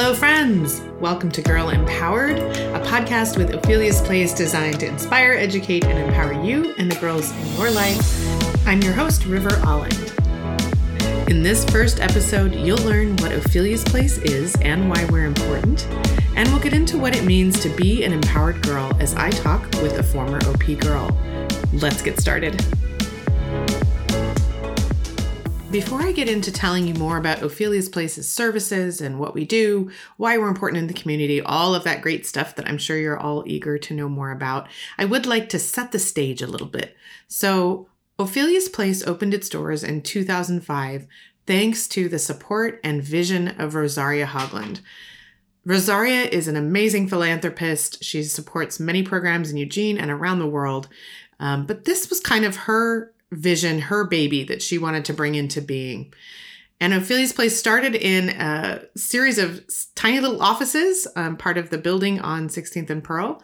Hello, 0.00 0.14
friends! 0.14 0.80
Welcome 1.00 1.28
to 1.32 1.42
Girl 1.42 1.70
Empowered, 1.70 2.38
a 2.38 2.80
podcast 2.86 3.36
with 3.36 3.52
Ophelia's 3.52 4.00
Place 4.00 4.32
designed 4.32 4.78
to 4.78 4.86
inspire, 4.86 5.32
educate, 5.32 5.84
and 5.84 5.98
empower 5.98 6.40
you 6.44 6.72
and 6.78 6.88
the 6.88 6.94
girls 7.00 7.32
in 7.32 7.56
your 7.56 7.72
life. 7.72 8.64
I'm 8.64 8.80
your 8.80 8.92
host, 8.92 9.26
River 9.26 9.60
Alling. 9.66 9.90
In 11.26 11.42
this 11.42 11.64
first 11.64 11.98
episode, 11.98 12.54
you'll 12.54 12.78
learn 12.84 13.16
what 13.16 13.32
Ophelia's 13.32 13.82
Place 13.82 14.18
is 14.18 14.54
and 14.60 14.88
why 14.88 15.04
we're 15.06 15.26
important, 15.26 15.88
and 16.36 16.48
we'll 16.50 16.62
get 16.62 16.74
into 16.74 16.96
what 16.96 17.16
it 17.16 17.24
means 17.24 17.58
to 17.58 17.68
be 17.70 18.04
an 18.04 18.12
empowered 18.12 18.62
girl 18.62 18.96
as 19.00 19.16
I 19.16 19.30
talk 19.30 19.64
with 19.82 19.98
a 19.98 20.04
former 20.04 20.38
OP 20.46 20.78
girl. 20.78 21.10
Let's 21.72 22.02
get 22.02 22.20
started. 22.20 22.64
Before 25.70 26.00
I 26.00 26.12
get 26.12 26.30
into 26.30 26.50
telling 26.50 26.86
you 26.86 26.94
more 26.94 27.18
about 27.18 27.42
Ophelia's 27.42 27.90
Place's 27.90 28.26
services 28.26 29.02
and 29.02 29.18
what 29.18 29.34
we 29.34 29.44
do, 29.44 29.90
why 30.16 30.38
we're 30.38 30.48
important 30.48 30.78
in 30.78 30.86
the 30.86 30.94
community, 30.94 31.42
all 31.42 31.74
of 31.74 31.84
that 31.84 32.00
great 32.00 32.24
stuff 32.24 32.56
that 32.56 32.66
I'm 32.66 32.78
sure 32.78 32.96
you're 32.96 33.18
all 33.18 33.44
eager 33.46 33.76
to 33.76 33.94
know 33.94 34.08
more 34.08 34.30
about, 34.30 34.66
I 34.96 35.04
would 35.04 35.26
like 35.26 35.50
to 35.50 35.58
set 35.58 35.92
the 35.92 35.98
stage 35.98 36.40
a 36.40 36.46
little 36.46 36.66
bit. 36.66 36.96
So, 37.26 37.86
Ophelia's 38.18 38.70
Place 38.70 39.06
opened 39.06 39.34
its 39.34 39.50
doors 39.50 39.84
in 39.84 40.00
2005 40.00 41.06
thanks 41.46 41.86
to 41.88 42.08
the 42.08 42.18
support 42.18 42.80
and 42.82 43.02
vision 43.02 43.48
of 43.60 43.74
Rosaria 43.74 44.26
Haugland. 44.26 44.80
Rosaria 45.66 46.22
is 46.22 46.48
an 46.48 46.56
amazing 46.56 47.08
philanthropist. 47.08 48.02
She 48.02 48.22
supports 48.22 48.80
many 48.80 49.02
programs 49.02 49.50
in 49.50 49.58
Eugene 49.58 49.98
and 49.98 50.10
around 50.10 50.38
the 50.38 50.46
world. 50.46 50.88
Um, 51.38 51.66
but 51.66 51.84
this 51.84 52.08
was 52.08 52.20
kind 52.20 52.46
of 52.46 52.56
her 52.56 53.12
vision, 53.30 53.80
her 53.80 54.04
baby 54.04 54.44
that 54.44 54.62
she 54.62 54.78
wanted 54.78 55.04
to 55.06 55.12
bring 55.12 55.34
into 55.34 55.60
being. 55.60 56.12
And 56.80 56.94
Ophelia's 56.94 57.32
Place 57.32 57.58
started 57.58 57.94
in 57.94 58.28
a 58.30 58.82
series 58.96 59.38
of 59.38 59.64
tiny 59.94 60.20
little 60.20 60.40
offices, 60.40 61.08
um, 61.16 61.36
part 61.36 61.58
of 61.58 61.70
the 61.70 61.78
building 61.78 62.20
on 62.20 62.48
16th 62.48 62.88
and 62.88 63.02
Pearl, 63.02 63.42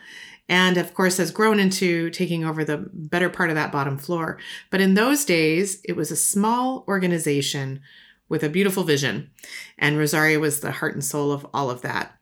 and 0.48 0.76
of 0.76 0.94
course 0.94 1.16
has 1.16 1.30
grown 1.30 1.58
into 1.58 2.10
taking 2.10 2.44
over 2.44 2.64
the 2.64 2.88
better 2.92 3.28
part 3.28 3.50
of 3.50 3.56
that 3.56 3.72
bottom 3.72 3.98
floor. 3.98 4.38
But 4.70 4.80
in 4.80 4.94
those 4.94 5.24
days, 5.24 5.80
it 5.84 5.96
was 5.96 6.10
a 6.10 6.16
small 6.16 6.84
organization 6.86 7.80
with 8.28 8.44
a 8.44 8.48
beautiful 8.48 8.84
vision, 8.84 9.30
and 9.78 9.98
Rosaria 9.98 10.38
was 10.38 10.60
the 10.60 10.70
heart 10.70 10.94
and 10.94 11.04
soul 11.04 11.32
of 11.32 11.46
all 11.52 11.70
of 11.70 11.82
that. 11.82 12.16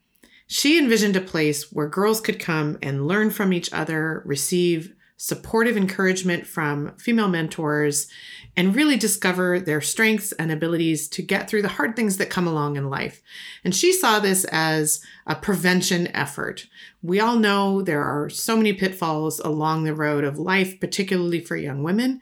She 0.47 0.79
envisioned 0.79 1.17
a 1.17 1.21
place 1.21 1.73
where 1.73 1.89
girls 1.89 2.21
could 2.21 2.39
come 2.39 2.79
and 2.83 3.07
learn 3.07 3.31
from 3.31 3.53
each 3.53 3.73
other, 3.73 4.23
receive 4.25 4.95
supportive 5.23 5.77
encouragement 5.77 6.45
from 6.45 6.93
female 6.99 7.29
mentors, 7.29 8.09
and 8.57 8.75
really 8.75 8.97
discover 8.97 9.61
their 9.61 9.81
strengths 9.81 10.33
and 10.33 10.51
abilities 10.51 11.07
to 11.07 11.23
get 11.23 11.49
through 11.49 11.63
the 11.63 11.69
hard 11.69 11.95
things 11.95 12.17
that 12.17 12.29
come 12.29 12.49
along 12.49 12.75
in 12.75 12.91
life. 12.91 13.23
And 13.63 13.73
she 13.73 13.93
saw 13.93 14.19
this 14.19 14.45
as 14.51 15.01
a 15.25 15.37
prevention 15.37 16.09
effort. 16.09 16.67
We 17.03 17.21
all 17.21 17.37
know 17.37 17.83
there 17.83 18.03
are 18.03 18.29
so 18.29 18.57
many 18.57 18.73
pitfalls 18.73 19.39
along 19.39 19.85
the 19.85 19.95
road 19.95 20.25
of 20.25 20.41
life, 20.41 20.81
particularly 20.81 21.39
for 21.39 21.55
young 21.55 21.85
women. 21.85 22.21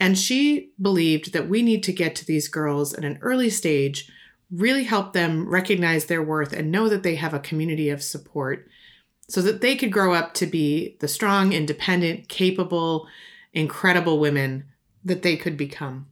And 0.00 0.16
she 0.16 0.70
believed 0.80 1.34
that 1.34 1.50
we 1.50 1.60
need 1.60 1.82
to 1.82 1.92
get 1.92 2.16
to 2.16 2.24
these 2.24 2.48
girls 2.48 2.94
at 2.94 3.04
an 3.04 3.18
early 3.20 3.50
stage, 3.50 4.10
really 4.50 4.84
help 4.84 5.12
them 5.12 5.46
recognize 5.46 6.06
their 6.06 6.22
worth 6.22 6.54
and 6.54 6.72
know 6.72 6.88
that 6.88 7.02
they 7.02 7.16
have 7.16 7.34
a 7.34 7.40
community 7.40 7.90
of 7.90 8.02
support 8.02 8.66
so 9.28 9.42
that 9.42 9.60
they 9.60 9.76
could 9.76 9.92
grow 9.92 10.14
up 10.14 10.34
to 10.34 10.46
be 10.46 10.96
the 11.00 11.08
strong, 11.08 11.52
independent, 11.52 12.28
capable, 12.28 13.06
incredible 13.52 14.18
women 14.18 14.64
that 15.04 15.22
they 15.22 15.36
could 15.36 15.56
become. 15.56 16.06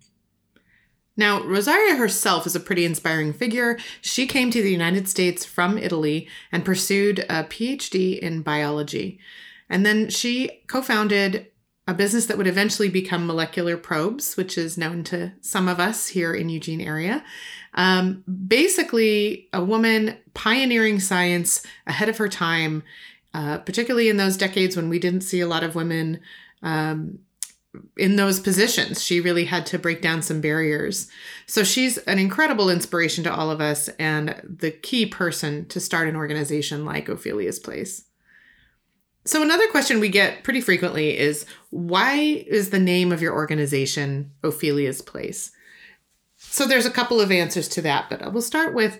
Now, 1.16 1.42
Rosaria 1.42 1.96
herself 1.96 2.46
is 2.46 2.54
a 2.54 2.60
pretty 2.60 2.84
inspiring 2.84 3.32
figure. 3.32 3.78
She 4.02 4.26
came 4.26 4.50
to 4.50 4.62
the 4.62 4.70
United 4.70 5.08
States 5.08 5.46
from 5.46 5.78
Italy 5.78 6.28
and 6.52 6.64
pursued 6.64 7.20
a 7.20 7.44
PhD 7.44 8.18
in 8.18 8.42
biology. 8.42 9.18
And 9.68 9.84
then 9.84 10.10
she 10.10 10.62
co 10.66 10.82
founded 10.82 11.46
a 11.88 11.94
business 11.94 12.26
that 12.26 12.36
would 12.36 12.48
eventually 12.48 12.88
become 12.88 13.26
Molecular 13.26 13.76
Probes, 13.76 14.36
which 14.36 14.58
is 14.58 14.76
known 14.76 15.04
to 15.04 15.32
some 15.40 15.68
of 15.68 15.78
us 15.78 16.08
here 16.08 16.34
in 16.34 16.48
Eugene 16.48 16.80
area. 16.80 17.24
Um, 17.74 18.24
basically, 18.26 19.48
a 19.52 19.64
woman 19.64 20.16
pioneering 20.34 20.98
science 20.98 21.64
ahead 21.86 22.08
of 22.08 22.18
her 22.18 22.28
time, 22.28 22.82
uh, 23.36 23.58
particularly 23.58 24.08
in 24.08 24.16
those 24.16 24.38
decades 24.38 24.76
when 24.76 24.88
we 24.88 24.98
didn't 24.98 25.20
see 25.20 25.42
a 25.42 25.46
lot 25.46 25.62
of 25.62 25.74
women 25.74 26.18
um, 26.62 27.18
in 27.98 28.16
those 28.16 28.40
positions. 28.40 29.04
She 29.04 29.20
really 29.20 29.44
had 29.44 29.66
to 29.66 29.78
break 29.78 30.00
down 30.00 30.22
some 30.22 30.40
barriers. 30.40 31.10
So 31.46 31.62
she's 31.62 31.98
an 31.98 32.18
incredible 32.18 32.70
inspiration 32.70 33.24
to 33.24 33.34
all 33.34 33.50
of 33.50 33.60
us 33.60 33.90
and 33.98 34.40
the 34.42 34.70
key 34.70 35.04
person 35.04 35.66
to 35.66 35.80
start 35.80 36.08
an 36.08 36.16
organization 36.16 36.86
like 36.86 37.10
Ophelia's 37.10 37.58
Place. 37.58 38.04
So, 39.26 39.42
another 39.42 39.66
question 39.68 40.00
we 40.00 40.08
get 40.08 40.42
pretty 40.42 40.62
frequently 40.62 41.18
is 41.18 41.44
why 41.68 42.14
is 42.46 42.70
the 42.70 42.78
name 42.78 43.12
of 43.12 43.20
your 43.20 43.34
organization 43.34 44.30
Ophelia's 44.44 45.02
Place? 45.02 45.50
So 46.38 46.64
there's 46.64 46.86
a 46.86 46.90
couple 46.90 47.20
of 47.20 47.30
answers 47.30 47.68
to 47.68 47.82
that, 47.82 48.08
but 48.08 48.32
we'll 48.32 48.40
start 48.40 48.72
with 48.72 48.98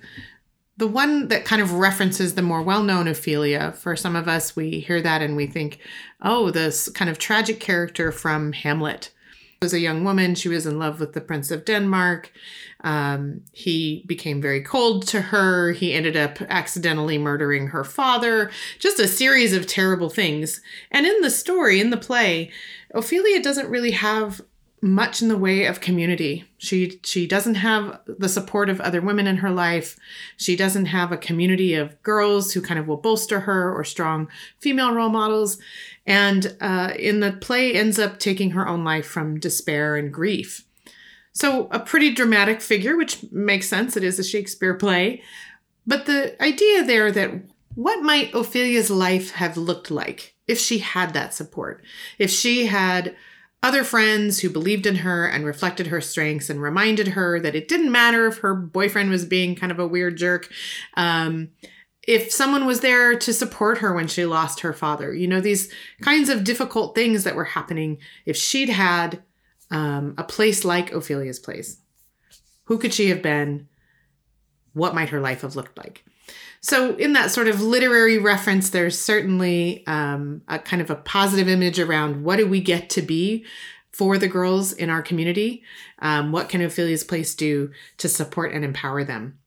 the 0.77 0.87
one 0.87 1.29
that 1.29 1.45
kind 1.45 1.63
of 1.63 1.73
references 1.73 2.35
the 2.35 2.43
more 2.43 2.63
well-known 2.63 3.09
Ophelia. 3.09 3.73
For 3.73 3.97
some 3.97 4.15
of 4.15 4.29
us, 4.29 4.55
we 4.55 4.81
hear 4.81 5.01
that 5.01 5.23
and 5.23 5.37
we 5.37 5.47
think, 5.47 5.79
oh, 6.23 6.51
this 6.51 6.89
kind 6.91 7.11
of 7.11 7.19
tragic 7.19 7.61
character 7.61 8.13
from 8.13 8.53
Hamlet. 8.53 9.11
Was 9.63 9.73
a 9.73 9.81
young 9.81 10.05
woman. 10.05 10.35
She 10.35 10.51
was 10.51 10.67
in 10.67 10.79
love 10.79 11.01
with 11.01 11.15
the 11.15 11.21
Prince 11.23 11.51
of 11.51 11.65
Denmark. 11.65 12.31
Um, 12.85 13.41
he 13.53 14.05
became 14.07 14.43
very 14.43 14.63
cold 14.63 15.07
to 15.09 15.23
her. 15.23 15.73
He 15.73 15.95
ended 15.95 16.15
up 16.15 16.43
accidentally 16.43 17.17
murdering 17.17 17.69
her 17.69 17.83
father. 17.83 18.51
Just 18.79 19.01
a 19.01 19.09
series 19.09 19.55
of 19.55 19.67
terrible 19.67 20.11
things. 20.11 20.61
And 20.91 21.07
in 21.07 21.23
the 21.23 21.31
story, 21.31 21.81
in 21.81 21.89
the 21.89 21.97
play, 21.97 22.51
Ophelia 22.91 23.43
doesn't 23.43 23.71
really 23.71 23.93
have 23.93 24.43
much 24.87 25.21
in 25.21 25.29
the 25.29 25.37
way 25.37 25.67
of 25.67 25.81
community. 25.81 26.45
She 26.59 27.01
she 27.03 27.27
doesn't 27.27 27.57
have 27.57 28.01
the 28.07 28.29
support 28.29 28.71
of 28.71 28.81
other 28.81 29.01
women 29.01 29.27
in 29.27 29.39
her 29.39 29.51
life. 29.51 29.99
She 30.37 30.57
doesn't 30.57 30.87
have 30.87 31.13
a 31.13 31.17
community 31.17 31.75
of 31.75 32.01
girls 32.03 32.53
who 32.53 32.63
kind 32.63 32.79
of 32.79 32.87
will 32.87 32.97
bolster 32.97 33.41
her 33.41 33.75
or 33.75 33.85
strong 33.85 34.29
female 34.59 34.95
role 34.95 35.09
models. 35.09 35.59
And 36.07 36.57
uh, 36.61 36.93
in 36.99 37.21
the 37.21 37.33
play, 37.33 37.75
ends 37.75 37.99
up 37.99 38.19
taking 38.19 38.53
her 38.53 38.67
own 38.67 38.85
life 38.85 39.07
from 39.07 39.41
despair 39.41 39.97
and 39.97 40.13
grief. 40.13 40.65
So 41.33 41.69
a 41.71 41.81
pretty 41.81 42.15
dramatic 42.15 42.63
figure, 42.63 42.97
which 42.97 43.31
makes 43.31 43.69
sense. 43.69 43.97
It 43.97 44.05
is 44.05 44.19
a 44.19 44.25
Shakespeare 44.25 44.75
play, 44.75 45.23
but 45.87 46.07
the 46.07 46.41
idea 46.43 46.85
there 46.85 47.13
that 47.13 47.31
what 47.75 48.03
might 48.03 48.35
Ophelia's 48.35 48.91
life 48.91 49.33
have 49.33 49.59
looked 49.59 49.91
like 49.91 50.35
if 50.47 50.59
she 50.59 50.79
had 50.79 51.13
that 51.13 51.35
support, 51.35 51.85
if 52.19 52.31
she 52.31 52.67
had 52.67 53.15
other 53.67 53.83
friends 53.83 54.39
who 54.39 54.49
believed 54.49 54.87
in 54.87 54.95
her 54.95 55.27
and 55.27 55.45
reflected 55.45 55.89
her 55.89 56.01
strengths 56.01 56.49
and 56.49 56.63
reminded 56.63 57.09
her 57.09 57.41
that 57.41 57.57
it 57.57 57.67
didn't 57.67 57.91
matter 57.91 58.29
if 58.29 58.39
her 58.39 58.55
boyfriend 58.55 59.11
was 59.11 59.25
being 59.25 59.57
kind 59.57 59.73
of 59.73 59.81
a 59.81 59.87
weird 59.89 60.17
jerk. 60.17 60.49
Um, 60.97 61.49
if 62.07 62.31
someone 62.31 62.65
was 62.65 62.79
there 62.79 63.19
to 63.19 63.33
support 63.33 63.79
her 63.79 63.93
when 63.93 64.07
she 64.07 64.25
lost 64.25 64.61
her 64.61 64.73
father, 64.73 65.13
you 65.13 65.27
know, 65.27 65.41
these 65.41 65.73
kinds 66.01 66.29
of 66.29 66.45
difficult 66.45 66.95
things 66.95 67.25
that 67.25 67.35
were 67.35 67.45
happening, 67.45 67.99
if 68.25 68.37
she'd 68.37 68.69
had 68.69 69.21
um, 69.73 70.15
a 70.17 70.23
place 70.23 70.65
like 70.65 70.93
Ophelia's 70.93 71.41
place, 71.41 71.79
who 72.67 72.79
could 72.79 72.95
she 72.95 73.09
have 73.09 73.21
been? 73.21 73.67
What 74.75 74.95
might 74.95 75.09
her 75.09 75.21
life 75.21 75.41
have 75.41 75.57
looked 75.57 75.77
like? 75.77 76.05
So, 76.67 76.97
in 76.97 77.13
that 77.13 77.31
sort 77.31 77.47
of 77.47 77.63
literary 77.63 78.19
reference, 78.19 78.71
there's 78.71 78.99
certainly 78.99 79.87
um, 79.87 80.43
a 80.49 80.59
kind 80.59 80.83
of 80.83 80.91
a 80.91 80.97
positive 80.97 81.47
image 81.47 81.79
around 81.79 82.25
what 82.25 82.39
do 82.39 82.49
we 82.49 82.61
get 82.61 82.91
to 82.91 83.03
be 83.03 83.47
for 83.93 84.19
the 84.19 84.27
girls 84.27 84.73
in 84.73 84.91
our 84.91 85.01
community? 85.01 85.63
Um, 86.01 86.33
what 86.33 86.49
can 86.49 86.61
Ophelia's 86.61 87.05
Place 87.05 87.37
do 87.37 87.71
to 87.99 88.09
support 88.09 88.53
and 88.53 88.65
empower 88.65 89.05
them? 89.05 89.39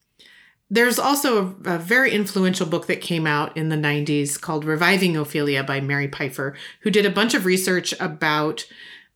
There's 0.69 0.97
also 0.97 1.57
a, 1.65 1.73
a, 1.73 1.77
very 1.77 2.11
influential 2.11 2.65
book 2.65 2.87
that 2.87 3.01
came 3.01 3.27
out 3.27 3.57
in 3.57 3.67
the 3.67 3.75
90s 3.75 4.39
called 4.39 4.63
Reviving 4.63 5.17
Ophelia 5.17 5.61
by 5.61 5.81
Mary 5.81 6.07
Pipher, 6.07 6.55
who 6.83 6.89
did 6.89 7.05
a 7.05 7.11
bunch 7.11 7.33
of 7.33 7.43
research 7.43 7.93
about 7.99 8.65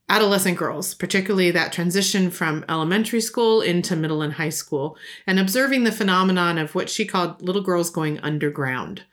adolescent 0.09 0.57
girls, 0.57 0.93
particularly 0.93 1.51
that 1.51 1.73
transition 1.73 2.29
from 2.29 2.65
elementary 2.67 3.21
school 3.21 3.61
into 3.61 3.95
middle 3.95 4.21
and 4.21 4.33
high 4.33 4.49
school, 4.49 4.97
and 5.25 5.39
observing 5.39 5.83
the 5.83 5.91
phenomenon 5.91 6.57
of 6.57 6.75
what 6.75 6.89
she 6.89 7.05
called 7.05 7.41
little 7.41 7.63
girls 7.63 7.89
going 7.89 8.19
underground. 8.19 9.03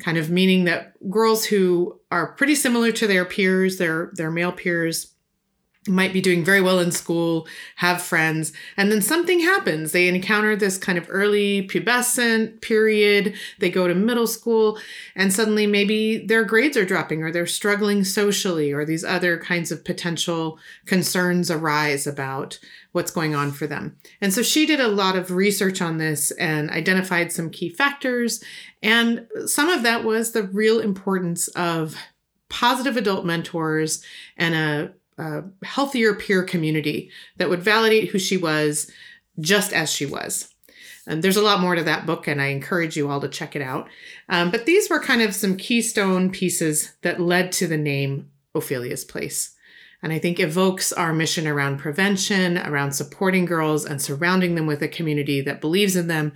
Kind 0.00 0.16
of 0.16 0.30
meaning 0.30 0.64
that 0.64 0.94
girls 1.10 1.44
who 1.44 2.00
are 2.10 2.32
pretty 2.32 2.54
similar 2.54 2.92
to 2.92 3.06
their 3.06 3.24
peers, 3.24 3.78
their, 3.78 4.12
their 4.14 4.30
male 4.30 4.52
peers, 4.52 5.14
might 5.88 6.12
be 6.12 6.20
doing 6.20 6.44
very 6.44 6.60
well 6.60 6.78
in 6.78 6.92
school, 6.92 7.46
have 7.76 8.02
friends, 8.02 8.52
and 8.76 8.92
then 8.92 9.02
something 9.02 9.40
happens. 9.40 9.92
They 9.92 10.08
encounter 10.08 10.54
this 10.54 10.78
kind 10.78 10.98
of 10.98 11.06
early 11.08 11.66
pubescent 11.66 12.60
period. 12.60 13.34
They 13.58 13.70
go 13.70 13.88
to 13.88 13.94
middle 13.94 14.26
school, 14.26 14.78
and 15.14 15.32
suddenly 15.32 15.66
maybe 15.66 16.18
their 16.18 16.44
grades 16.44 16.76
are 16.76 16.84
dropping, 16.84 17.22
or 17.22 17.32
they're 17.32 17.46
struggling 17.46 18.04
socially, 18.04 18.72
or 18.72 18.84
these 18.84 19.04
other 19.04 19.38
kinds 19.38 19.72
of 19.72 19.84
potential 19.84 20.58
concerns 20.86 21.50
arise 21.50 22.06
about 22.06 22.58
what's 22.92 23.10
going 23.10 23.34
on 23.34 23.52
for 23.52 23.66
them. 23.66 23.96
And 24.20 24.32
so 24.32 24.42
she 24.42 24.66
did 24.66 24.80
a 24.80 24.88
lot 24.88 25.16
of 25.16 25.30
research 25.30 25.80
on 25.80 25.98
this 25.98 26.30
and 26.32 26.70
identified 26.70 27.32
some 27.32 27.50
key 27.50 27.68
factors. 27.68 28.42
And 28.82 29.26
some 29.46 29.68
of 29.68 29.82
that 29.82 30.04
was 30.04 30.32
the 30.32 30.42
real 30.42 30.80
importance 30.80 31.48
of 31.48 31.96
positive 32.48 32.96
adult 32.96 33.26
mentors 33.26 34.02
and 34.36 34.54
a 34.54 34.92
a 35.18 35.44
healthier 35.64 36.14
peer 36.14 36.42
community 36.42 37.10
that 37.36 37.50
would 37.50 37.62
validate 37.62 38.10
who 38.10 38.18
she 38.18 38.36
was 38.36 38.90
just 39.40 39.72
as 39.72 39.90
she 39.90 40.06
was. 40.06 40.54
And 41.06 41.22
there's 41.22 41.36
a 41.36 41.42
lot 41.42 41.60
more 41.60 41.74
to 41.74 41.82
that 41.84 42.06
book, 42.06 42.28
and 42.28 42.40
I 42.40 42.46
encourage 42.46 42.96
you 42.96 43.10
all 43.10 43.20
to 43.20 43.28
check 43.28 43.56
it 43.56 43.62
out. 43.62 43.88
Um, 44.28 44.50
but 44.50 44.66
these 44.66 44.90
were 44.90 45.00
kind 45.00 45.22
of 45.22 45.34
some 45.34 45.56
keystone 45.56 46.30
pieces 46.30 46.94
that 47.02 47.20
led 47.20 47.50
to 47.52 47.66
the 47.66 47.78
name 47.78 48.30
Ophelia's 48.54 49.04
Place. 49.04 49.54
And 50.02 50.12
I 50.12 50.18
think 50.18 50.38
evokes 50.38 50.92
our 50.92 51.12
mission 51.12 51.48
around 51.48 51.78
prevention, 51.78 52.58
around 52.58 52.92
supporting 52.92 53.46
girls, 53.46 53.84
and 53.84 54.00
surrounding 54.00 54.54
them 54.54 54.66
with 54.66 54.82
a 54.82 54.88
community 54.88 55.40
that 55.40 55.60
believes 55.60 55.96
in 55.96 56.08
them 56.08 56.32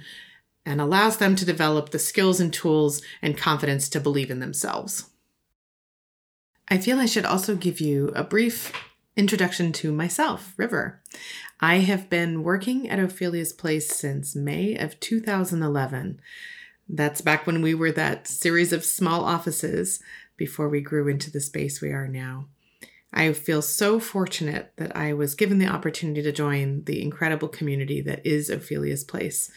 and 0.65 0.81
allows 0.81 1.19
them 1.19 1.37
to 1.37 1.45
develop 1.45 1.91
the 1.91 1.99
skills 1.99 2.41
and 2.41 2.53
tools 2.53 3.03
and 3.21 3.37
confidence 3.37 3.89
to 3.91 4.01
believe 4.01 4.31
in 4.31 4.41
themselves. 4.41 5.11
I 6.73 6.79
feel 6.79 6.99
I 6.99 7.05
should 7.05 7.27
also 7.27 7.55
give 7.55 7.83
you 7.83 8.13
a 8.17 8.25
brief 8.25 8.73
introduction 9.15 9.73
to 9.73 9.93
myself, 9.93 10.55
River. 10.57 11.03
I 11.61 11.81
have 11.81 12.09
been 12.09 12.43
working 12.43 12.89
at 12.89 12.99
Ophelia's 12.99 13.53
Place 13.53 13.95
since 13.95 14.35
May 14.35 14.77
of 14.77 14.99
2011. 14.99 16.19
That's 16.89 17.21
back 17.21 17.47
when 17.47 17.61
we 17.61 17.75
were 17.75 17.93
that 17.93 18.27
series 18.27 18.73
of 18.73 18.87
small 18.87 19.23
offices 19.23 20.01
before 20.39 20.71
we 20.71 20.81
grew 20.81 21.09
into 21.09 21.31
the 21.31 21.43
space 21.43 21.83
we 21.83 21.91
are 21.91 22.09
now. 22.09 22.47
I 23.13 23.33
feel 23.35 23.61
so 23.61 24.01
fortunate 24.01 24.73
that 24.77 24.97
I 24.97 25.13
was 25.13 25.35
given 25.35 25.59
the 25.59 25.69
opportunity 25.69 26.23
to 26.23 26.33
join 26.33 26.85
the 26.85 27.03
incredible 27.03 27.49
community 27.49 28.01
that 28.01 28.25
is 28.27 28.51
Ophelia's 28.51 29.05
Place. 29.05 29.51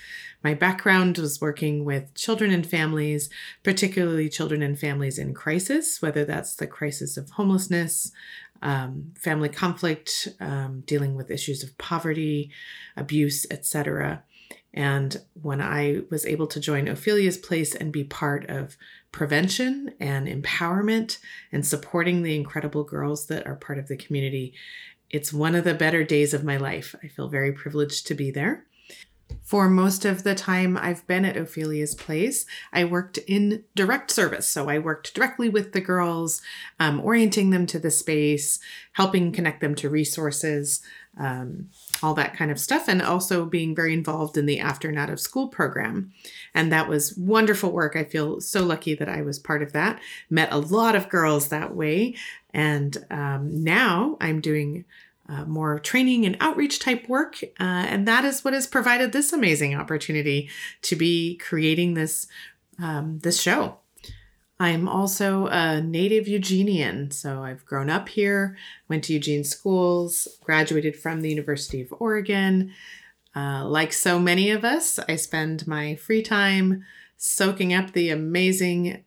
My 0.44 0.54
background 0.54 1.18
was 1.18 1.40
working 1.40 1.86
with 1.86 2.14
children 2.16 2.52
and 2.52 2.68
families, 2.68 3.30
particularly 3.64 4.28
children 4.28 4.62
and 4.62 4.78
families 4.78 5.18
in 5.18 5.34
crisis, 5.34 6.02
whether 6.02 6.26
that's 6.26 6.56
the 6.56 6.68
crisis 6.68 7.16
of 7.16 7.32
homelessness, 7.32 8.12
um, 8.62 9.14
family 9.18 9.50
conflict, 9.50 10.28
um, 10.40 10.84
dealing 10.86 11.16
with 11.16 11.32
issues 11.32 11.64
of 11.64 11.78
poverty, 11.78 12.52
abuse, 12.98 13.46
etc. 13.50 14.24
And 14.74 15.22
when 15.42 15.62
I 15.62 16.02
was 16.10 16.26
able 16.26 16.48
to 16.48 16.60
join 16.60 16.90
Ophelia's 16.90 17.38
Place 17.38 17.74
and 17.74 17.94
be 17.94 18.04
part 18.04 18.50
of 18.50 18.78
prevention 19.16 19.94
and 19.98 20.28
empowerment 20.28 21.20
and 21.50 21.66
supporting 21.66 22.22
the 22.22 22.36
incredible 22.36 22.84
girls 22.84 23.28
that 23.28 23.48
are 23.48 23.56
part 23.56 23.80
of 23.80 23.88
the 23.88 23.96
community, 23.96 24.54
it's 25.10 25.32
one 25.32 25.56
of 25.56 25.64
the 25.64 25.74
better 25.74 26.04
days 26.04 26.34
of 26.34 26.44
my 26.44 26.58
life. 26.58 26.94
I 27.02 27.08
feel 27.08 27.30
very 27.30 27.54
privileged 27.54 28.06
to 28.08 28.14
be 28.14 28.30
there. 28.30 28.66
For 29.42 29.70
most 29.70 30.04
of 30.04 30.24
the 30.24 30.36
time 30.36 30.76
I've 30.76 31.08
been 31.08 31.24
at 31.24 31.38
Ophelia's 31.38 31.96
Place, 31.96 32.46
I 32.74 32.84
worked 32.84 33.18
in 33.20 33.64
direct 33.74 34.12
service. 34.12 34.48
So 34.48 34.70
I 34.70 34.80
worked 34.80 35.14
directly 35.14 35.48
with 35.48 35.72
the 35.72 35.82
girls, 35.82 36.42
um, 36.78 37.00
orienting 37.00 37.52
them 37.52 37.66
to 37.68 37.80
the 37.80 37.92
space, 37.92 38.60
helping 38.92 39.32
connect 39.32 39.62
them 39.62 39.76
to 39.76 39.90
resources, 39.90 40.82
um, 41.18 41.70
all 42.04 42.14
that 42.14 42.36
kind 42.36 42.52
of 42.52 42.60
stuff, 42.60 42.88
and 42.88 43.02
also 43.02 43.46
being 43.46 43.76
very 43.76 43.94
involved 43.94 44.38
in 44.38 44.46
the 44.46 44.60
after 44.60 44.90
and 44.90 45.00
out 45.00 45.10
of 45.10 45.20
school 45.20 45.48
program. 45.48 46.12
And 46.54 46.72
that 46.72 46.90
was 46.90 47.16
wonderful 47.18 47.72
work. 47.72 47.96
I 47.96 48.04
feel 48.04 48.42
so 48.42 48.64
lucky 48.64 48.96
that 48.96 49.10
I 49.10 49.22
was 49.22 49.40
part 49.40 49.64
of 49.64 49.74
that. 49.74 50.00
Met 50.30 50.52
a 50.52 50.58
lot 50.58 50.96
of 50.96 51.10
girls 51.10 51.48
that 51.48 51.76
way. 51.76 52.16
And 52.54 52.98
um, 53.10 53.64
now 53.64 54.18
I'm 54.20 54.42
doing 54.42 54.86
uh, 55.28 55.46
more 55.46 55.80
training 55.80 56.26
and 56.26 56.38
outreach 56.40 56.80
type 56.80 57.08
work. 57.10 57.42
Uh, 57.44 57.64
and 57.64 58.08
that 58.08 58.26
is 58.26 58.44
what 58.44 58.54
has 58.54 58.68
provided 58.68 59.12
this 59.12 59.34
amazing 59.34 59.76
opportunity 59.76 60.50
to 60.84 60.96
be 60.96 61.38
creating 61.38 61.94
this, 61.96 62.28
um, 62.80 63.20
this 63.20 63.42
show. 63.42 63.80
I'm 64.60 64.88
also 64.88 65.48
a 65.48 65.82
native 65.82 66.28
Eugenian, 66.28 67.12
so 67.12 67.44
I've 67.44 67.66
grown 67.66 67.90
up 67.90 68.08
here, 68.08 68.58
went 68.88 69.04
to 69.06 69.14
Eugene 69.14 69.44
schools, 69.44 70.28
graduated 70.44 70.96
from 70.96 71.22
the 71.22 71.30
University 71.30 71.82
of 71.82 71.94
Oregon. 72.00 72.72
Uh, 73.36 73.66
like 73.66 73.92
so 73.92 74.18
many 74.18 74.50
of 74.52 74.64
us, 74.64 74.98
I 75.10 75.18
spend 75.18 75.68
my 75.68 75.96
free 75.96 76.22
time 76.22 76.86
soaking 77.18 77.74
up 77.74 77.92
the 77.92 78.10
amazing, 78.10 79.04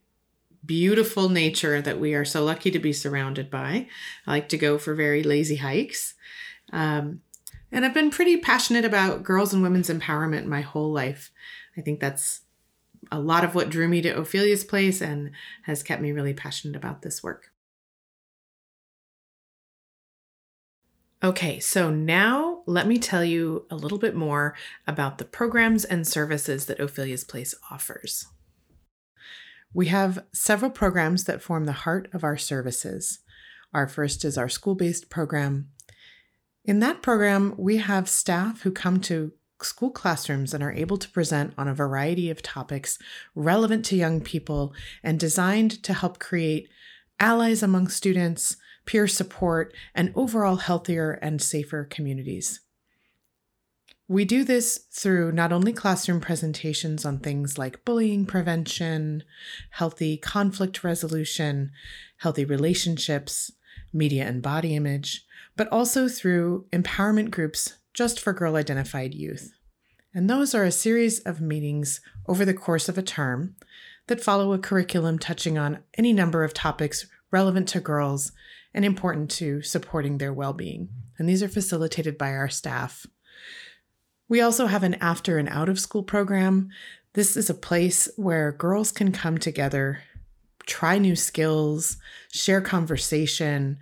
beautiful 0.66 1.30
nature 1.30 1.80
that 1.80 1.98
we 1.98 2.14
are 2.14 2.26
so 2.26 2.44
lucky 2.44 2.70
to 2.70 2.78
be 2.78 2.92
surrounded 2.92 3.50
by. 3.50 3.86
I 4.26 4.30
like 4.30 4.50
to 4.50 4.58
go 4.58 4.76
for 4.76 4.94
very 4.94 5.22
lazy 5.22 5.56
hikes. 5.56 6.14
Um, 6.74 7.22
and 7.72 7.86
I've 7.86 7.94
been 7.94 8.10
pretty 8.10 8.36
passionate 8.36 8.84
about 8.84 9.22
girls 9.22 9.54
and 9.54 9.62
women's 9.62 9.88
empowerment 9.88 10.44
my 10.44 10.60
whole 10.60 10.92
life. 10.92 11.30
I 11.76 11.80
think 11.80 12.00
that's 12.00 12.42
a 13.10 13.18
lot 13.18 13.44
of 13.44 13.54
what 13.54 13.70
drew 13.70 13.88
me 13.88 14.02
to 14.02 14.16
Ophelia's 14.16 14.64
Place 14.64 15.00
and 15.00 15.30
has 15.62 15.82
kept 15.82 16.02
me 16.02 16.12
really 16.12 16.34
passionate 16.34 16.76
about 16.76 17.02
this 17.02 17.22
work. 17.22 17.50
Okay, 21.22 21.58
so 21.58 21.90
now 21.90 22.62
let 22.66 22.86
me 22.86 22.96
tell 22.96 23.24
you 23.24 23.66
a 23.70 23.76
little 23.76 23.98
bit 23.98 24.14
more 24.14 24.54
about 24.86 25.18
the 25.18 25.24
programs 25.24 25.84
and 25.84 26.06
services 26.06 26.66
that 26.66 26.80
Ophelia's 26.80 27.24
Place 27.24 27.56
offers. 27.70 28.26
We 29.74 29.86
have 29.86 30.24
several 30.32 30.70
programs 30.70 31.24
that 31.24 31.42
form 31.42 31.64
the 31.64 31.72
heart 31.72 32.08
of 32.12 32.22
our 32.22 32.36
services. 32.36 33.18
Our 33.74 33.88
first 33.88 34.24
is 34.24 34.38
our 34.38 34.48
school 34.48 34.76
based 34.76 35.10
program. 35.10 35.70
In 36.64 36.78
that 36.80 37.02
program, 37.02 37.54
we 37.58 37.78
have 37.78 38.08
staff 38.08 38.62
who 38.62 38.70
come 38.70 39.00
to 39.00 39.32
school 39.64 39.90
classrooms 39.90 40.54
and 40.54 40.62
are 40.62 40.72
able 40.72 40.96
to 40.98 41.08
present 41.10 41.52
on 41.58 41.68
a 41.68 41.74
variety 41.74 42.30
of 42.30 42.42
topics 42.42 42.98
relevant 43.34 43.84
to 43.86 43.96
young 43.96 44.20
people 44.20 44.72
and 45.02 45.18
designed 45.18 45.82
to 45.82 45.92
help 45.92 46.18
create 46.18 46.68
allies 47.20 47.62
among 47.62 47.88
students, 47.88 48.56
peer 48.86 49.08
support, 49.08 49.74
and 49.94 50.12
overall 50.14 50.56
healthier 50.56 51.12
and 51.12 51.42
safer 51.42 51.84
communities. 51.84 52.60
We 54.10 54.24
do 54.24 54.42
this 54.42 54.86
through 54.90 55.32
not 55.32 55.52
only 55.52 55.72
classroom 55.72 56.20
presentations 56.20 57.04
on 57.04 57.18
things 57.18 57.58
like 57.58 57.84
bullying 57.84 58.24
prevention, 58.24 59.22
healthy 59.70 60.16
conflict 60.16 60.82
resolution, 60.82 61.72
healthy 62.18 62.46
relationships, 62.46 63.52
media 63.92 64.24
and 64.24 64.40
body 64.40 64.74
image, 64.74 65.26
but 65.56 65.68
also 65.68 66.08
through 66.08 66.66
empowerment 66.72 67.30
groups 67.30 67.74
just 67.98 68.20
for 68.20 68.32
girl 68.32 68.54
identified 68.54 69.12
youth. 69.12 69.54
And 70.14 70.30
those 70.30 70.54
are 70.54 70.62
a 70.62 70.70
series 70.70 71.18
of 71.18 71.40
meetings 71.40 72.00
over 72.28 72.44
the 72.44 72.54
course 72.54 72.88
of 72.88 72.96
a 72.96 73.02
term 73.02 73.56
that 74.06 74.22
follow 74.22 74.52
a 74.52 74.58
curriculum 74.60 75.18
touching 75.18 75.58
on 75.58 75.80
any 75.94 76.12
number 76.12 76.44
of 76.44 76.54
topics 76.54 77.06
relevant 77.32 77.66
to 77.70 77.80
girls 77.80 78.30
and 78.72 78.84
important 78.84 79.32
to 79.32 79.62
supporting 79.62 80.18
their 80.18 80.32
well 80.32 80.52
being. 80.52 80.90
And 81.18 81.28
these 81.28 81.42
are 81.42 81.48
facilitated 81.48 82.16
by 82.16 82.34
our 82.34 82.48
staff. 82.48 83.04
We 84.28 84.40
also 84.40 84.66
have 84.66 84.84
an 84.84 84.94
after 85.00 85.36
and 85.36 85.48
out 85.48 85.68
of 85.68 85.80
school 85.80 86.04
program. 86.04 86.68
This 87.14 87.36
is 87.36 87.50
a 87.50 87.54
place 87.54 88.08
where 88.14 88.52
girls 88.52 88.92
can 88.92 89.10
come 89.10 89.38
together, 89.38 90.04
try 90.66 90.98
new 90.98 91.16
skills, 91.16 91.96
share 92.30 92.60
conversation, 92.60 93.78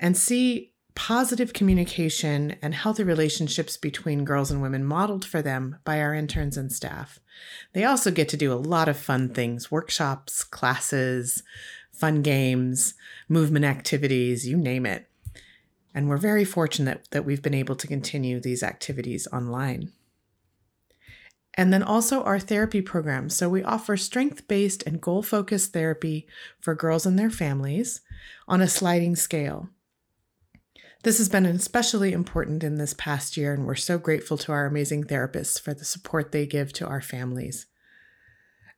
and 0.00 0.16
see 0.16 0.71
positive 0.94 1.52
communication 1.52 2.56
and 2.60 2.74
healthy 2.74 3.02
relationships 3.02 3.76
between 3.76 4.24
girls 4.24 4.50
and 4.50 4.60
women 4.60 4.84
modeled 4.84 5.24
for 5.24 5.42
them 5.42 5.76
by 5.84 6.00
our 6.00 6.14
interns 6.14 6.56
and 6.56 6.70
staff. 6.70 7.18
They 7.72 7.84
also 7.84 8.10
get 8.10 8.28
to 8.30 8.36
do 8.36 8.52
a 8.52 8.54
lot 8.54 8.88
of 8.88 8.96
fun 8.96 9.30
things 9.30 9.70
workshops, 9.70 10.44
classes, 10.44 11.42
fun 11.92 12.22
games, 12.22 12.94
movement 13.28 13.64
activities, 13.64 14.46
you 14.46 14.56
name 14.56 14.86
it. 14.86 15.08
And 15.94 16.08
we're 16.08 16.16
very 16.16 16.44
fortunate 16.44 17.06
that 17.10 17.24
we've 17.24 17.42
been 17.42 17.54
able 17.54 17.76
to 17.76 17.86
continue 17.86 18.40
these 18.40 18.62
activities 18.62 19.28
online. 19.32 19.92
And 21.54 21.72
then 21.72 21.82
also 21.82 22.22
our 22.22 22.38
therapy 22.38 22.80
program. 22.80 23.28
So 23.28 23.48
we 23.48 23.62
offer 23.62 23.96
strength 23.96 24.48
based 24.48 24.82
and 24.86 25.02
goal 25.02 25.22
focused 25.22 25.72
therapy 25.72 26.26
for 26.60 26.74
girls 26.74 27.04
and 27.04 27.18
their 27.18 27.30
families 27.30 28.00
on 28.48 28.62
a 28.62 28.68
sliding 28.68 29.16
scale. 29.16 29.68
This 31.02 31.18
has 31.18 31.28
been 31.28 31.46
especially 31.46 32.12
important 32.12 32.62
in 32.62 32.76
this 32.76 32.94
past 32.94 33.36
year, 33.36 33.52
and 33.52 33.66
we're 33.66 33.74
so 33.74 33.98
grateful 33.98 34.38
to 34.38 34.52
our 34.52 34.66
amazing 34.66 35.04
therapists 35.04 35.60
for 35.60 35.74
the 35.74 35.84
support 35.84 36.30
they 36.30 36.46
give 36.46 36.72
to 36.74 36.86
our 36.86 37.00
families. 37.00 37.66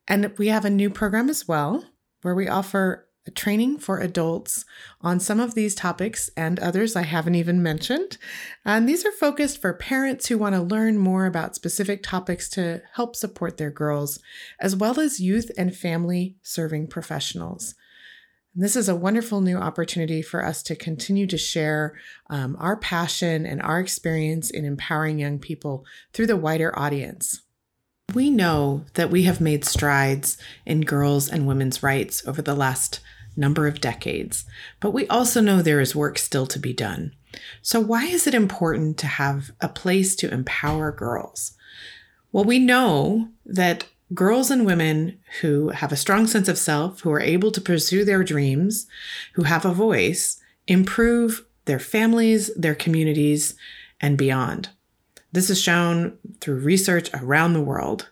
And 0.08 0.32
we 0.38 0.48
have 0.48 0.64
a 0.64 0.70
new 0.70 0.88
program 0.88 1.28
as 1.28 1.46
well, 1.46 1.84
where 2.22 2.34
we 2.34 2.48
offer 2.48 3.08
training 3.34 3.78
for 3.78 4.00
adults 4.00 4.64
on 5.00 5.18
some 5.20 5.40
of 5.40 5.54
these 5.54 5.74
topics 5.74 6.30
and 6.36 6.58
others 6.60 6.94
I 6.96 7.02
haven't 7.02 7.34
even 7.34 7.62
mentioned. 7.62 8.18
And 8.64 8.88
these 8.88 9.04
are 9.04 9.12
focused 9.12 9.60
for 9.60 9.72
parents 9.72 10.28
who 10.28 10.38
want 10.38 10.54
to 10.54 10.60
learn 10.60 10.98
more 10.98 11.26
about 11.26 11.54
specific 11.54 12.02
topics 12.02 12.48
to 12.50 12.82
help 12.94 13.16
support 13.16 13.56
their 13.56 13.70
girls, 13.70 14.18
as 14.60 14.76
well 14.76 15.00
as 15.00 15.20
youth 15.20 15.50
and 15.56 15.74
family 15.74 16.36
serving 16.42 16.88
professionals. 16.88 17.74
And 18.54 18.62
this 18.62 18.76
is 18.76 18.88
a 18.88 18.94
wonderful 18.94 19.40
new 19.40 19.56
opportunity 19.56 20.22
for 20.22 20.44
us 20.44 20.62
to 20.64 20.76
continue 20.76 21.26
to 21.26 21.36
share 21.36 21.94
um, 22.30 22.56
our 22.60 22.76
passion 22.76 23.46
and 23.46 23.60
our 23.60 23.80
experience 23.80 24.50
in 24.50 24.64
empowering 24.64 25.18
young 25.18 25.38
people 25.38 25.84
through 26.12 26.28
the 26.28 26.36
wider 26.36 26.76
audience. 26.78 27.42
We 28.14 28.30
know 28.30 28.84
that 28.94 29.10
we 29.10 29.24
have 29.24 29.40
made 29.40 29.64
strides 29.64 30.38
in 30.64 30.82
girls' 30.82 31.28
and 31.28 31.46
women's 31.46 31.82
rights 31.82 32.24
over 32.28 32.42
the 32.42 32.54
last 32.54 33.00
number 33.36 33.66
of 33.66 33.80
decades, 33.80 34.44
but 34.78 34.92
we 34.92 35.08
also 35.08 35.40
know 35.40 35.60
there 35.60 35.80
is 35.80 35.96
work 35.96 36.18
still 36.18 36.46
to 36.46 36.58
be 36.60 36.72
done. 36.72 37.12
So, 37.62 37.80
why 37.80 38.04
is 38.04 38.28
it 38.28 38.34
important 38.34 38.98
to 38.98 39.08
have 39.08 39.50
a 39.60 39.68
place 39.68 40.14
to 40.16 40.32
empower 40.32 40.92
girls? 40.92 41.54
Well, 42.30 42.44
we 42.44 42.60
know 42.60 43.30
that 43.44 43.86
girls 44.14 44.50
and 44.50 44.64
women 44.64 45.18
who 45.40 45.70
have 45.70 45.92
a 45.92 45.96
strong 45.96 46.26
sense 46.26 46.48
of 46.48 46.58
self, 46.58 47.00
who 47.00 47.10
are 47.10 47.20
able 47.20 47.50
to 47.50 47.60
pursue 47.60 48.04
their 48.04 48.22
dreams, 48.22 48.86
who 49.34 49.42
have 49.42 49.64
a 49.64 49.72
voice, 49.72 50.40
improve 50.66 51.44
their 51.64 51.78
families, 51.78 52.54
their 52.54 52.74
communities, 52.74 53.54
and 54.00 54.18
beyond. 54.18 54.68
This 55.32 55.50
is 55.50 55.60
shown 55.60 56.18
through 56.40 56.60
research 56.60 57.10
around 57.14 57.54
the 57.54 57.62
world. 57.62 58.10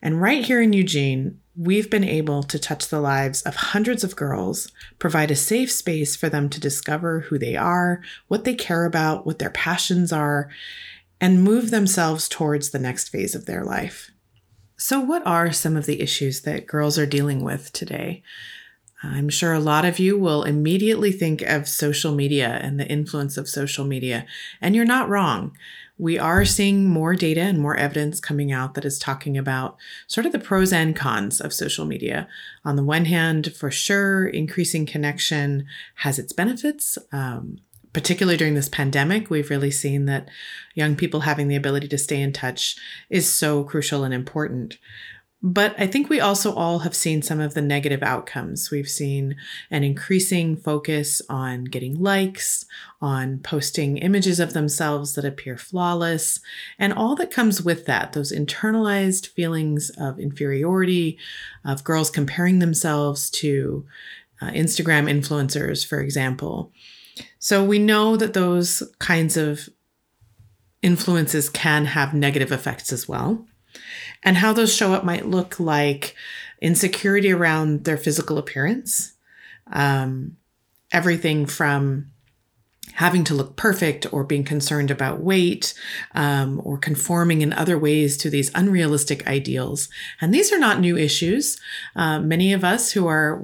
And 0.00 0.20
right 0.20 0.44
here 0.44 0.62
in 0.62 0.72
Eugene, 0.72 1.40
we've 1.56 1.90
been 1.90 2.04
able 2.04 2.42
to 2.44 2.58
touch 2.58 2.88
the 2.88 3.00
lives 3.00 3.42
of 3.42 3.56
hundreds 3.56 4.04
of 4.04 4.16
girls, 4.16 4.70
provide 4.98 5.30
a 5.30 5.36
safe 5.36 5.70
space 5.70 6.16
for 6.16 6.28
them 6.28 6.48
to 6.50 6.60
discover 6.60 7.20
who 7.20 7.38
they 7.38 7.56
are, 7.56 8.02
what 8.28 8.44
they 8.44 8.54
care 8.54 8.84
about, 8.84 9.26
what 9.26 9.38
their 9.38 9.50
passions 9.50 10.12
are, 10.12 10.48
and 11.20 11.42
move 11.42 11.70
themselves 11.70 12.28
towards 12.28 12.70
the 12.70 12.78
next 12.78 13.08
phase 13.08 13.34
of 13.34 13.46
their 13.46 13.64
life. 13.64 14.10
So, 14.76 15.00
what 15.00 15.26
are 15.26 15.52
some 15.52 15.76
of 15.76 15.86
the 15.86 16.00
issues 16.00 16.42
that 16.42 16.66
girls 16.66 16.98
are 16.98 17.06
dealing 17.06 17.44
with 17.44 17.72
today? 17.72 18.22
I'm 19.02 19.28
sure 19.28 19.52
a 19.52 19.60
lot 19.60 19.84
of 19.84 19.98
you 19.98 20.18
will 20.18 20.44
immediately 20.44 21.12
think 21.12 21.42
of 21.42 21.68
social 21.68 22.14
media 22.14 22.58
and 22.62 22.80
the 22.80 22.88
influence 22.88 23.36
of 23.36 23.48
social 23.48 23.84
media, 23.84 24.26
and 24.60 24.74
you're 24.74 24.84
not 24.84 25.08
wrong 25.08 25.56
we 25.96 26.18
are 26.18 26.44
seeing 26.44 26.88
more 26.88 27.14
data 27.14 27.40
and 27.40 27.60
more 27.60 27.76
evidence 27.76 28.18
coming 28.18 28.50
out 28.50 28.74
that 28.74 28.84
is 28.84 28.98
talking 28.98 29.38
about 29.38 29.76
sort 30.06 30.26
of 30.26 30.32
the 30.32 30.38
pros 30.38 30.72
and 30.72 30.96
cons 30.96 31.40
of 31.40 31.52
social 31.52 31.84
media. 31.84 32.26
On 32.64 32.74
the 32.76 32.82
one 32.82 33.04
hand, 33.04 33.54
for 33.54 33.70
sure, 33.70 34.26
increasing 34.26 34.86
connection 34.86 35.66
has 35.96 36.18
its 36.18 36.32
benefits. 36.32 36.98
Um, 37.12 37.58
particularly 37.94 38.36
during 38.36 38.54
this 38.54 38.68
pandemic, 38.68 39.30
we've 39.30 39.48
really 39.48 39.70
seen 39.70 40.04
that 40.04 40.28
young 40.74 40.96
people 40.96 41.20
having 41.20 41.48
the 41.48 41.56
ability 41.56 41.88
to 41.88 41.96
stay 41.96 42.20
in 42.20 42.32
touch 42.32 42.76
is 43.08 43.32
so 43.32 43.64
crucial 43.64 44.04
and 44.04 44.12
important. 44.12 44.76
But 45.46 45.74
I 45.78 45.86
think 45.86 46.08
we 46.08 46.20
also 46.20 46.54
all 46.54 46.80
have 46.80 46.96
seen 46.96 47.20
some 47.20 47.38
of 47.38 47.52
the 47.52 47.60
negative 47.60 48.02
outcomes. 48.02 48.70
We've 48.70 48.88
seen 48.88 49.36
an 49.70 49.84
increasing 49.84 50.56
focus 50.56 51.20
on 51.28 51.64
getting 51.64 52.00
likes, 52.00 52.64
on 53.02 53.40
posting 53.40 53.98
images 53.98 54.40
of 54.40 54.54
themselves 54.54 55.14
that 55.14 55.24
appear 55.26 55.58
flawless, 55.58 56.40
and 56.78 56.94
all 56.94 57.14
that 57.16 57.30
comes 57.30 57.62
with 57.62 57.84
that 57.84 58.14
those 58.14 58.32
internalized 58.32 59.26
feelings 59.26 59.90
of 59.98 60.18
inferiority, 60.18 61.18
of 61.62 61.84
girls 61.84 62.08
comparing 62.08 62.58
themselves 62.58 63.28
to 63.30 63.84
uh, 64.40 64.46
Instagram 64.46 65.10
influencers, 65.10 65.86
for 65.86 66.00
example. 66.00 66.72
So 67.38 67.64
we 67.64 67.78
know 67.78 68.16
that 68.16 68.34
those 68.34 68.82
kinds 68.98 69.36
of 69.36 69.68
influences 70.82 71.48
can 71.48 71.86
have 71.86 72.14
negative 72.14 72.52
effects 72.52 72.92
as 72.92 73.08
well 73.08 73.46
and 74.22 74.36
how 74.36 74.52
those 74.52 74.74
show 74.74 74.92
up 74.92 75.04
might 75.04 75.26
look 75.26 75.60
like 75.60 76.14
insecurity 76.60 77.30
around 77.30 77.84
their 77.84 77.96
physical 77.96 78.38
appearance, 78.38 79.12
um, 79.72 80.36
everything 80.92 81.46
from 81.46 82.10
having 82.94 83.24
to 83.24 83.34
look 83.34 83.56
perfect 83.56 84.06
or 84.12 84.24
being 84.24 84.44
concerned 84.44 84.90
about 84.90 85.20
weight 85.20 85.74
um, 86.14 86.60
or 86.64 86.78
conforming 86.78 87.42
in 87.42 87.52
other 87.52 87.78
ways 87.78 88.16
to 88.16 88.30
these 88.30 88.52
unrealistic 88.54 89.26
ideals. 89.26 89.88
And 90.20 90.32
these 90.32 90.52
are 90.52 90.58
not 90.58 90.80
new 90.80 90.96
issues. 90.96 91.58
Uh, 91.96 92.20
many 92.20 92.52
of 92.52 92.62
us 92.62 92.92
who 92.92 93.06
are 93.08 93.42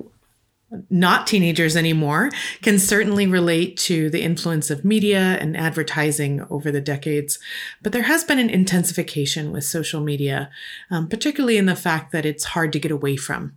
not 0.89 1.27
teenagers 1.27 1.77
anymore 1.77 2.31
can 2.63 2.79
certainly 2.79 3.27
relate 3.27 3.77
to 3.77 4.09
the 4.11 4.23
influence 4.23 4.71
of 4.71 4.85
media 4.85 5.37
and 5.41 5.57
advertising 5.57 6.47
over 6.49 6.71
the 6.71 6.81
decades. 6.81 7.39
But 7.83 7.93
there 7.93 8.05
has 8.05 8.25
been 8.25 8.39
an 8.39 8.51
intensification 8.51 9.51
with 9.53 9.65
social 9.65 10.01
media, 10.01 10.51
um, 10.91 11.09
particularly 11.09 11.57
in 11.57 11.67
the 11.67 11.77
fact 11.77 12.13
that 12.13 12.25
it's 12.25 12.45
hard 12.45 12.73
to 12.73 12.79
get 12.79 12.93
away 12.93 13.17
from. 13.17 13.57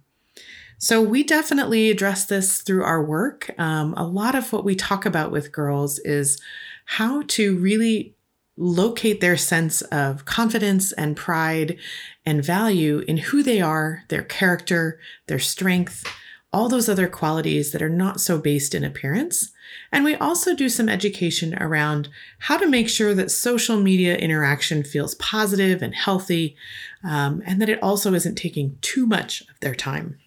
So, 0.80 1.02
we 1.02 1.24
definitely 1.24 1.90
address 1.90 2.26
this 2.26 2.62
through 2.62 2.84
our 2.84 3.02
work. 3.02 3.52
Um, 3.58 3.94
a 3.96 4.06
lot 4.06 4.36
of 4.36 4.52
what 4.52 4.66
we 4.66 4.76
talk 4.76 5.06
about 5.06 5.32
with 5.32 5.54
girls 5.54 6.00
is 6.00 6.42
how 6.86 7.22
to 7.28 7.58
really 7.58 8.16
locate 8.58 9.22
their 9.22 9.38
sense 9.38 9.82
of 9.84 10.26
confidence 10.26 10.92
and 10.92 11.16
pride 11.16 11.78
and 12.26 12.44
value 12.44 13.00
in 13.08 13.18
who 13.18 13.44
they 13.44 13.62
are, 13.62 14.04
their 14.10 14.24
character, 14.24 15.00
their 15.28 15.40
strength 15.40 16.06
all 16.54 16.70
those 16.70 16.88
other 16.88 17.08
qualities 17.08 17.72
that 17.72 17.82
are 17.82 17.90
not 17.90 18.22
so 18.22 18.38
based 18.38 18.76
in 18.76 18.84
appearance. 18.84 19.52
And 19.92 20.04
we 20.04 20.16
also 20.16 20.56
do 20.56 20.70
some 20.70 20.88
education 20.88 21.58
around 21.62 22.10
how 22.38 22.58
to 22.58 22.70
make 22.70 22.88
sure 22.88 23.16
that 23.16 23.32
social 23.32 23.78
media 23.78 24.16
interaction 24.16 24.84
feels 24.84 25.16
positive 25.16 25.82
and 25.82 25.96
healthy, 25.96 26.56
um, 27.04 27.42
and 27.46 27.60
that 27.60 27.70
it 27.70 27.82
also 27.82 28.14
isn't 28.14 28.36
taking 28.36 28.78
too 28.82 29.08
much 29.08 29.42
of 29.42 29.60
their 29.62 29.74
time. 29.74 30.20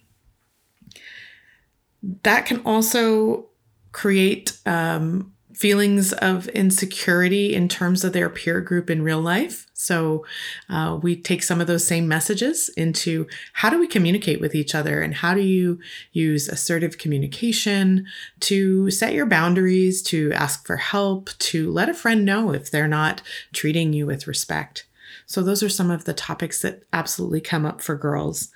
That 2.24 2.44
can 2.44 2.60
also 2.62 3.46
create 3.92 4.58
um, 4.66 5.32
feelings 5.56 6.12
of 6.12 6.48
insecurity 6.48 7.54
in 7.54 7.66
terms 7.66 8.04
of 8.04 8.12
their 8.12 8.28
peer 8.28 8.60
group 8.60 8.90
in 8.90 9.02
real 9.02 9.22
life. 9.22 9.66
So 9.72 10.26
uh, 10.68 10.98
we 11.02 11.16
take 11.16 11.42
some 11.42 11.62
of 11.62 11.66
those 11.66 11.86
same 11.86 12.06
messages 12.06 12.68
into 12.76 13.26
how 13.54 13.70
do 13.70 13.78
we 13.78 13.86
communicate 13.86 14.38
with 14.38 14.54
each 14.54 14.74
other 14.74 15.00
and 15.00 15.14
how 15.14 15.32
do 15.32 15.40
you 15.40 15.78
use 16.12 16.48
assertive 16.48 16.98
communication 16.98 18.06
to 18.40 18.90
set 18.90 19.14
your 19.14 19.24
boundaries, 19.24 20.02
to 20.04 20.30
ask 20.32 20.66
for 20.66 20.76
help, 20.76 21.30
to 21.38 21.70
let 21.70 21.88
a 21.88 21.94
friend 21.94 22.26
know 22.26 22.52
if 22.52 22.70
they're 22.70 22.86
not 22.86 23.22
treating 23.54 23.94
you 23.94 24.04
with 24.04 24.26
respect. 24.26 24.86
So 25.24 25.42
those 25.42 25.62
are 25.62 25.70
some 25.70 25.90
of 25.90 26.04
the 26.04 26.12
topics 26.12 26.60
that 26.60 26.82
absolutely 26.92 27.40
come 27.40 27.64
up 27.64 27.80
for 27.80 27.96
girls. 27.96 28.50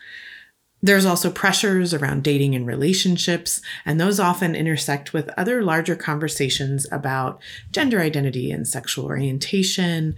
There's 0.83 1.05
also 1.05 1.31
pressures 1.31 1.93
around 1.93 2.23
dating 2.23 2.55
and 2.55 2.67
relationships, 2.67 3.61
and 3.85 4.01
those 4.01 4.19
often 4.19 4.55
intersect 4.55 5.13
with 5.13 5.31
other 5.37 5.63
larger 5.63 5.95
conversations 5.95 6.87
about 6.91 7.41
gender 7.71 8.01
identity 8.01 8.51
and 8.51 8.67
sexual 8.67 9.05
orientation 9.05 10.17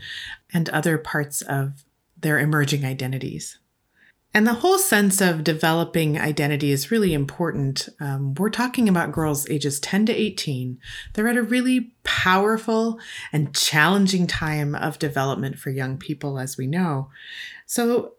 and 0.52 0.68
other 0.68 0.98
parts 0.98 1.42
of 1.42 1.84
their 2.16 2.38
emerging 2.38 2.84
identities. 2.84 3.58
And 4.34 4.46
the 4.46 4.54
whole 4.54 4.78
sense 4.78 5.20
of 5.20 5.44
developing 5.44 6.18
identity 6.18 6.70
is 6.70 6.90
really 6.90 7.12
important. 7.12 7.88
Um, 8.00 8.34
we're 8.34 8.48
talking 8.48 8.88
about 8.88 9.12
girls 9.12 9.48
ages 9.50 9.78
10 9.80 10.06
to 10.06 10.12
18. 10.14 10.78
They're 11.12 11.28
at 11.28 11.36
a 11.36 11.42
really 11.42 11.92
powerful 12.02 12.98
and 13.30 13.54
challenging 13.54 14.26
time 14.26 14.74
of 14.74 14.98
development 14.98 15.58
for 15.58 15.68
young 15.68 15.98
people, 15.98 16.38
as 16.38 16.56
we 16.56 16.66
know. 16.66 17.10
So, 17.66 18.14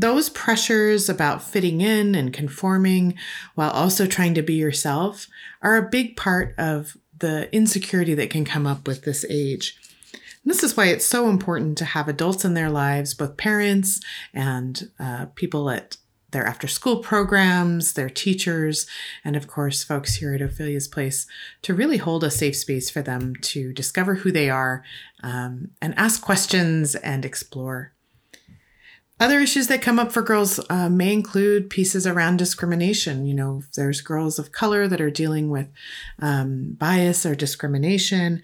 those 0.00 0.28
pressures 0.28 1.08
about 1.08 1.42
fitting 1.42 1.80
in 1.80 2.14
and 2.14 2.32
conforming 2.32 3.14
while 3.54 3.70
also 3.70 4.06
trying 4.06 4.34
to 4.34 4.42
be 4.42 4.52
yourself 4.52 5.26
are 5.62 5.76
a 5.76 5.88
big 5.88 6.16
part 6.16 6.54
of 6.58 6.98
the 7.18 7.48
insecurity 7.54 8.12
that 8.12 8.28
can 8.28 8.44
come 8.44 8.66
up 8.66 8.86
with 8.86 9.04
this 9.04 9.24
age. 9.30 9.78
This 10.44 10.62
is 10.62 10.76
why 10.76 10.88
it's 10.88 11.06
so 11.06 11.30
important 11.30 11.78
to 11.78 11.86
have 11.86 12.08
adults 12.08 12.44
in 12.44 12.52
their 12.52 12.68
lives, 12.68 13.14
both 13.14 13.38
parents 13.38 14.00
and 14.34 14.90
uh, 15.00 15.26
people 15.34 15.70
at 15.70 15.96
their 16.30 16.46
after 16.46 16.68
school 16.68 16.98
programs, 16.98 17.94
their 17.94 18.10
teachers, 18.10 18.86
and 19.24 19.34
of 19.34 19.46
course, 19.46 19.82
folks 19.82 20.16
here 20.16 20.34
at 20.34 20.42
Ophelia's 20.42 20.88
Place 20.88 21.26
to 21.62 21.72
really 21.72 21.96
hold 21.96 22.22
a 22.22 22.30
safe 22.30 22.56
space 22.56 22.90
for 22.90 23.00
them 23.00 23.34
to 23.36 23.72
discover 23.72 24.16
who 24.16 24.30
they 24.30 24.50
are 24.50 24.84
um, 25.22 25.70
and 25.80 25.94
ask 25.96 26.20
questions 26.20 26.94
and 26.96 27.24
explore. 27.24 27.94
Other 29.18 29.40
issues 29.40 29.68
that 29.68 29.80
come 29.80 29.98
up 29.98 30.12
for 30.12 30.20
girls 30.20 30.60
uh, 30.68 30.90
may 30.90 31.10
include 31.12 31.70
pieces 31.70 32.06
around 32.06 32.36
discrimination. 32.36 33.24
You 33.24 33.32
know, 33.32 33.62
there's 33.74 34.02
girls 34.02 34.38
of 34.38 34.52
color 34.52 34.86
that 34.88 35.00
are 35.00 35.10
dealing 35.10 35.48
with 35.48 35.68
um, 36.18 36.76
bias 36.78 37.24
or 37.24 37.34
discrimination, 37.34 38.42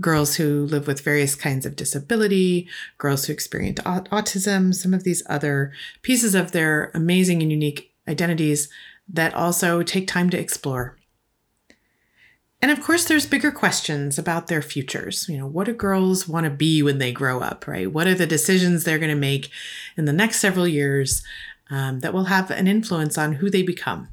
girls 0.00 0.36
who 0.36 0.64
live 0.66 0.86
with 0.86 1.00
various 1.00 1.34
kinds 1.34 1.66
of 1.66 1.74
disability, 1.74 2.68
girls 2.98 3.24
who 3.24 3.32
experience 3.32 3.80
autism, 3.80 4.72
some 4.72 4.94
of 4.94 5.02
these 5.02 5.24
other 5.26 5.72
pieces 6.02 6.36
of 6.36 6.52
their 6.52 6.92
amazing 6.94 7.42
and 7.42 7.50
unique 7.50 7.92
identities 8.06 8.68
that 9.08 9.34
also 9.34 9.82
take 9.82 10.06
time 10.06 10.30
to 10.30 10.38
explore. 10.38 10.96
And 12.62 12.70
of 12.70 12.82
course, 12.82 13.06
there's 13.06 13.26
bigger 13.26 13.50
questions 13.50 14.18
about 14.18 14.48
their 14.48 14.60
futures. 14.60 15.28
You 15.28 15.38
know, 15.38 15.46
what 15.46 15.64
do 15.64 15.72
girls 15.72 16.28
want 16.28 16.44
to 16.44 16.50
be 16.50 16.82
when 16.82 16.98
they 16.98 17.12
grow 17.12 17.40
up, 17.40 17.66
right? 17.66 17.90
What 17.90 18.06
are 18.06 18.14
the 18.14 18.26
decisions 18.26 18.84
they're 18.84 18.98
going 18.98 19.10
to 19.10 19.16
make 19.16 19.50
in 19.96 20.04
the 20.04 20.12
next 20.12 20.40
several 20.40 20.68
years 20.68 21.22
um, 21.70 22.00
that 22.00 22.12
will 22.12 22.24
have 22.24 22.50
an 22.50 22.66
influence 22.66 23.16
on 23.16 23.34
who 23.34 23.48
they 23.48 23.62
become? 23.62 24.08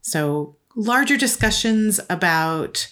So, 0.00 0.56
larger 0.74 1.16
discussions 1.16 2.00
about 2.08 2.90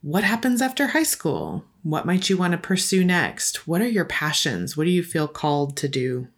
what 0.00 0.24
happens 0.24 0.62
after 0.62 0.88
high 0.88 1.02
school? 1.02 1.64
What 1.82 2.06
might 2.06 2.30
you 2.30 2.36
want 2.36 2.52
to 2.52 2.58
pursue 2.58 3.04
next? 3.04 3.66
What 3.68 3.82
are 3.82 3.88
your 3.88 4.04
passions? 4.04 4.76
What 4.76 4.84
do 4.84 4.90
you 4.90 5.02
feel 5.02 5.28
called 5.28 5.76
to 5.78 5.88
do? 5.88 6.28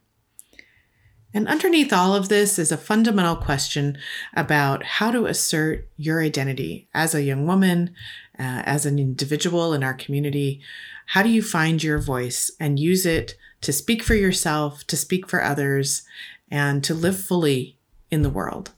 And 1.34 1.48
underneath 1.48 1.92
all 1.92 2.14
of 2.14 2.28
this 2.28 2.60
is 2.60 2.70
a 2.70 2.76
fundamental 2.76 3.34
question 3.34 3.98
about 4.34 4.84
how 4.84 5.10
to 5.10 5.26
assert 5.26 5.88
your 5.96 6.22
identity 6.22 6.88
as 6.94 7.12
a 7.12 7.24
young 7.24 7.44
woman, 7.44 7.92
uh, 8.38 8.62
as 8.64 8.86
an 8.86 9.00
individual 9.00 9.74
in 9.74 9.82
our 9.82 9.94
community. 9.94 10.60
How 11.06 11.24
do 11.24 11.28
you 11.28 11.42
find 11.42 11.82
your 11.82 11.98
voice 11.98 12.52
and 12.60 12.78
use 12.78 13.04
it 13.04 13.34
to 13.62 13.72
speak 13.72 14.04
for 14.04 14.14
yourself, 14.14 14.86
to 14.86 14.96
speak 14.96 15.28
for 15.28 15.42
others, 15.42 16.02
and 16.50 16.84
to 16.84 16.94
live 16.94 17.18
fully 17.18 17.78
in 18.12 18.22
the 18.22 18.30
world? 18.30 18.70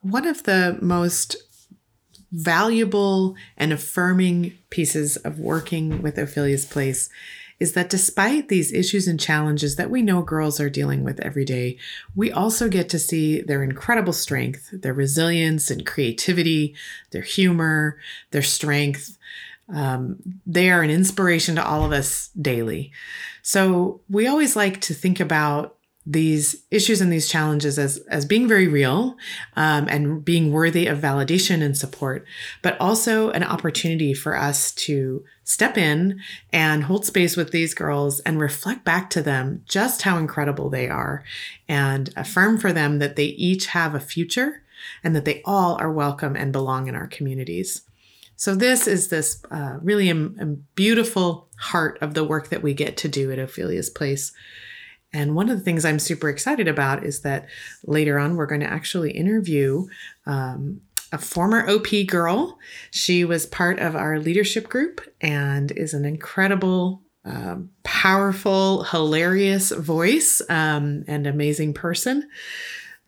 One 0.00 0.26
of 0.26 0.44
the 0.44 0.78
most 0.80 1.36
valuable 2.30 3.34
and 3.56 3.72
affirming 3.72 4.56
pieces 4.70 5.16
of 5.16 5.40
working 5.40 6.00
with 6.00 6.16
Ophelia's 6.16 6.64
Place 6.64 7.10
is 7.60 7.72
that 7.72 7.90
despite 7.90 8.48
these 8.48 8.72
issues 8.72 9.08
and 9.08 9.18
challenges 9.18 9.76
that 9.76 9.90
we 9.90 10.02
know 10.02 10.22
girls 10.22 10.60
are 10.60 10.70
dealing 10.70 11.02
with 11.02 11.18
every 11.20 11.44
day, 11.44 11.76
we 12.14 12.30
also 12.30 12.68
get 12.68 12.88
to 12.90 12.98
see 12.98 13.40
their 13.40 13.62
incredible 13.62 14.12
strength, 14.12 14.68
their 14.72 14.94
resilience 14.94 15.70
and 15.70 15.84
creativity, 15.84 16.74
their 17.10 17.22
humor, 17.22 17.98
their 18.30 18.42
strength. 18.42 19.18
Um, 19.74 20.16
they 20.46 20.70
are 20.70 20.82
an 20.82 20.90
inspiration 20.90 21.56
to 21.56 21.66
all 21.66 21.84
of 21.84 21.92
us 21.92 22.28
daily. 22.40 22.92
So 23.42 24.00
we 24.08 24.26
always 24.26 24.54
like 24.54 24.80
to 24.82 24.94
think 24.94 25.20
about 25.20 25.77
these 26.10 26.64
issues 26.70 27.02
and 27.02 27.12
these 27.12 27.28
challenges 27.28 27.78
as 27.78 27.98
as 28.08 28.24
being 28.24 28.48
very 28.48 28.66
real 28.66 29.14
um, 29.56 29.86
and 29.88 30.24
being 30.24 30.50
worthy 30.50 30.86
of 30.86 30.98
validation 30.98 31.62
and 31.62 31.76
support, 31.76 32.24
but 32.62 32.80
also 32.80 33.30
an 33.30 33.44
opportunity 33.44 34.14
for 34.14 34.34
us 34.34 34.72
to 34.72 35.22
step 35.44 35.76
in 35.76 36.18
and 36.50 36.84
hold 36.84 37.04
space 37.04 37.36
with 37.36 37.50
these 37.50 37.74
girls 37.74 38.20
and 38.20 38.40
reflect 38.40 38.84
back 38.84 39.10
to 39.10 39.20
them 39.20 39.62
just 39.66 40.02
how 40.02 40.16
incredible 40.16 40.70
they 40.70 40.88
are, 40.88 41.22
and 41.68 42.10
affirm 42.16 42.56
for 42.56 42.72
them 42.72 43.00
that 43.00 43.16
they 43.16 43.26
each 43.26 43.66
have 43.66 43.94
a 43.94 44.00
future 44.00 44.62
and 45.04 45.14
that 45.14 45.26
they 45.26 45.42
all 45.44 45.76
are 45.78 45.92
welcome 45.92 46.36
and 46.36 46.52
belong 46.52 46.88
in 46.88 46.94
our 46.94 47.06
communities. 47.06 47.82
So 48.36 48.54
this 48.54 48.86
is 48.86 49.08
this 49.08 49.42
uh, 49.50 49.76
really 49.82 50.08
um, 50.08 50.64
beautiful 50.74 51.48
heart 51.58 51.98
of 52.00 52.14
the 52.14 52.24
work 52.24 52.48
that 52.48 52.62
we 52.62 52.72
get 52.72 52.96
to 52.98 53.08
do 53.08 53.30
at 53.30 53.38
Ophelia's 53.38 53.90
Place. 53.90 54.32
And 55.12 55.34
one 55.34 55.48
of 55.48 55.58
the 55.58 55.64
things 55.64 55.84
I'm 55.84 55.98
super 55.98 56.28
excited 56.28 56.68
about 56.68 57.04
is 57.04 57.20
that 57.22 57.46
later 57.86 58.18
on, 58.18 58.36
we're 58.36 58.46
going 58.46 58.60
to 58.60 58.70
actually 58.70 59.12
interview 59.12 59.86
um, 60.26 60.82
a 61.12 61.18
former 61.18 61.68
OP 61.68 61.88
girl. 62.06 62.58
She 62.90 63.24
was 63.24 63.46
part 63.46 63.78
of 63.78 63.96
our 63.96 64.18
leadership 64.18 64.68
group 64.68 65.00
and 65.20 65.70
is 65.72 65.94
an 65.94 66.04
incredible, 66.04 67.02
um, 67.24 67.70
powerful, 67.84 68.84
hilarious 68.84 69.70
voice 69.70 70.42
um, 70.50 71.04
and 71.06 71.26
amazing 71.26 71.72
person. 71.72 72.28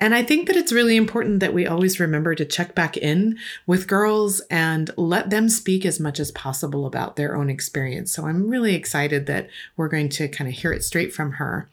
And 0.00 0.14
I 0.14 0.22
think 0.22 0.46
that 0.46 0.56
it's 0.56 0.72
really 0.72 0.96
important 0.96 1.40
that 1.40 1.52
we 1.52 1.66
always 1.66 2.00
remember 2.00 2.34
to 2.34 2.46
check 2.46 2.74
back 2.74 2.96
in 2.96 3.38
with 3.66 3.86
girls 3.86 4.40
and 4.50 4.90
let 4.96 5.28
them 5.28 5.50
speak 5.50 5.84
as 5.84 6.00
much 6.00 6.18
as 6.18 6.32
possible 6.32 6.86
about 6.86 7.16
their 7.16 7.36
own 7.36 7.50
experience. 7.50 8.10
So 8.10 8.26
I'm 8.26 8.48
really 8.48 8.74
excited 8.74 9.26
that 9.26 9.50
we're 9.76 9.88
going 9.88 10.08
to 10.10 10.26
kind 10.26 10.48
of 10.48 10.56
hear 10.56 10.72
it 10.72 10.82
straight 10.82 11.12
from 11.12 11.32
her. 11.32 11.68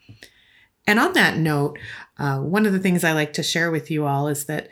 And 0.86 0.98
on 0.98 1.14
that 1.14 1.38
note, 1.38 1.78
uh, 2.18 2.38
one 2.38 2.66
of 2.66 2.72
the 2.72 2.78
things 2.78 3.02
I 3.02 3.12
like 3.12 3.32
to 3.34 3.42
share 3.42 3.70
with 3.70 3.90
you 3.90 4.06
all 4.06 4.28
is 4.28 4.44
that 4.44 4.68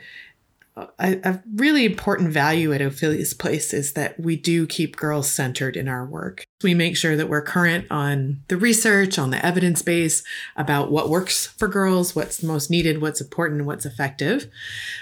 a, 0.99 1.19
a, 1.23 1.43
really 1.55 1.85
important 1.85 2.31
value 2.31 2.71
at 2.71 2.81
Ophelia's 2.81 3.33
Place 3.33 3.73
is 3.73 3.93
that 3.93 4.19
we 4.19 4.35
do 4.35 4.67
keep 4.67 4.95
girls 4.95 5.29
centered 5.29 5.75
in 5.75 5.87
our 5.87 6.05
work. 6.05 6.45
We 6.63 6.73
make 6.73 6.95
sure 6.95 7.15
that 7.15 7.29
we're 7.29 7.41
current 7.41 7.87
on 7.89 8.41
the 8.47 8.57
research, 8.57 9.17
on 9.17 9.31
the 9.31 9.43
evidence 9.43 9.81
base 9.81 10.23
about 10.55 10.91
what 10.91 11.09
works 11.09 11.47
for 11.47 11.67
girls, 11.67 12.15
what's 12.15 12.43
most 12.43 12.69
needed, 12.69 13.01
what's 13.01 13.21
important, 13.21 13.65
what's 13.65 13.85
effective. 13.85 14.47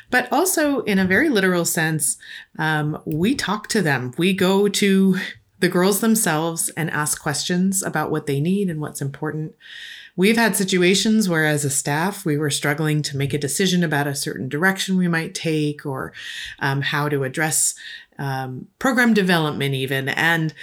But 0.09 0.31
also, 0.31 0.81
in 0.81 0.97
a 0.99 1.05
very 1.05 1.29
literal 1.29 1.65
sense, 1.65 2.17
um, 2.57 3.01
we 3.05 3.35
talk 3.35 3.67
to 3.69 3.81
them. 3.81 4.13
We 4.17 4.33
go 4.33 4.69
to 4.69 5.19
the 5.59 5.69
girls 5.69 5.99
themselves 5.99 6.69
and 6.69 6.89
ask 6.91 7.21
questions 7.21 7.83
about 7.83 8.11
what 8.11 8.27
they 8.27 8.39
need 8.39 8.69
and 8.69 8.79
what's 8.79 9.01
important. 9.01 9.55
We've 10.15 10.37
had 10.37 10.55
situations 10.55 11.27
where, 11.27 11.45
as 11.45 11.65
a 11.65 11.69
staff, 11.69 12.25
we 12.25 12.37
were 12.37 12.49
struggling 12.49 13.01
to 13.03 13.17
make 13.17 13.33
a 13.33 13.37
decision 13.37 13.83
about 13.83 14.07
a 14.07 14.15
certain 14.15 14.47
direction 14.47 14.97
we 14.97 15.07
might 15.07 15.35
take 15.35 15.85
or 15.85 16.13
um, 16.59 16.81
how 16.81 17.09
to 17.09 17.23
address 17.23 17.75
um, 18.17 18.67
program 18.79 19.13
development, 19.13 19.75
even. 19.75 20.09
And 20.09 20.53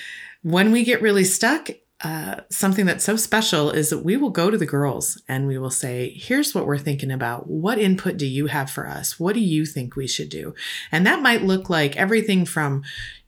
when 0.43 0.73
we 0.73 0.85
get 0.85 1.03
really 1.03 1.25
stuck, 1.25 1.69
uh, 2.03 2.41
something 2.51 2.85
that's 2.85 3.05
so 3.05 3.15
special 3.15 3.71
is 3.71 3.91
that 3.91 4.05
we 4.05 4.17
will 4.17 4.31
go 4.31 4.51
to 4.51 4.59
the 4.59 4.67
girls 4.67 5.23
and 5.29 5.47
we 5.47 5.57
will 5.57 5.71
say, 5.71 6.13
Here's 6.17 6.55
what 6.55 6.67
we're 6.67 6.79
thinking 6.79 7.13
about. 7.13 7.47
What 7.47 7.79
input 7.79 8.17
do 8.17 8.27
you 8.27 8.47
have 8.47 8.71
for 8.71 8.89
us? 8.89 9.21
What 9.21 9.35
do 9.35 9.41
you 9.41 9.65
think 9.65 9.95
we 9.95 10.09
should 10.09 10.29
do? 10.29 10.55
And 10.91 11.07
that 11.07 11.23
might 11.23 11.43
look 11.43 11.71
like 11.71 11.97
everything 11.97 12.45
from, 12.45 12.83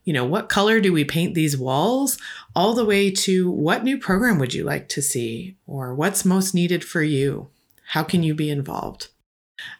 you 0.05 0.13
know, 0.13 0.23
what 0.23 0.49
color 0.49 0.79
do 0.79 0.93
we 0.93 1.03
paint 1.03 1.33
these 1.33 1.57
walls, 1.57 2.17
all 2.55 2.73
the 2.73 2.85
way 2.85 3.11
to 3.11 3.49
what 3.51 3.83
new 3.83 3.97
program 3.97 4.39
would 4.39 4.53
you 4.53 4.63
like 4.63 4.87
to 4.89 5.01
see, 5.01 5.57
or 5.67 5.93
what's 5.93 6.23
most 6.23 6.53
needed 6.53 6.83
for 6.83 7.01
you? 7.01 7.49
How 7.89 8.03
can 8.03 8.23
you 8.23 8.33
be 8.33 8.49
involved? 8.49 9.09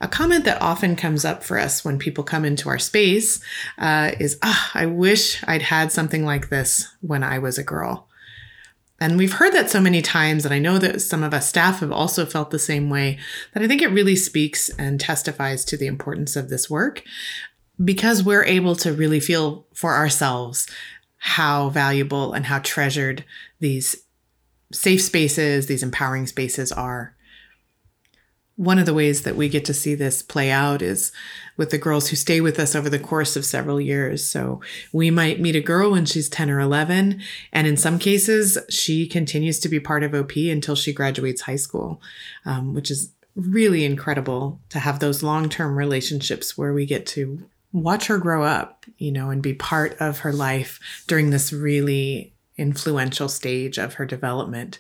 A 0.02 0.08
comment 0.08 0.46
that 0.46 0.62
often 0.62 0.96
comes 0.96 1.26
up 1.26 1.44
for 1.44 1.60
us 1.60 1.86
when 1.86 2.00
people 2.00 2.24
come 2.24 2.44
into 2.44 2.70
our 2.70 2.80
space 2.80 3.40
uh, 3.78 4.12
is, 4.20 4.38
ah, 4.42 4.72
I 4.74 4.86
wish 4.86 5.44
I'd 5.48 5.62
had 5.62 5.92
something 5.92 6.26
like 6.26 6.50
this 6.50 6.88
when 7.02 7.24
I 7.24 7.40
was 7.40 7.58
a 7.58 7.64
girl. 7.64 8.08
And 9.00 9.18
we've 9.18 9.34
heard 9.34 9.54
that 9.54 9.70
so 9.70 9.82
many 9.82 10.02
times, 10.02 10.46
and 10.46 10.54
I 10.54 10.60
know 10.60 10.80
that 10.80 11.02
some 11.02 11.22
of 11.22 11.34
us 11.34 11.50
staff 11.50 11.82
have 11.82 11.92
also 11.92 12.26
felt 12.26 12.50
the 12.50 12.58
same 12.58 12.90
way, 12.90 13.20
that 13.54 13.62
I 13.62 13.68
think 13.68 13.82
it 13.82 13.90
really 13.90 14.16
speaks 14.16 14.70
and 14.70 15.00
testifies 15.00 15.66
to 15.66 15.78
the 15.78 15.88
importance 15.88 16.38
of 16.38 16.50
this 16.50 16.70
work 16.70 17.04
because 17.84 18.24
we're 18.24 18.46
able 18.46 18.76
to 18.78 18.94
really 18.94 19.20
feel 19.20 19.66
for 19.74 19.96
ourselves 19.96 20.68
how 21.18 21.70
valuable 21.70 22.34
and 22.34 22.46
how 22.46 22.60
treasured 22.60 23.26
these 23.60 23.96
safe 24.72 25.02
spaces, 25.02 25.68
these 25.68 25.84
empowering 25.84 26.28
spaces 26.28 26.72
are. 26.72 27.16
One 28.58 28.80
of 28.80 28.86
the 28.86 28.94
ways 28.94 29.24
that 29.24 29.36
we 29.36 29.50
get 29.50 29.66
to 29.66 29.74
see 29.74 29.96
this 29.96 30.22
play 30.22 30.50
out 30.50 30.82
is 30.82 31.12
with 31.58 31.72
the 31.72 31.78
girls 31.78 32.10
who 32.10 32.16
stay 32.16 32.40
with 32.40 32.58
us 32.58 32.74
over 32.74 32.90
the 32.90 33.00
course 33.00 33.36
of 33.36 33.44
several 33.44 33.82
years. 33.82 34.24
So 34.24 34.62
we 34.94 35.12
might 35.12 35.42
meet 35.42 35.58
a 35.58 35.62
girl 35.62 35.92
when 35.92 36.06
she's 36.06 36.30
10 36.30 36.50
or 36.50 36.62
11, 36.62 37.22
and 37.52 37.68
in 37.68 37.76
some 37.76 38.00
cases, 38.00 38.58
she 38.70 39.08
continues 39.08 39.60
to 39.60 39.70
be 39.70 39.80
part 39.80 40.04
of 40.04 40.14
OP 40.14 40.36
until 40.38 40.76
she 40.76 40.94
graduates 40.94 41.42
high 41.42 41.58
school, 41.58 42.02
um, 42.46 42.74
which 42.74 42.90
is 42.90 43.12
really 43.36 43.84
incredible 43.84 44.62
to 44.70 44.80
have 44.80 45.00
those 45.00 45.22
long 45.22 45.50
term 45.50 45.78
relationships 45.78 46.58
where 46.58 46.72
we 46.72 46.86
get 46.86 47.06
to 47.08 47.44
watch 47.76 48.08
her 48.08 48.18
grow 48.18 48.44
up, 48.44 48.86
you 48.98 49.12
know, 49.12 49.30
and 49.30 49.42
be 49.42 49.54
part 49.54 49.96
of 50.00 50.20
her 50.20 50.32
life 50.32 50.80
during 51.08 51.30
this 51.30 51.52
really 51.52 52.34
influential 52.58 53.28
stage 53.28 53.78
of 53.78 53.96
her 53.96 54.06
development. 54.06 54.80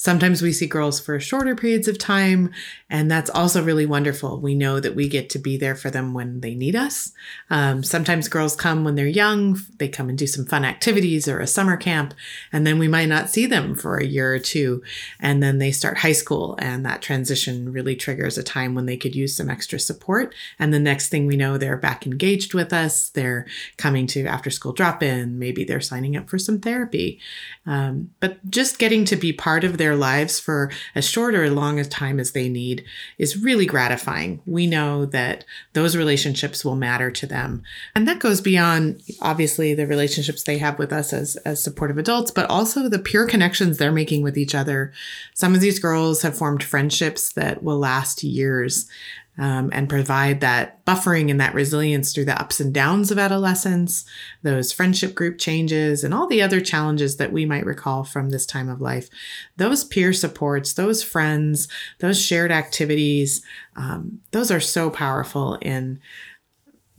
Sometimes 0.00 0.42
we 0.42 0.52
see 0.52 0.68
girls 0.68 1.00
for 1.00 1.18
shorter 1.18 1.56
periods 1.56 1.88
of 1.88 1.98
time, 1.98 2.52
and 2.88 3.10
that's 3.10 3.30
also 3.30 3.64
really 3.64 3.84
wonderful. 3.84 4.40
We 4.40 4.54
know 4.54 4.78
that 4.78 4.94
we 4.94 5.08
get 5.08 5.28
to 5.30 5.40
be 5.40 5.56
there 5.56 5.74
for 5.74 5.90
them 5.90 6.14
when 6.14 6.40
they 6.40 6.54
need 6.54 6.76
us. 6.76 7.10
Um, 7.50 7.82
sometimes 7.82 8.28
girls 8.28 8.54
come 8.54 8.84
when 8.84 8.94
they're 8.94 9.08
young, 9.08 9.58
they 9.78 9.88
come 9.88 10.08
and 10.08 10.16
do 10.16 10.28
some 10.28 10.46
fun 10.46 10.64
activities 10.64 11.26
or 11.26 11.40
a 11.40 11.48
summer 11.48 11.76
camp, 11.76 12.14
and 12.52 12.64
then 12.64 12.78
we 12.78 12.86
might 12.86 13.08
not 13.08 13.28
see 13.28 13.44
them 13.44 13.74
for 13.74 13.96
a 13.96 14.06
year 14.06 14.32
or 14.32 14.38
two. 14.38 14.84
And 15.18 15.42
then 15.42 15.58
they 15.58 15.72
start 15.72 15.98
high 15.98 16.12
school, 16.12 16.56
and 16.60 16.86
that 16.86 17.02
transition 17.02 17.72
really 17.72 17.96
triggers 17.96 18.38
a 18.38 18.44
time 18.44 18.76
when 18.76 18.86
they 18.86 18.96
could 18.96 19.16
use 19.16 19.36
some 19.36 19.50
extra 19.50 19.80
support. 19.80 20.32
And 20.60 20.72
the 20.72 20.78
next 20.78 21.08
thing 21.08 21.26
we 21.26 21.36
know, 21.36 21.58
they're 21.58 21.76
back 21.76 22.06
engaged 22.06 22.54
with 22.54 22.72
us, 22.72 23.08
they're 23.08 23.46
coming 23.78 24.06
to 24.08 24.26
after 24.26 24.48
school 24.48 24.72
drop 24.72 25.02
in, 25.02 25.40
maybe 25.40 25.64
they're 25.64 25.80
signing 25.80 26.16
up 26.16 26.30
for 26.30 26.38
some 26.38 26.60
therapy. 26.60 27.18
Um, 27.66 28.10
but 28.20 28.48
just 28.48 28.78
getting 28.78 29.04
to 29.06 29.16
be 29.16 29.32
part 29.32 29.64
of 29.64 29.76
their 29.76 29.87
their 29.88 29.96
lives 29.96 30.38
for 30.38 30.70
as 30.94 31.08
short 31.08 31.34
or 31.34 31.44
as 31.44 31.52
long 31.52 31.80
a 31.80 31.84
time 31.84 32.20
as 32.20 32.32
they 32.32 32.46
need 32.46 32.84
is 33.16 33.42
really 33.42 33.64
gratifying. 33.64 34.42
We 34.44 34.66
know 34.66 35.06
that 35.06 35.46
those 35.72 35.96
relationships 35.96 36.62
will 36.62 36.76
matter 36.76 37.10
to 37.10 37.26
them. 37.26 37.62
And 37.94 38.06
that 38.06 38.18
goes 38.18 38.42
beyond 38.42 39.02
obviously 39.22 39.72
the 39.72 39.86
relationships 39.86 40.42
they 40.42 40.58
have 40.58 40.78
with 40.78 40.92
us 40.92 41.14
as, 41.14 41.36
as 41.36 41.62
supportive 41.62 41.96
adults, 41.96 42.30
but 42.30 42.50
also 42.50 42.86
the 42.88 42.98
pure 42.98 43.26
connections 43.26 43.78
they're 43.78 43.90
making 43.90 44.22
with 44.22 44.36
each 44.36 44.54
other. 44.54 44.92
Some 45.32 45.54
of 45.54 45.62
these 45.62 45.78
girls 45.78 46.20
have 46.20 46.36
formed 46.36 46.62
friendships 46.62 47.32
that 47.32 47.62
will 47.62 47.78
last 47.78 48.22
years. 48.22 48.90
Um, 49.38 49.70
and 49.72 49.88
provide 49.88 50.40
that 50.40 50.84
buffering 50.84 51.30
and 51.30 51.40
that 51.40 51.54
resilience 51.54 52.12
through 52.12 52.24
the 52.24 52.40
ups 52.40 52.58
and 52.58 52.74
downs 52.74 53.10
of 53.10 53.18
adolescence, 53.18 54.04
those 54.42 54.72
friendship 54.72 55.14
group 55.14 55.38
changes, 55.38 56.02
and 56.02 56.12
all 56.12 56.26
the 56.26 56.42
other 56.42 56.60
challenges 56.60 57.16
that 57.16 57.32
we 57.32 57.46
might 57.46 57.64
recall 57.64 58.02
from 58.04 58.30
this 58.30 58.44
time 58.44 58.68
of 58.68 58.80
life. 58.80 59.08
Those 59.56 59.84
peer 59.84 60.12
supports, 60.12 60.72
those 60.72 61.02
friends, 61.02 61.68
those 62.00 62.20
shared 62.20 62.50
activities, 62.50 63.42
um, 63.76 64.20
those 64.32 64.50
are 64.50 64.60
so 64.60 64.90
powerful 64.90 65.54
in 65.62 66.00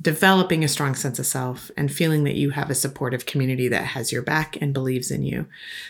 developing 0.02 0.64
a 0.64 0.68
strong 0.68 0.96
sense 0.96 1.20
of 1.20 1.26
self 1.26 1.70
and 1.76 1.92
feeling 1.92 2.24
that 2.24 2.36
you 2.36 2.52
have 2.52 2.70
a 2.70 2.76
supportive 2.76 3.26
community 3.26 3.68
that 3.68 3.84
has 3.84 4.12
your 4.12 4.22
back 4.22 4.58
and 4.62 4.74
believes 4.74 5.12
in 5.12 5.24
you. 5.24 5.46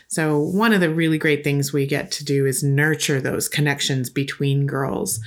So, 0.07 0.39
one 0.39 0.73
of 0.73 0.81
the 0.81 0.89
really 0.89 1.17
great 1.17 1.43
things 1.43 1.71
we 1.71 1.85
get 1.85 2.11
to 2.13 2.25
do 2.25 2.45
is 2.45 2.63
nurture 2.63 3.21
those 3.21 3.47
connections 3.47 4.09
between 4.09 4.65
girls. 4.65 5.19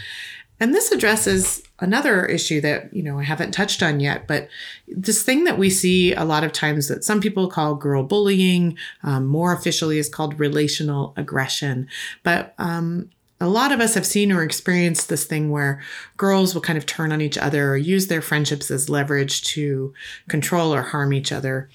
And 0.62 0.72
this 0.72 0.92
addresses 0.92 1.60
another 1.80 2.24
issue 2.24 2.60
that, 2.60 2.94
you 2.94 3.02
know, 3.02 3.18
I 3.18 3.24
haven't 3.24 3.50
touched 3.50 3.82
on 3.82 3.98
yet, 3.98 4.28
but 4.28 4.48
this 4.86 5.24
thing 5.24 5.42
that 5.42 5.58
we 5.58 5.68
see 5.68 6.14
a 6.14 6.24
lot 6.24 6.44
of 6.44 6.52
times 6.52 6.86
that 6.86 7.02
some 7.02 7.20
people 7.20 7.48
call 7.48 7.74
girl 7.74 8.04
bullying, 8.04 8.78
um, 9.02 9.26
more 9.26 9.52
officially 9.52 9.98
is 9.98 10.08
called 10.08 10.38
relational 10.38 11.14
aggression. 11.16 11.88
But 12.22 12.54
um, 12.58 13.10
a 13.40 13.48
lot 13.48 13.72
of 13.72 13.80
us 13.80 13.94
have 13.94 14.06
seen 14.06 14.30
or 14.30 14.44
experienced 14.44 15.08
this 15.08 15.24
thing 15.24 15.50
where 15.50 15.82
girls 16.16 16.54
will 16.54 16.62
kind 16.62 16.78
of 16.78 16.86
turn 16.86 17.10
on 17.10 17.20
each 17.20 17.36
other 17.36 17.72
or 17.72 17.76
use 17.76 18.06
their 18.06 18.22
friendships 18.22 18.70
as 18.70 18.88
leverage 18.88 19.42
to 19.42 19.92
control 20.28 20.72
or 20.72 20.82
harm 20.82 21.12
each 21.12 21.32
other. 21.32 21.68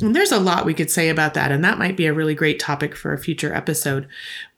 And 0.00 0.14
there's 0.14 0.32
a 0.32 0.40
lot 0.40 0.66
we 0.66 0.74
could 0.74 0.90
say 0.90 1.08
about 1.08 1.34
that, 1.34 1.52
and 1.52 1.64
that 1.64 1.78
might 1.78 1.96
be 1.96 2.06
a 2.06 2.12
really 2.12 2.34
great 2.34 2.58
topic 2.58 2.96
for 2.96 3.12
a 3.12 3.18
future 3.18 3.54
episode. 3.54 4.08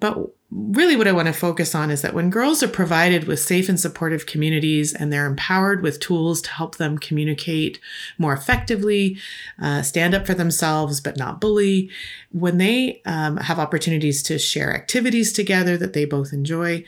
But 0.00 0.30
really 0.50 0.96
what 0.96 1.08
I 1.08 1.12
want 1.12 1.26
to 1.26 1.34
focus 1.34 1.74
on 1.74 1.90
is 1.90 2.02
that 2.02 2.14
when 2.14 2.30
girls 2.30 2.62
are 2.62 2.68
provided 2.68 3.24
with 3.24 3.40
safe 3.40 3.68
and 3.68 3.78
supportive 3.78 4.26
communities 4.26 4.94
and 4.94 5.12
they're 5.12 5.26
empowered 5.26 5.82
with 5.82 6.00
tools 6.00 6.40
to 6.42 6.50
help 6.50 6.76
them 6.76 6.96
communicate 6.96 7.80
more 8.16 8.32
effectively, 8.32 9.18
uh, 9.60 9.82
stand 9.82 10.14
up 10.14 10.26
for 10.26 10.34
themselves 10.34 11.00
but 11.00 11.18
not 11.18 11.40
bully, 11.40 11.90
when 12.32 12.56
they 12.56 13.02
um, 13.04 13.36
have 13.36 13.58
opportunities 13.58 14.22
to 14.22 14.38
share 14.38 14.74
activities 14.74 15.32
together 15.32 15.76
that 15.76 15.92
they 15.92 16.04
both 16.06 16.32
enjoy, 16.32 16.82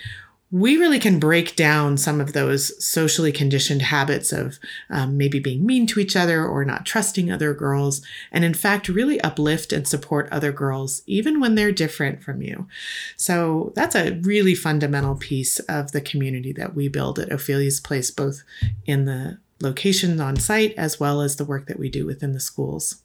we 0.51 0.79
really 0.79 0.99
can 0.99 1.19
break 1.19 1.57
down 1.57 1.99
some 1.99 2.21
of 2.21 2.33
those 2.33 2.85
socially 2.85 3.33
conditioned 3.33 3.83
habits 3.83 4.33
of 4.33 4.59
um, 4.89 5.17
maybe 5.17 5.39
being 5.39 5.67
mean 5.67 5.87
to 5.87 6.01
each 6.01 6.17
other 6.17 6.47
or 6.47 6.65
not 6.65 6.87
trusting 6.87 7.31
other 7.31 7.53
girls, 7.53 8.01
and 8.33 8.45
in 8.45 8.55
fact, 8.55 8.89
really 8.89 9.21
uplift 9.21 9.73
and 9.73 9.87
support 9.87 10.29
other 10.33 10.51
girls, 10.51 11.03
even 11.07 11.39
when 11.39 11.55
they're 11.55 11.73
different 11.73 12.23
from 12.23 12.41
you. 12.41 12.67
So 13.17 13.73
that's 13.75 13.95
a 13.95 14.19
really 14.23 14.55
fundamental 14.55 15.17
piece 15.17 15.59
of 15.61 15.93
the 15.93 16.01
community 16.01 16.53
that 16.55 16.75
we 16.75 16.89
build 16.89 17.19
at 17.19 17.31
Ophelia's 17.31 17.81
Place, 17.81 18.11
both 18.11 18.43
in 18.87 19.05
the 19.05 19.39
location 19.61 20.19
on 20.21 20.37
site 20.37 20.73
as 20.79 20.99
well 20.99 21.21
as 21.21 21.37
the 21.37 21.45
work 21.45 21.67
that 21.67 21.79
we 21.79 21.91
do 21.91 22.07
within 22.07 22.33
the 22.33 22.41
schools. 22.41 23.03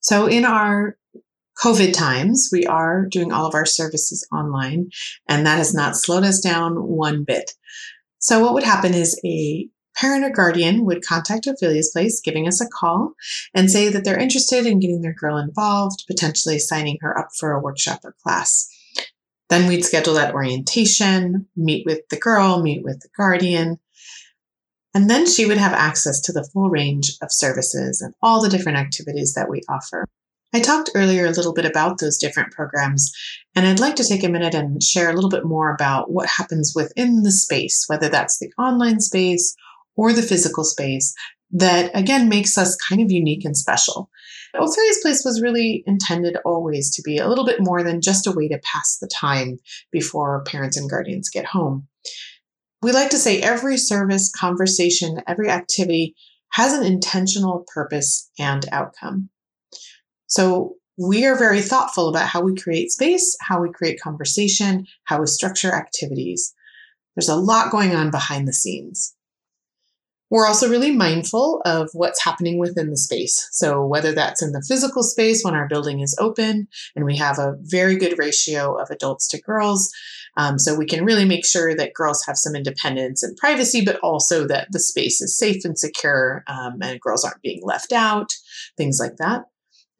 So, 0.00 0.26
in 0.26 0.44
our 0.44 0.96
COVID 1.62 1.94
times, 1.94 2.50
we 2.52 2.64
are 2.66 3.06
doing 3.06 3.32
all 3.32 3.46
of 3.46 3.54
our 3.54 3.66
services 3.66 4.26
online, 4.32 4.90
and 5.28 5.46
that 5.46 5.58
has 5.58 5.74
not 5.74 5.96
slowed 5.96 6.24
us 6.24 6.40
down 6.40 6.74
one 6.74 7.24
bit. 7.24 7.52
So, 8.18 8.40
what 8.40 8.54
would 8.54 8.62
happen 8.62 8.94
is 8.94 9.18
a 9.24 9.68
parent 9.96 10.24
or 10.24 10.30
guardian 10.30 10.84
would 10.84 11.04
contact 11.04 11.46
Ophelia's 11.46 11.90
Place, 11.92 12.20
giving 12.20 12.46
us 12.46 12.60
a 12.60 12.68
call, 12.68 13.14
and 13.54 13.70
say 13.70 13.88
that 13.88 14.04
they're 14.04 14.18
interested 14.18 14.66
in 14.66 14.80
getting 14.80 15.00
their 15.00 15.14
girl 15.14 15.38
involved, 15.38 16.04
potentially 16.06 16.58
signing 16.58 16.98
her 17.00 17.18
up 17.18 17.28
for 17.38 17.52
a 17.52 17.60
workshop 17.60 18.00
or 18.04 18.14
class. 18.22 18.68
Then 19.48 19.68
we'd 19.68 19.84
schedule 19.84 20.14
that 20.14 20.34
orientation, 20.34 21.46
meet 21.56 21.86
with 21.86 22.00
the 22.10 22.18
girl, 22.18 22.62
meet 22.62 22.82
with 22.82 23.00
the 23.00 23.08
guardian, 23.16 23.78
and 24.92 25.08
then 25.08 25.26
she 25.26 25.46
would 25.46 25.58
have 25.58 25.72
access 25.72 26.20
to 26.22 26.32
the 26.32 26.48
full 26.52 26.70
range 26.70 27.12
of 27.22 27.30
services 27.30 28.00
and 28.00 28.14
all 28.22 28.42
the 28.42 28.48
different 28.48 28.78
activities 28.78 29.34
that 29.34 29.48
we 29.48 29.60
offer. 29.68 30.06
I 30.56 30.60
talked 30.60 30.88
earlier 30.94 31.26
a 31.26 31.32
little 31.32 31.52
bit 31.52 31.66
about 31.66 31.98
those 31.98 32.16
different 32.16 32.50
programs, 32.50 33.12
and 33.54 33.66
I'd 33.66 33.78
like 33.78 33.94
to 33.96 34.04
take 34.04 34.24
a 34.24 34.30
minute 34.30 34.54
and 34.54 34.82
share 34.82 35.10
a 35.10 35.12
little 35.12 35.28
bit 35.28 35.44
more 35.44 35.70
about 35.70 36.10
what 36.10 36.30
happens 36.30 36.72
within 36.74 37.24
the 37.24 37.30
space, 37.30 37.84
whether 37.88 38.08
that's 38.08 38.38
the 38.38 38.50
online 38.56 39.00
space 39.00 39.54
or 39.96 40.14
the 40.14 40.22
physical 40.22 40.64
space, 40.64 41.14
that 41.50 41.90
again 41.92 42.30
makes 42.30 42.56
us 42.56 42.74
kind 42.76 43.02
of 43.02 43.10
unique 43.10 43.44
and 43.44 43.54
special. 43.54 44.08
Ophelia's 44.54 45.00
Place 45.02 45.26
was 45.26 45.42
really 45.42 45.84
intended 45.86 46.38
always 46.46 46.90
to 46.92 47.02
be 47.02 47.18
a 47.18 47.28
little 47.28 47.44
bit 47.44 47.60
more 47.60 47.82
than 47.82 48.00
just 48.00 48.26
a 48.26 48.32
way 48.32 48.48
to 48.48 48.58
pass 48.60 48.96
the 48.98 49.08
time 49.08 49.58
before 49.92 50.42
parents 50.44 50.78
and 50.78 50.88
guardians 50.88 51.28
get 51.28 51.44
home. 51.44 51.86
We 52.80 52.92
like 52.92 53.10
to 53.10 53.18
say 53.18 53.42
every 53.42 53.76
service, 53.76 54.32
conversation, 54.34 55.20
every 55.28 55.50
activity 55.50 56.14
has 56.52 56.72
an 56.72 56.82
intentional 56.82 57.66
purpose 57.74 58.30
and 58.38 58.64
outcome. 58.72 59.28
So 60.26 60.76
we 60.98 61.26
are 61.26 61.38
very 61.38 61.60
thoughtful 61.60 62.08
about 62.08 62.28
how 62.28 62.40
we 62.40 62.54
create 62.54 62.90
space, 62.90 63.36
how 63.40 63.60
we 63.60 63.70
create 63.70 64.00
conversation, 64.00 64.86
how 65.04 65.20
we 65.20 65.26
structure 65.26 65.74
activities. 65.74 66.54
There's 67.14 67.28
a 67.28 67.36
lot 67.36 67.70
going 67.70 67.94
on 67.94 68.10
behind 68.10 68.48
the 68.48 68.52
scenes. 68.52 69.14
We're 70.28 70.46
also 70.46 70.68
really 70.68 70.90
mindful 70.90 71.62
of 71.64 71.88
what's 71.92 72.24
happening 72.24 72.58
within 72.58 72.90
the 72.90 72.96
space. 72.96 73.48
So, 73.52 73.86
whether 73.86 74.12
that's 74.12 74.42
in 74.42 74.50
the 74.50 74.64
physical 74.66 75.04
space 75.04 75.44
when 75.44 75.54
our 75.54 75.68
building 75.68 76.00
is 76.00 76.16
open 76.18 76.66
and 76.96 77.04
we 77.04 77.16
have 77.16 77.38
a 77.38 77.54
very 77.60 77.96
good 77.96 78.18
ratio 78.18 78.74
of 78.74 78.90
adults 78.90 79.28
to 79.28 79.40
girls, 79.40 79.92
um, 80.36 80.58
so 80.58 80.74
we 80.74 80.84
can 80.84 81.04
really 81.04 81.24
make 81.24 81.46
sure 81.46 81.76
that 81.76 81.94
girls 81.94 82.24
have 82.26 82.36
some 82.36 82.56
independence 82.56 83.22
and 83.22 83.36
privacy, 83.36 83.84
but 83.84 84.00
also 84.00 84.46
that 84.48 84.68
the 84.72 84.80
space 84.80 85.20
is 85.20 85.38
safe 85.38 85.64
and 85.64 85.78
secure 85.78 86.42
um, 86.48 86.78
and 86.82 87.00
girls 87.00 87.24
aren't 87.24 87.42
being 87.42 87.60
left 87.62 87.92
out, 87.92 88.32
things 88.76 88.98
like 89.00 89.16
that. 89.18 89.44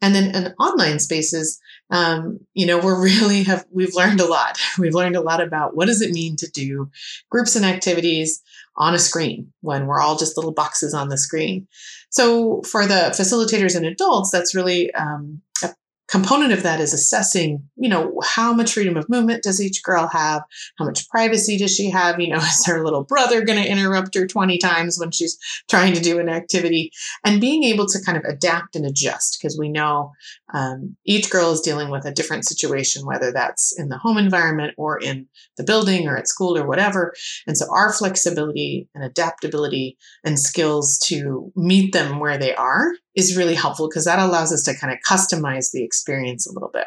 And 0.01 0.13
then 0.13 0.35
in 0.35 0.53
online 0.59 0.99
spaces, 0.99 1.59
um, 1.89 2.39
you 2.53 2.65
know, 2.65 2.77
we're 2.79 3.01
really 3.03 3.43
have 3.43 3.65
we've 3.71 3.95
learned 3.95 4.19
a 4.19 4.25
lot. 4.25 4.59
We've 4.77 4.93
learned 4.93 5.15
a 5.15 5.21
lot 5.21 5.41
about 5.41 5.75
what 5.75 5.87
does 5.87 6.01
it 6.01 6.11
mean 6.11 6.35
to 6.37 6.49
do 6.53 6.89
groups 7.29 7.55
and 7.55 7.65
activities 7.65 8.41
on 8.75 8.93
a 8.93 8.99
screen 8.99 9.51
when 9.61 9.87
we're 9.87 10.01
all 10.01 10.17
just 10.17 10.37
little 10.37 10.53
boxes 10.53 10.93
on 10.93 11.09
the 11.09 11.17
screen. 11.17 11.67
So 12.09 12.61
for 12.61 12.85
the 12.85 13.11
facilitators 13.11 13.75
and 13.75 13.85
adults, 13.85 14.29
that's 14.29 14.53
really 14.53 14.93
um, 14.93 15.41
a 15.63 15.73
component 16.07 16.53
of 16.53 16.63
that 16.63 16.79
is 16.79 16.93
assessing, 16.93 17.67
you 17.75 17.89
know, 17.89 18.19
how 18.23 18.53
much 18.53 18.73
freedom 18.73 18.95
of 18.95 19.09
movement 19.09 19.43
does 19.43 19.61
each 19.61 19.83
girl 19.83 20.07
have? 20.07 20.43
How 20.77 20.85
much 20.85 21.07
privacy 21.09 21.57
does 21.57 21.75
she 21.75 21.89
have? 21.89 22.19
You 22.19 22.29
know, 22.29 22.37
is 22.37 22.65
her 22.65 22.83
little 22.83 23.03
brother 23.03 23.43
going 23.43 23.61
to 23.61 23.69
interrupt 23.69 24.15
her 24.15 24.25
20 24.25 24.57
times 24.57 24.97
when 24.99 25.11
she's 25.11 25.37
trying 25.69 25.93
to 25.93 26.01
do 26.01 26.19
an 26.19 26.29
activity? 26.29 26.91
And 27.25 27.41
being 27.41 27.63
able 27.63 27.87
to 27.87 27.99
kind 28.05 28.17
of 28.17 28.23
adapt 28.23 28.75
and 28.75 28.85
adjust 28.85 29.37
because 29.39 29.57
we 29.57 29.69
know 29.69 30.13
um, 30.53 30.95
each 31.05 31.29
girl 31.29 31.51
is 31.51 31.61
dealing 31.61 31.89
with 31.89 32.05
a 32.05 32.13
different 32.13 32.45
situation, 32.45 33.05
whether 33.05 33.31
that's 33.31 33.77
in 33.77 33.89
the 33.89 33.97
home 33.97 34.17
environment 34.17 34.73
or 34.77 34.97
in 34.99 35.27
the 35.57 35.63
building 35.63 36.07
or 36.07 36.17
at 36.17 36.27
school 36.27 36.57
or 36.57 36.65
whatever. 36.65 37.13
And 37.45 37.57
so 37.57 37.65
our 37.69 37.91
flexibility 37.91 38.87
and 38.95 39.03
adaptability 39.03 39.97
and 40.23 40.39
skills 40.39 40.99
to 41.07 41.51
meet 41.55 41.91
them 41.91 42.19
where 42.19 42.37
they 42.37 42.55
are 42.55 42.93
is 43.17 43.35
really 43.35 43.55
helpful 43.55 43.89
because 43.89 44.05
that 44.05 44.19
allows 44.19 44.53
us 44.53 44.63
to 44.63 44.77
kind 44.77 44.93
of 44.93 44.99
customize 44.99 45.71
the 45.71 45.83
experience 45.83 46.47
a 46.47 46.53
little 46.53 46.69
bit. 46.71 46.85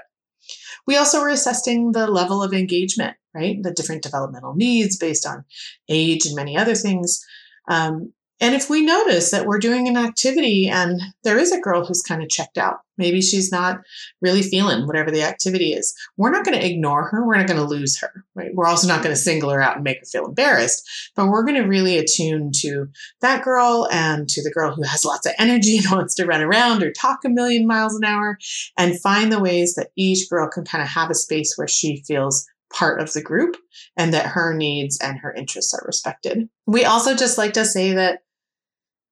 We 0.86 0.96
also 0.96 1.20
were 1.20 1.28
assessing 1.28 1.92
the 1.92 2.06
level 2.06 2.42
of 2.42 2.54
engagement, 2.54 3.16
right? 3.34 3.62
The 3.62 3.72
different 3.72 4.02
developmental 4.02 4.54
needs 4.54 4.96
based 4.96 5.26
on 5.26 5.44
age 5.88 6.24
and 6.24 6.36
many 6.36 6.56
other 6.56 6.74
things. 6.76 7.20
Um, 7.68 8.12
and 8.40 8.54
if 8.54 8.70
we 8.70 8.80
notice 8.80 9.30
that 9.30 9.44
we're 9.44 9.58
doing 9.58 9.86
an 9.86 9.98
activity 9.98 10.68
and 10.68 10.98
there 11.24 11.38
is 11.38 11.52
a 11.52 11.60
girl 11.60 11.84
who's 11.84 12.02
kind 12.02 12.22
of 12.22 12.30
checked 12.30 12.56
out, 12.56 12.78
maybe 12.96 13.20
she's 13.20 13.52
not 13.52 13.80
really 14.22 14.40
feeling 14.40 14.86
whatever 14.86 15.10
the 15.10 15.22
activity 15.22 15.74
is, 15.74 15.94
we're 16.16 16.30
not 16.30 16.44
going 16.44 16.58
to 16.58 16.66
ignore 16.66 17.06
her. 17.08 17.26
We're 17.26 17.36
not 17.36 17.46
going 17.46 17.60
to 17.60 17.66
lose 17.66 18.00
her, 18.00 18.24
right? 18.34 18.54
We're 18.54 18.66
also 18.66 18.88
not 18.88 19.02
going 19.02 19.14
to 19.14 19.20
single 19.20 19.50
her 19.50 19.60
out 19.60 19.76
and 19.76 19.84
make 19.84 19.98
her 20.00 20.06
feel 20.06 20.24
embarrassed, 20.24 20.88
but 21.14 21.28
we're 21.28 21.44
going 21.44 21.60
to 21.62 21.68
really 21.68 21.98
attune 21.98 22.50
to 22.60 22.86
that 23.20 23.44
girl 23.44 23.86
and 23.92 24.26
to 24.30 24.42
the 24.42 24.50
girl 24.50 24.74
who 24.74 24.84
has 24.84 25.04
lots 25.04 25.26
of 25.26 25.34
energy 25.38 25.76
and 25.76 25.86
wants 25.90 26.14
to 26.14 26.26
run 26.26 26.40
around 26.40 26.82
or 26.82 26.92
talk 26.92 27.18
a 27.26 27.28
million 27.28 27.66
miles 27.66 27.94
an 27.94 28.04
hour 28.04 28.38
and 28.78 29.00
find 29.00 29.30
the 29.30 29.40
ways 29.40 29.74
that 29.74 29.90
each 29.96 30.30
girl 30.30 30.48
can 30.48 30.64
kind 30.64 30.82
of 30.82 30.88
have 30.88 31.10
a 31.10 31.14
space 31.14 31.54
where 31.56 31.68
she 31.68 32.02
feels 32.06 32.46
part 32.72 33.00
of 33.00 33.12
the 33.12 33.22
group 33.22 33.56
and 33.96 34.14
that 34.14 34.26
her 34.26 34.54
needs 34.54 34.98
and 35.00 35.18
her 35.18 35.34
interests 35.34 35.74
are 35.74 35.84
respected. 35.86 36.48
We 36.66 36.84
also 36.84 37.14
just 37.14 37.36
like 37.36 37.52
to 37.54 37.64
say 37.64 37.92
that 37.92 38.20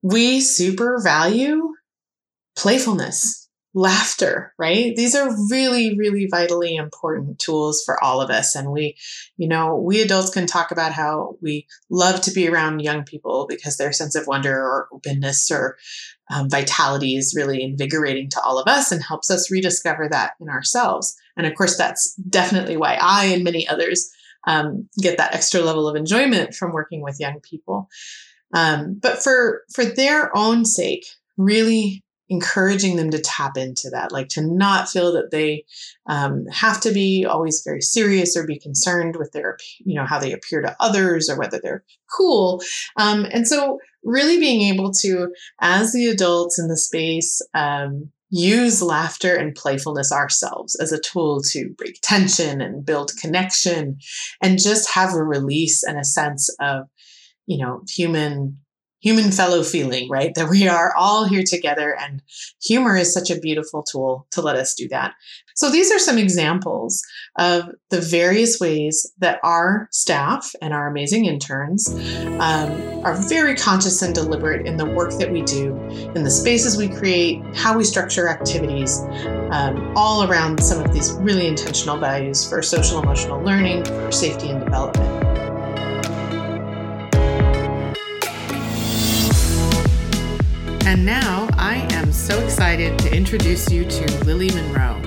we 0.03 0.41
super 0.41 1.01
value 1.03 1.73
playfulness, 2.57 3.49
laughter, 3.73 4.53
right? 4.59 4.97
These 4.97 5.15
are 5.15 5.37
really, 5.49 5.97
really 5.97 6.27
vitally 6.29 6.75
important 6.75 7.39
tools 7.39 7.83
for 7.85 8.03
all 8.03 8.21
of 8.21 8.31
us. 8.31 8.57
And 8.57 8.73
we, 8.73 8.97
you 9.37 9.47
know, 9.47 9.77
we 9.77 10.01
adults 10.01 10.31
can 10.31 10.47
talk 10.47 10.73
about 10.73 10.93
how 10.93 11.37
we 11.41 11.67
love 11.89 12.21
to 12.23 12.33
be 12.33 12.49
around 12.49 12.81
young 12.81 13.05
people 13.05 13.47
because 13.49 13.77
their 13.77 13.93
sense 13.93 14.17
of 14.17 14.27
wonder 14.27 14.57
or 14.57 14.89
openness 14.93 15.51
or 15.51 15.77
um, 16.31 16.51
vitality 16.51 17.17
is 17.17 17.35
really 17.37 17.63
invigorating 17.63 18.29
to 18.31 18.41
all 18.41 18.59
of 18.59 18.67
us 18.67 18.91
and 18.91 19.03
helps 19.03 19.31
us 19.31 19.51
rediscover 19.51 20.09
that 20.09 20.33
in 20.41 20.49
ourselves. 20.49 21.17
And 21.37 21.47
of 21.47 21.55
course, 21.55 21.77
that's 21.77 22.15
definitely 22.17 22.77
why 22.77 22.99
I 23.01 23.27
and 23.27 23.45
many 23.45 23.69
others 23.69 24.11
um, 24.47 24.89
get 25.01 25.19
that 25.19 25.35
extra 25.35 25.61
level 25.61 25.89
of 25.89 25.95
enjoyment 25.95 26.55
from 26.55 26.73
working 26.73 27.03
with 27.03 27.21
young 27.21 27.41
people. 27.41 27.89
Um, 28.55 28.99
but 29.01 29.23
for 29.23 29.63
for 29.73 29.85
their 29.85 30.37
own 30.37 30.65
sake, 30.65 31.07
really 31.37 32.03
encouraging 32.31 32.97
them 32.97 33.11
to 33.11 33.19
tap 33.19 33.57
into 33.57 33.89
that, 33.91 34.13
like 34.13 34.29
to 34.29 34.43
not 34.43 34.89
feel 34.89 35.13
that 35.13 35.31
they 35.31 35.65
um, 36.07 36.45
have 36.47 36.81
to 36.81 36.93
be 36.93 37.25
always 37.25 37.63
very 37.65 37.81
serious 37.81 38.37
or 38.37 38.47
be 38.47 38.59
concerned 38.59 39.17
with 39.17 39.33
their, 39.33 39.57
you 39.79 39.95
know, 39.95 40.05
how 40.05 40.19
they 40.19 40.33
appear 40.33 40.61
to 40.61 40.77
others 40.79 41.29
or 41.29 41.39
whether 41.39 41.59
they're 41.63 41.85
cool. 42.15 42.63
Um, 42.97 43.27
and 43.33 43.49
so, 43.49 43.79
really 44.05 44.39
being 44.39 44.73
able 44.73 44.93
to, 44.93 45.29
as 45.61 45.93
the 45.93 46.07
adults 46.07 46.59
in 46.59 46.69
the 46.69 46.77
space, 46.77 47.41
um, 47.55 48.11
use 48.31 48.83
laughter 48.83 49.35
and 49.35 49.55
playfulness 49.55 50.13
ourselves 50.13 50.75
as 50.77 50.93
a 50.93 51.01
tool 51.01 51.41
to 51.41 51.71
break 51.79 51.99
tension 52.03 52.61
and 52.61 52.85
build 52.85 53.11
connection 53.21 53.99
and 54.43 54.61
just 54.61 54.91
have 54.91 55.15
a 55.15 55.25
release 55.25 55.83
and 55.83 55.99
a 55.99 56.05
sense 56.05 56.55
of 56.61 56.89
you 57.49 57.59
know 57.59 57.83
human 57.89 58.59
human 59.01 59.31
fellow 59.31 59.63
feeling, 59.63 60.09
right? 60.09 60.35
That 60.35 60.51
we 60.51 60.67
are 60.67 60.93
all 60.97 61.25
here 61.25 61.45
together 61.45 61.97
and 62.01 62.21
humor 62.63 62.97
is 62.97 63.15
such 63.15 63.31
a 63.31 63.39
beautiful 63.39 63.83
tool 63.83 64.27
to 64.33 64.43
let 64.43 64.57
us 64.57 64.75
do 64.75 64.89
that. 64.89 65.15
So 65.55 65.71
these 65.71 65.91
are 65.93 65.99
some 65.99 66.19
examples 66.19 67.03
of 67.39 67.65
the 67.91 68.01
various 68.01 68.61
ways 68.61 69.11
that 69.19 69.41
our 69.43 69.89
staff 69.91 70.53
and 70.63 70.73
our 70.73 70.89
amazing 70.89 71.27
interns 71.27 71.89
um, 72.39 73.05
are 73.05 73.17
very 73.29 73.57
conscious 73.57 74.03
and 74.03 74.15
deliberate 74.15 74.67
in 74.67 74.77
the 74.77 74.87
work 74.87 75.13
that 75.19 75.33
we 75.33 75.43
do, 75.43 75.77
in 76.15 76.23
the 76.23 76.31
spaces 76.31 76.77
we 76.77 76.89
create, 76.89 77.43
how 77.57 77.77
we 77.77 77.85
structure 77.85 78.29
activities, 78.29 79.01
um, 79.51 79.93
all 79.97 80.31
around 80.31 80.63
some 80.63 80.85
of 80.85 80.93
these 80.93 81.13
really 81.15 81.47
intentional 81.47 81.99
values 81.99 82.49
for 82.49 82.63
social 82.63 83.03
emotional 83.03 83.41
learning, 83.43 83.85
for 83.85 84.13
safety 84.13 84.51
and 84.51 84.65
development. 84.65 85.18
And 90.89 91.05
now 91.05 91.47
I 91.59 91.87
am 91.93 92.15
so 92.15 92.43
excited 92.43 92.99
to 93.01 93.15
introduce 93.15 93.71
you 93.71 93.85
to 93.85 94.25
Lily 94.25 94.51
Monroe. 94.53 94.99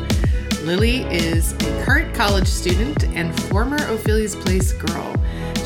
Lily 0.62 0.98
is 1.06 1.54
a 1.54 1.84
current 1.84 2.13
college 2.13 2.48
student 2.48 3.04
and 3.15 3.34
former 3.46 3.78
Ophelia's 3.88 4.36
Place 4.36 4.74
girl. 4.74 5.15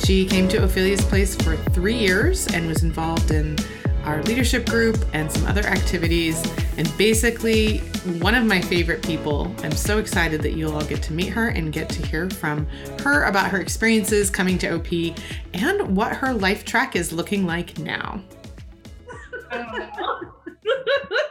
She 0.05 0.25
came 0.25 0.47
to 0.47 0.63
Ophelia's 0.63 1.03
Place 1.03 1.35
for 1.35 1.57
three 1.57 1.97
years 1.97 2.47
and 2.47 2.65
was 2.65 2.81
involved 2.81 3.31
in 3.31 3.57
our 4.05 4.23
leadership 4.23 4.69
group 4.69 4.95
and 5.11 5.29
some 5.29 5.45
other 5.47 5.63
activities. 5.63 6.41
And 6.77 6.89
basically, 6.97 7.79
one 8.21 8.35
of 8.35 8.45
my 8.45 8.61
favorite 8.61 9.03
people. 9.03 9.53
I'm 9.63 9.73
so 9.73 9.97
excited 9.97 10.41
that 10.43 10.53
you'll 10.53 10.75
all 10.75 10.85
get 10.85 11.03
to 11.03 11.13
meet 11.13 11.33
her 11.33 11.49
and 11.49 11.73
get 11.73 11.89
to 11.89 12.07
hear 12.07 12.29
from 12.29 12.67
her 13.01 13.25
about 13.25 13.51
her 13.51 13.59
experiences 13.59 14.29
coming 14.29 14.57
to 14.59 14.75
OP 14.75 15.17
and 15.53 15.93
what 15.93 16.15
her 16.15 16.33
life 16.33 16.63
track 16.63 16.95
is 16.95 17.11
looking 17.11 17.45
like 17.45 17.77
now. 17.79 18.21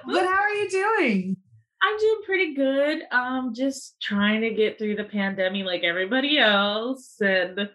But 0.06 0.26
how 0.26 0.42
are 0.42 0.50
you 0.50 0.70
doing? 0.70 1.36
I'm 1.82 1.98
doing 1.98 2.20
pretty 2.24 2.54
good. 2.54 3.02
Um, 3.10 3.52
just 3.54 4.00
trying 4.00 4.40
to 4.40 4.50
get 4.50 4.78
through 4.78 4.96
the 4.96 5.04
pandemic 5.04 5.66
like 5.66 5.84
everybody 5.84 6.38
else, 6.38 7.16
and 7.20 7.68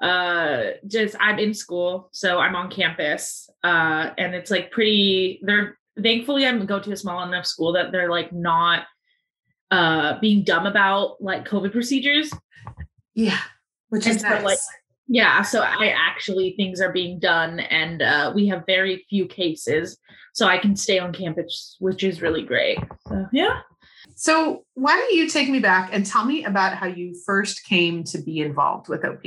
uh, 0.00 0.62
just 0.86 1.14
I'm 1.20 1.38
in 1.38 1.54
school, 1.54 2.08
so 2.12 2.38
I'm 2.38 2.56
on 2.56 2.70
campus, 2.70 3.48
uh, 3.62 4.10
and 4.18 4.34
it's 4.34 4.50
like 4.50 4.70
pretty. 4.72 5.40
They're 5.42 5.78
thankfully 6.02 6.46
I'm 6.46 6.64
go 6.66 6.80
to 6.80 6.92
a 6.92 6.96
small 6.96 7.22
enough 7.22 7.46
school 7.46 7.72
that 7.74 7.92
they're 7.92 8.10
like 8.10 8.32
not 8.32 8.84
uh 9.70 10.18
being 10.20 10.42
dumb 10.42 10.66
about 10.66 11.22
like 11.22 11.48
COVID 11.48 11.72
procedures. 11.72 12.32
Yeah, 13.14 13.38
which 13.90 14.06
is 14.06 14.22
nice. 14.22 14.42
like 14.42 14.58
yeah, 15.08 15.42
so 15.42 15.62
I 15.62 15.88
actually 15.96 16.54
things 16.56 16.80
are 16.80 16.92
being 16.92 17.18
done, 17.18 17.60
and 17.60 18.02
uh, 18.02 18.32
we 18.34 18.46
have 18.48 18.64
very 18.66 19.04
few 19.08 19.26
cases, 19.26 19.98
so 20.32 20.46
I 20.46 20.58
can 20.58 20.76
stay 20.76 20.98
on 20.98 21.12
campus, 21.12 21.76
which 21.80 22.04
is 22.04 22.22
really 22.22 22.42
great. 22.42 22.78
So 23.08 23.26
yeah. 23.32 23.60
So 24.14 24.64
why 24.74 24.96
don't 24.96 25.14
you 25.14 25.28
take 25.28 25.48
me 25.48 25.58
back 25.58 25.90
and 25.92 26.04
tell 26.06 26.24
me 26.24 26.44
about 26.44 26.76
how 26.76 26.86
you 26.86 27.14
first 27.26 27.64
came 27.64 28.04
to 28.04 28.18
be 28.18 28.40
involved 28.40 28.88
with 28.88 29.04
OP? 29.04 29.22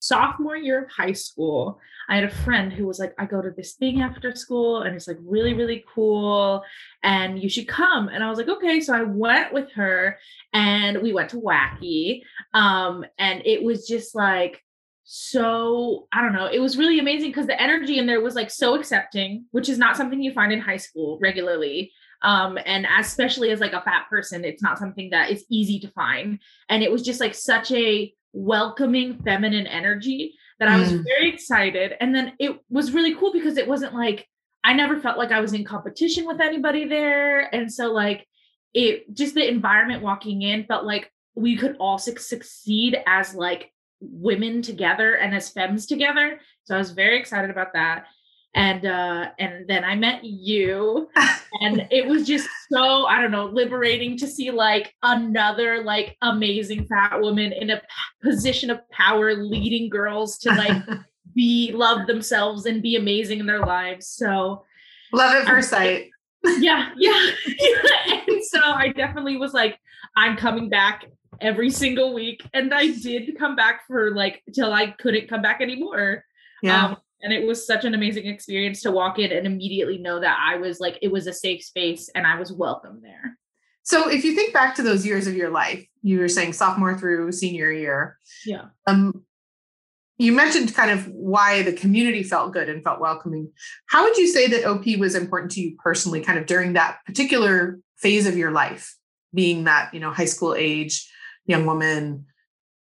Sophomore 0.00 0.56
year 0.56 0.84
of 0.84 0.90
high 0.90 1.12
school, 1.12 1.80
I 2.08 2.14
had 2.14 2.24
a 2.24 2.30
friend 2.30 2.72
who 2.72 2.86
was 2.86 2.98
like, 2.98 3.14
I 3.18 3.26
go 3.26 3.42
to 3.42 3.50
this 3.50 3.74
thing 3.74 4.00
after 4.00 4.34
school 4.34 4.82
and 4.82 4.94
it's 4.94 5.08
like 5.08 5.18
really, 5.20 5.54
really 5.54 5.84
cool. 5.92 6.62
And 7.02 7.42
you 7.42 7.48
should 7.48 7.68
come. 7.68 8.08
And 8.08 8.22
I 8.22 8.30
was 8.30 8.38
like, 8.38 8.48
okay. 8.48 8.80
So 8.80 8.94
I 8.94 9.02
went 9.02 9.52
with 9.52 9.70
her 9.72 10.18
and 10.52 11.02
we 11.02 11.12
went 11.12 11.30
to 11.30 11.40
WACI. 11.40 12.22
Um, 12.54 13.04
and 13.18 13.42
it 13.44 13.62
was 13.62 13.86
just 13.86 14.14
like 14.14 14.62
so 15.10 16.06
I 16.12 16.20
don't 16.20 16.34
know. 16.34 16.50
It 16.52 16.58
was 16.58 16.76
really 16.76 16.98
amazing 16.98 17.30
because 17.30 17.46
the 17.46 17.58
energy 17.58 17.98
in 17.98 18.04
there 18.04 18.20
was 18.20 18.34
like 18.34 18.50
so 18.50 18.74
accepting, 18.74 19.46
which 19.52 19.70
is 19.70 19.78
not 19.78 19.96
something 19.96 20.22
you 20.22 20.34
find 20.34 20.52
in 20.52 20.60
high 20.60 20.76
school 20.76 21.18
regularly. 21.22 21.92
Um, 22.20 22.58
and 22.66 22.86
especially 22.98 23.50
as 23.50 23.58
like 23.58 23.72
a 23.72 23.80
fat 23.80 24.04
person, 24.10 24.44
it's 24.44 24.62
not 24.62 24.78
something 24.78 25.08
that 25.08 25.30
is 25.30 25.46
easy 25.50 25.80
to 25.80 25.88
find. 25.92 26.40
And 26.68 26.82
it 26.82 26.92
was 26.92 27.00
just 27.00 27.20
like 27.20 27.34
such 27.34 27.72
a 27.72 28.12
welcoming 28.34 29.18
feminine 29.24 29.66
energy 29.66 30.34
that 30.58 30.68
I 30.68 30.78
was 30.78 30.92
mm. 30.92 31.02
very 31.02 31.32
excited. 31.32 31.94
And 32.02 32.14
then 32.14 32.34
it 32.38 32.60
was 32.68 32.92
really 32.92 33.14
cool 33.14 33.32
because 33.32 33.56
it 33.56 33.66
wasn't 33.66 33.94
like 33.94 34.28
I 34.62 34.74
never 34.74 35.00
felt 35.00 35.16
like 35.16 35.32
I 35.32 35.40
was 35.40 35.54
in 35.54 35.64
competition 35.64 36.26
with 36.26 36.42
anybody 36.42 36.86
there. 36.86 37.54
And 37.54 37.72
so 37.72 37.94
like 37.94 38.26
it 38.74 39.14
just 39.14 39.34
the 39.34 39.48
environment 39.48 40.02
walking 40.02 40.42
in 40.42 40.66
felt 40.66 40.84
like 40.84 41.10
we 41.34 41.56
could 41.56 41.76
all 41.80 41.96
su- 41.96 42.18
succeed 42.18 42.98
as 43.06 43.34
like 43.34 43.72
women 44.00 44.62
together 44.62 45.14
and 45.14 45.34
as 45.34 45.50
femmes 45.50 45.86
together. 45.86 46.40
So 46.64 46.74
I 46.74 46.78
was 46.78 46.92
very 46.92 47.18
excited 47.18 47.50
about 47.50 47.72
that. 47.74 48.06
And 48.54 48.86
uh 48.86 49.30
and 49.38 49.68
then 49.68 49.84
I 49.84 49.94
met 49.94 50.24
you 50.24 51.08
and 51.60 51.86
it 51.90 52.06
was 52.06 52.26
just 52.26 52.48
so 52.72 53.04
I 53.06 53.20
don't 53.20 53.30
know 53.30 53.46
liberating 53.46 54.16
to 54.18 54.26
see 54.26 54.50
like 54.50 54.94
another 55.02 55.82
like 55.82 56.16
amazing 56.22 56.86
fat 56.86 57.20
woman 57.20 57.52
in 57.52 57.70
a 57.70 57.82
position 58.22 58.70
of 58.70 58.80
power 58.90 59.34
leading 59.34 59.90
girls 59.90 60.38
to 60.38 60.50
like 60.50 60.82
be 61.34 61.72
love 61.72 62.06
themselves 62.06 62.66
and 62.66 62.82
be 62.82 62.96
amazing 62.96 63.38
in 63.38 63.46
their 63.46 63.60
lives. 63.60 64.08
So 64.08 64.64
love 65.12 65.34
at 65.34 65.46
first 65.46 65.70
sight. 65.70 66.10
Yeah, 66.60 66.90
yeah. 66.96 67.30
yeah. 67.46 68.20
And 68.28 68.44
so 68.44 68.60
I 68.60 68.92
definitely 68.96 69.36
was 69.36 69.52
like 69.52 69.78
I'm 70.16 70.36
coming 70.36 70.68
back 70.68 71.04
every 71.40 71.70
single 71.70 72.14
week. 72.14 72.42
And 72.52 72.72
I 72.72 72.88
did 72.88 73.38
come 73.38 73.56
back 73.56 73.86
for 73.86 74.10
like 74.12 74.42
till 74.54 74.72
I 74.72 74.88
couldn't 74.98 75.28
come 75.28 75.42
back 75.42 75.60
anymore. 75.60 76.24
Yeah. 76.62 76.86
Um, 76.86 76.96
and 77.22 77.32
it 77.32 77.46
was 77.46 77.66
such 77.66 77.84
an 77.84 77.94
amazing 77.94 78.26
experience 78.26 78.82
to 78.82 78.92
walk 78.92 79.18
in 79.18 79.32
and 79.32 79.46
immediately 79.46 79.98
know 79.98 80.20
that 80.20 80.38
I 80.40 80.56
was 80.56 80.78
like, 80.78 80.98
it 81.02 81.10
was 81.10 81.26
a 81.26 81.32
safe 81.32 81.64
space 81.64 82.08
and 82.14 82.26
I 82.26 82.38
was 82.38 82.52
welcome 82.52 83.00
there. 83.02 83.36
So 83.82 84.08
if 84.08 84.24
you 84.24 84.34
think 84.34 84.52
back 84.52 84.74
to 84.76 84.82
those 84.82 85.06
years 85.06 85.26
of 85.26 85.34
your 85.34 85.50
life, 85.50 85.84
you 86.02 86.20
were 86.20 86.28
saying 86.28 86.52
sophomore 86.52 86.96
through 86.98 87.32
senior 87.32 87.72
year. 87.72 88.18
Yeah. 88.44 88.66
Um, 88.86 89.24
you 90.18 90.32
mentioned 90.32 90.74
kind 90.74 90.90
of 90.90 91.06
why 91.08 91.62
the 91.62 91.72
community 91.72 92.22
felt 92.22 92.52
good 92.52 92.68
and 92.68 92.82
felt 92.82 93.00
welcoming. 93.00 93.52
How 93.86 94.02
would 94.04 94.16
you 94.16 94.26
say 94.26 94.48
that 94.48 94.64
OP 94.64 94.84
was 94.98 95.14
important 95.14 95.52
to 95.52 95.60
you 95.60 95.76
personally, 95.82 96.20
kind 96.20 96.38
of 96.38 96.46
during 96.46 96.74
that 96.74 96.98
particular 97.06 97.78
phase 97.96 98.26
of 98.26 98.36
your 98.36 98.50
life, 98.50 98.96
being 99.32 99.64
that, 99.64 99.94
you 99.94 100.00
know, 100.00 100.10
high 100.10 100.24
school 100.24 100.54
age, 100.56 101.08
young 101.48 101.66
woman 101.66 102.26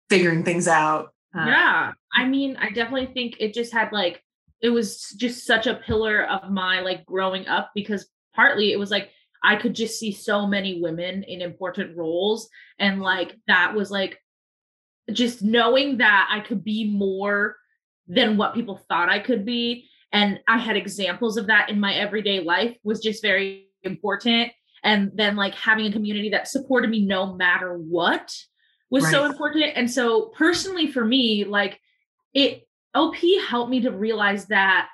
figuring 0.08 0.44
things 0.44 0.66
out. 0.66 1.12
Uh, 1.36 1.44
yeah. 1.46 1.92
I 2.16 2.26
mean, 2.26 2.56
I 2.56 2.70
definitely 2.70 3.12
think 3.12 3.36
it 3.40 3.52
just 3.52 3.72
had 3.72 3.92
like, 3.92 4.22
it 4.62 4.70
was 4.70 5.10
just 5.18 5.46
such 5.46 5.66
a 5.66 5.74
pillar 5.74 6.24
of 6.24 6.50
my 6.50 6.80
like 6.80 7.04
growing 7.04 7.46
up 7.48 7.72
because 7.74 8.06
partly 8.34 8.72
it 8.72 8.78
was 8.78 8.90
like, 8.90 9.10
I 9.42 9.56
could 9.56 9.74
just 9.74 9.98
see 9.98 10.12
so 10.12 10.46
many 10.46 10.80
women 10.80 11.22
in 11.24 11.42
important 11.42 11.96
roles. 11.96 12.48
And 12.78 13.02
like, 13.02 13.36
that 13.46 13.74
was 13.74 13.90
like, 13.90 14.18
just 15.12 15.42
knowing 15.42 15.98
that 15.98 16.28
I 16.30 16.40
could 16.40 16.64
be 16.64 16.90
more 16.90 17.56
than 18.06 18.38
what 18.38 18.54
people 18.54 18.80
thought 18.88 19.10
I 19.10 19.18
could 19.18 19.44
be. 19.44 19.90
And 20.12 20.40
I 20.48 20.56
had 20.56 20.76
examples 20.76 21.36
of 21.36 21.48
that 21.48 21.68
in 21.68 21.78
my 21.78 21.94
everyday 21.94 22.40
life 22.40 22.76
was 22.84 23.00
just 23.00 23.20
very 23.20 23.68
important 23.82 24.52
and 24.84 25.10
then 25.14 25.34
like 25.34 25.54
having 25.54 25.86
a 25.86 25.92
community 25.92 26.28
that 26.28 26.46
supported 26.46 26.90
me 26.90 27.04
no 27.04 27.34
matter 27.34 27.76
what 27.76 28.32
was 28.90 29.04
right. 29.04 29.10
so 29.10 29.24
important 29.24 29.64
and 29.74 29.90
so 29.90 30.26
personally 30.36 30.86
for 30.86 31.04
me 31.04 31.44
like 31.44 31.80
it 32.34 32.68
op 32.94 33.16
helped 33.48 33.70
me 33.70 33.80
to 33.80 33.90
realize 33.90 34.46
that 34.46 34.88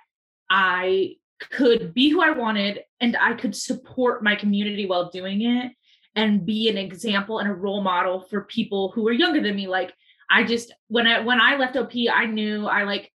i 0.48 1.14
could 1.50 1.92
be 1.92 2.08
who 2.08 2.22
i 2.22 2.30
wanted 2.30 2.80
and 3.00 3.16
i 3.20 3.34
could 3.34 3.54
support 3.54 4.22
my 4.22 4.34
community 4.34 4.86
while 4.86 5.10
doing 5.10 5.42
it 5.42 5.72
and 6.14 6.46
be 6.46 6.68
an 6.68 6.76
example 6.76 7.38
and 7.38 7.48
a 7.48 7.52
role 7.52 7.82
model 7.82 8.20
for 8.20 8.44
people 8.44 8.92
who 8.94 9.06
are 9.06 9.12
younger 9.12 9.42
than 9.42 9.56
me 9.56 9.66
like 9.66 9.92
i 10.30 10.44
just 10.44 10.72
when 10.88 11.06
i 11.06 11.20
when 11.20 11.40
i 11.40 11.56
left 11.56 11.76
op 11.76 11.92
i 12.12 12.26
knew 12.26 12.66
i 12.66 12.84
like 12.84 13.10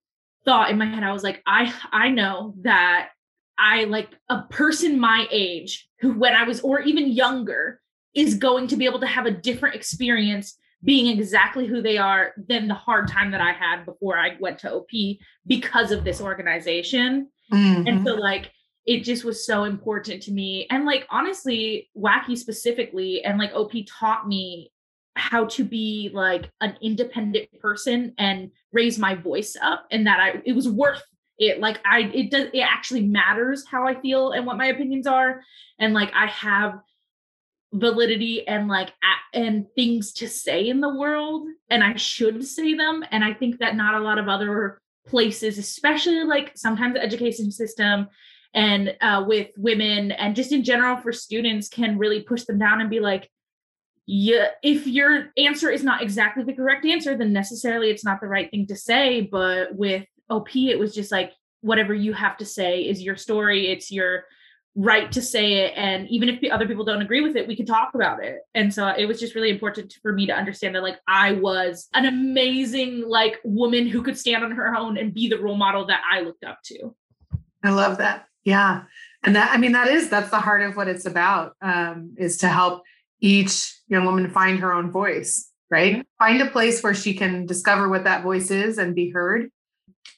thought 0.44 0.70
in 0.70 0.78
my 0.78 0.86
head 0.86 1.02
i 1.02 1.12
was 1.12 1.22
like 1.22 1.42
i 1.46 1.72
i 1.92 2.08
know 2.08 2.54
that 2.62 3.10
I 3.58 3.84
like 3.84 4.10
a 4.28 4.42
person 4.42 4.98
my 4.98 5.26
age 5.30 5.88
who, 6.00 6.12
when 6.12 6.34
I 6.34 6.44
was, 6.44 6.60
or 6.60 6.80
even 6.80 7.12
younger, 7.12 7.80
is 8.14 8.34
going 8.34 8.66
to 8.68 8.76
be 8.76 8.84
able 8.84 9.00
to 9.00 9.06
have 9.06 9.26
a 9.26 9.30
different 9.30 9.74
experience 9.74 10.58
being 10.84 11.06
exactly 11.16 11.66
who 11.66 11.80
they 11.80 11.96
are 11.96 12.32
than 12.48 12.66
the 12.66 12.74
hard 12.74 13.08
time 13.08 13.30
that 13.30 13.40
I 13.40 13.52
had 13.52 13.84
before 13.84 14.18
I 14.18 14.36
went 14.40 14.58
to 14.60 14.72
OP 14.72 14.90
because 15.46 15.92
of 15.92 16.04
this 16.04 16.20
organization. 16.20 17.28
Mm-hmm. 17.52 17.86
And 17.86 18.06
so, 18.06 18.14
like, 18.14 18.50
it 18.84 19.04
just 19.04 19.24
was 19.24 19.46
so 19.46 19.64
important 19.64 20.22
to 20.24 20.32
me. 20.32 20.66
And, 20.70 20.84
like, 20.84 21.06
honestly, 21.08 21.88
Wacky 21.96 22.36
specifically, 22.36 23.22
and 23.24 23.38
like 23.38 23.52
OP 23.54 23.72
taught 23.88 24.26
me 24.26 24.72
how 25.14 25.44
to 25.44 25.64
be 25.64 26.10
like 26.12 26.50
an 26.60 26.76
independent 26.80 27.48
person 27.60 28.14
and 28.18 28.50
raise 28.72 28.98
my 28.98 29.14
voice 29.14 29.56
up 29.60 29.86
and 29.90 30.06
that 30.06 30.20
I 30.20 30.42
it 30.46 30.54
was 30.54 30.68
worth 30.68 31.02
it 31.42 31.60
like 31.60 31.80
I 31.84 32.00
it 32.14 32.30
does 32.30 32.48
it 32.52 32.60
actually 32.60 33.02
matters 33.02 33.64
how 33.66 33.86
I 33.86 34.00
feel 34.00 34.32
and 34.32 34.46
what 34.46 34.56
my 34.56 34.66
opinions 34.66 35.06
are. 35.06 35.42
And 35.78 35.94
like 35.94 36.12
I 36.14 36.26
have 36.26 36.80
validity 37.72 38.46
and 38.46 38.68
like 38.68 38.92
and 39.32 39.66
things 39.74 40.12
to 40.12 40.28
say 40.28 40.68
in 40.68 40.80
the 40.80 40.94
world 40.94 41.48
and 41.70 41.82
I 41.82 41.96
should 41.96 42.44
say 42.44 42.74
them. 42.74 43.04
And 43.10 43.24
I 43.24 43.32
think 43.32 43.58
that 43.58 43.76
not 43.76 43.94
a 43.94 44.00
lot 44.00 44.18
of 44.18 44.28
other 44.28 44.80
places 45.06 45.58
especially 45.58 46.22
like 46.22 46.52
sometimes 46.54 46.94
the 46.94 47.02
education 47.02 47.50
system 47.50 48.08
and 48.54 48.94
uh, 49.00 49.24
with 49.26 49.48
women 49.56 50.12
and 50.12 50.36
just 50.36 50.52
in 50.52 50.62
general 50.62 50.96
for 50.96 51.12
students 51.12 51.68
can 51.68 51.98
really 51.98 52.20
push 52.20 52.44
them 52.44 52.58
down 52.58 52.80
and 52.80 52.88
be 52.88 53.00
like 53.00 53.28
yeah 54.06 54.48
if 54.62 54.86
your 54.86 55.32
answer 55.36 55.70
is 55.70 55.82
not 55.82 56.02
exactly 56.02 56.44
the 56.44 56.52
correct 56.52 56.84
answer 56.84 57.16
then 57.16 57.32
necessarily 57.32 57.90
it's 57.90 58.04
not 58.04 58.20
the 58.20 58.28
right 58.28 58.50
thing 58.50 58.66
to 58.66 58.76
say 58.76 59.22
but 59.22 59.74
with 59.74 60.04
op 60.30 60.54
it 60.54 60.78
was 60.78 60.94
just 60.94 61.12
like 61.12 61.32
whatever 61.60 61.94
you 61.94 62.12
have 62.12 62.36
to 62.36 62.44
say 62.44 62.80
is 62.80 63.02
your 63.02 63.16
story 63.16 63.68
it's 63.68 63.90
your 63.90 64.24
right 64.74 65.12
to 65.12 65.20
say 65.20 65.64
it 65.64 65.74
and 65.76 66.08
even 66.08 66.30
if 66.30 66.40
the 66.40 66.50
other 66.50 66.66
people 66.66 66.84
don't 66.84 67.02
agree 67.02 67.20
with 67.20 67.36
it 67.36 67.46
we 67.46 67.54
can 67.54 67.66
talk 67.66 67.94
about 67.94 68.24
it. 68.24 68.38
And 68.54 68.72
so 68.72 68.86
it 68.88 69.04
was 69.04 69.20
just 69.20 69.34
really 69.34 69.50
important 69.50 69.94
for 70.00 70.12
me 70.12 70.26
to 70.26 70.32
understand 70.32 70.74
that 70.74 70.82
like 70.82 70.98
i 71.06 71.32
was 71.32 71.88
an 71.92 72.06
amazing 72.06 73.04
like 73.06 73.38
woman 73.44 73.86
who 73.86 74.02
could 74.02 74.16
stand 74.16 74.42
on 74.42 74.52
her 74.52 74.74
own 74.74 74.96
and 74.96 75.12
be 75.12 75.28
the 75.28 75.38
role 75.38 75.56
model 75.56 75.86
that 75.86 76.00
i 76.10 76.20
looked 76.20 76.44
up 76.44 76.60
to. 76.64 76.94
I 77.62 77.70
love 77.70 77.98
that. 77.98 78.26
Yeah. 78.44 78.84
And 79.24 79.36
that 79.36 79.52
i 79.52 79.58
mean 79.58 79.72
that 79.72 79.88
is 79.88 80.08
that's 80.08 80.30
the 80.30 80.40
heart 80.40 80.62
of 80.62 80.74
what 80.76 80.88
it's 80.88 81.06
about 81.06 81.54
um, 81.60 82.14
is 82.16 82.38
to 82.38 82.48
help 82.48 82.82
each 83.20 83.78
young 83.88 84.04
woman 84.04 84.30
find 84.30 84.58
her 84.60 84.72
own 84.72 84.90
voice 84.90 85.50
right? 85.70 85.94
Mm-hmm. 85.94 86.24
find 86.24 86.42
a 86.42 86.50
place 86.50 86.82
where 86.82 86.94
she 86.94 87.14
can 87.14 87.46
discover 87.46 87.88
what 87.88 88.04
that 88.04 88.22
voice 88.22 88.50
is 88.50 88.78
and 88.78 88.94
be 88.94 89.10
heard 89.10 89.50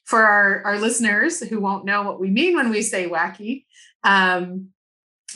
for 0.04 0.22
our, 0.22 0.62
our 0.64 0.78
listeners 0.78 1.40
who 1.40 1.60
won't 1.60 1.84
know 1.84 2.02
what 2.02 2.20
we 2.20 2.30
mean 2.30 2.54
when 2.54 2.70
we 2.70 2.82
say 2.82 3.08
wacky, 3.08 3.64
um, 4.02 4.68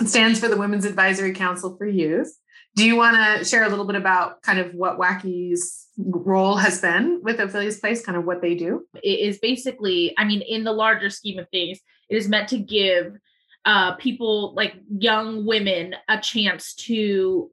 it 0.01 0.09
stands 0.09 0.39
for 0.39 0.49
the 0.49 0.57
Women's 0.57 0.85
Advisory 0.85 1.33
Council 1.33 1.77
for 1.77 1.87
Youth. 1.87 2.33
Do 2.77 2.85
you 2.85 2.95
want 2.97 3.17
to 3.17 3.45
share 3.45 3.65
a 3.65 3.69
little 3.69 3.87
bit 3.87 3.97
about 3.97 4.43
kind 4.43 4.61
of 4.61 4.73
what 4.75 4.99
Wacky's 4.99 5.87
role 5.97 6.57
has 6.57 6.81
been 6.81 7.21
with 7.23 7.41
Ophelia's 7.41 7.81
Place, 7.81 8.05
kind 8.05 8.17
of 8.17 8.25
what 8.25 8.41
they 8.41 8.55
do? 8.55 8.87
It 9.03 9.19
is 9.19 9.39
basically, 9.39 10.15
I 10.17 10.25
mean, 10.25 10.43
in 10.43 10.63
the 10.63 10.73
larger 10.73 11.11
scheme 11.11 11.39
of 11.41 11.49
things, 11.49 11.81
it 12.09 12.17
is 12.17 12.29
meant 12.29 12.49
to 12.51 12.59
give 12.59 13.19
uh, 13.65 13.97
people 13.97 14.55
like 14.55 14.75
young 14.97 15.45
women 15.45 15.97
a 16.09 16.21
chance 16.21 16.75
to 16.75 17.51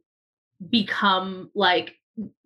become 0.69 1.49
like 1.55 1.95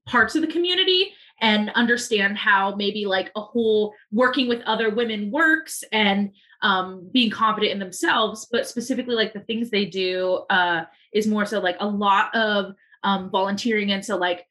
parts 0.07 0.35
of 0.35 0.41
the 0.41 0.47
community 0.47 1.11
and 1.41 1.69
understand 1.71 2.37
how 2.37 2.75
maybe 2.75 3.05
like 3.05 3.31
a 3.35 3.41
whole 3.41 3.93
working 4.11 4.47
with 4.47 4.61
other 4.65 4.89
women 4.89 5.31
works 5.31 5.83
and 5.91 6.31
um, 6.61 7.09
being 7.13 7.31
confident 7.31 7.71
in 7.71 7.79
themselves, 7.79 8.47
but 8.51 8.67
specifically 8.67 9.15
like 9.15 9.33
the 9.33 9.39
things 9.41 9.69
they 9.69 9.85
do 9.85 10.43
uh, 10.49 10.83
is 11.13 11.27
more 11.27 11.45
so 11.45 11.59
like 11.59 11.77
a 11.79 11.87
lot 11.87 12.35
of 12.35 12.73
um, 13.03 13.29
volunteering. 13.29 13.91
And 13.91 14.03
so 14.03 14.17
like 14.17 14.45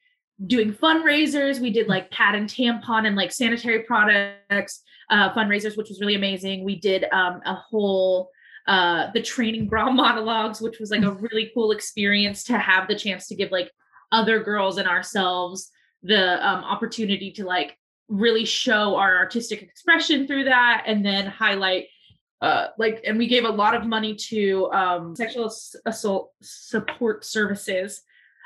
doing 0.47 0.73
fundraisers, 0.73 1.61
we 1.61 1.71
did 1.71 1.89
like 1.89 2.11
pad 2.11 2.35
and 2.35 2.49
tampon 2.49 3.07
and 3.07 3.17
like 3.17 3.33
sanitary 3.33 3.83
products 3.83 4.83
uh, 5.11 5.33
fundraisers, 5.35 5.77
which 5.77 5.89
was 5.89 6.01
really 6.01 6.15
amazing. 6.15 6.65
We 6.65 6.77
did 6.77 7.05
um, 7.13 7.41
a 7.45 7.55
whole 7.55 8.31
uh, 8.67 9.11
the 9.13 9.23
training 9.23 9.67
bra 9.67 9.91
monologues, 9.91 10.61
which 10.61 10.79
was 10.79 10.91
like 10.91 11.03
a 11.03 11.13
really 11.13 11.51
cool 11.55 11.73
experience 11.73 12.45
to 12.45 12.59
have 12.59 12.89
the 12.89 12.95
chance 12.95 13.27
to 13.29 13.35
give 13.35 13.51
like 13.51 13.71
other 14.13 14.43
girls 14.43 14.79
and 14.79 14.89
ourselves 14.89 15.71
the 16.03 16.47
um, 16.47 16.65
opportunity 16.65 17.31
to 17.33 17.45
like 17.45 17.77
really 18.09 18.45
show 18.45 18.97
our 18.97 19.17
artistic 19.19 19.63
expression 19.63 20.27
through 20.27 20.45
that 20.45 20.85
and 20.87 21.05
then 21.05 21.27
highlight 21.27 21.87
uh, 22.41 22.69
like 22.79 23.03
and 23.05 23.19
we 23.19 23.27
gave 23.27 23.45
a 23.45 23.49
lot 23.51 23.75
of 23.75 23.85
money 23.85 24.15
to 24.15 24.71
um, 24.73 25.15
sexual 25.17 25.53
assault 25.87 26.31
support 26.41 27.25
services 27.25 28.03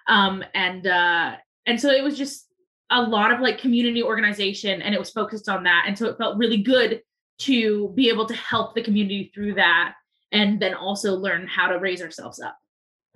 um, 0.09 0.43
and 0.55 0.87
uh, 0.87 1.37
and 1.67 1.81
so 1.81 1.91
it 1.91 2.03
was 2.03 2.17
just 2.17 2.49
a 2.91 3.01
lot 3.01 3.33
of 3.33 3.41
like 3.41 3.59
community 3.59 4.03
organization 4.03 4.83
and 4.83 4.95
it 4.95 4.99
was 4.99 5.11
focused 5.11 5.49
on 5.49 5.63
that 5.63 5.85
and 5.87 5.97
so 5.97 6.07
it 6.07 6.19
felt 6.19 6.37
really 6.39 6.59
good 6.59 7.03
to 7.39 7.91
be 7.95 8.09
able 8.09 8.27
to 8.27 8.35
help 8.35 8.75
the 8.75 8.83
community 8.83 9.31
through 9.35 9.55
that 9.55 9.95
and 10.33 10.61
then 10.61 10.75
also 10.75 11.15
learn 11.15 11.47
how 11.47 11.67
to 11.69 11.79
raise 11.79 12.01
ourselves 12.01 12.41
up. 12.41 12.57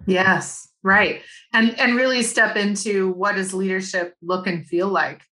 Yes 0.06 0.68
right. 0.86 1.22
And 1.52 1.78
and 1.78 1.96
really 1.96 2.22
step 2.22 2.56
into 2.56 3.10
what 3.12 3.34
does 3.34 3.52
leadership 3.52 4.14
look 4.22 4.46
and 4.46 4.66
feel 4.66 4.88
like? 4.88 5.22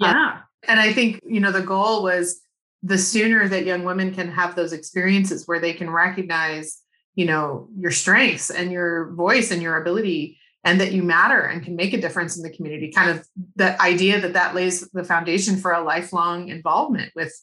Uh, 0.00 0.06
yeah. 0.06 0.38
and 0.68 0.80
i 0.80 0.92
think 0.92 1.20
you 1.24 1.38
know 1.38 1.52
the 1.52 1.60
goal 1.60 2.02
was 2.02 2.40
the 2.82 2.98
sooner 2.98 3.46
that 3.46 3.66
young 3.66 3.84
women 3.84 4.12
can 4.12 4.28
have 4.30 4.56
those 4.56 4.72
experiences 4.72 5.46
where 5.46 5.60
they 5.60 5.72
can 5.72 5.88
recognize 5.88 6.78
you 7.14 7.26
know 7.26 7.68
your 7.76 7.90
strengths 7.90 8.50
and 8.50 8.72
your 8.72 9.12
voice 9.12 9.50
and 9.50 9.62
your 9.62 9.76
ability 9.76 10.38
and 10.64 10.80
that 10.80 10.92
you 10.92 11.02
matter 11.02 11.42
and 11.42 11.62
can 11.62 11.76
make 11.76 11.92
a 11.92 12.00
difference 12.00 12.36
in 12.36 12.42
the 12.42 12.50
community 12.50 12.90
kind 12.90 13.10
of 13.10 13.26
the 13.56 13.80
idea 13.80 14.18
that 14.20 14.32
that 14.32 14.54
lays 14.54 14.88
the 14.92 15.04
foundation 15.04 15.56
for 15.56 15.72
a 15.72 15.82
lifelong 15.82 16.48
involvement 16.48 17.12
with 17.14 17.34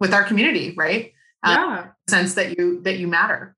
with 0.00 0.12
our 0.12 0.24
community 0.24 0.74
right? 0.76 1.12
Uh, 1.42 1.56
yeah. 1.56 1.78
um, 1.78 1.90
sense 2.08 2.34
that 2.34 2.58
you 2.58 2.82
that 2.82 2.98
you 2.98 3.06
matter 3.06 3.54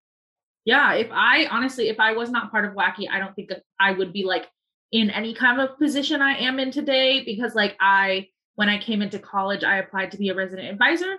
yeah 0.66 0.92
if 0.92 1.08
i 1.10 1.46
honestly 1.46 1.88
if 1.88 1.98
i 1.98 2.12
was 2.12 2.28
not 2.28 2.50
part 2.50 2.66
of 2.66 2.74
Wacky, 2.74 3.08
i 3.10 3.18
don't 3.18 3.34
think 3.34 3.50
i 3.80 3.92
would 3.92 4.12
be 4.12 4.24
like 4.24 4.46
in 4.92 5.08
any 5.08 5.32
kind 5.32 5.60
of 5.60 5.78
position 5.78 6.20
i 6.20 6.36
am 6.36 6.58
in 6.58 6.70
today 6.70 7.24
because 7.24 7.54
like 7.54 7.74
i 7.80 8.28
when 8.56 8.68
I 8.68 8.78
came 8.78 9.02
into 9.02 9.18
college, 9.18 9.62
I 9.62 9.78
applied 9.78 10.10
to 10.10 10.18
be 10.18 10.30
a 10.30 10.34
resident 10.34 10.68
advisor. 10.68 11.16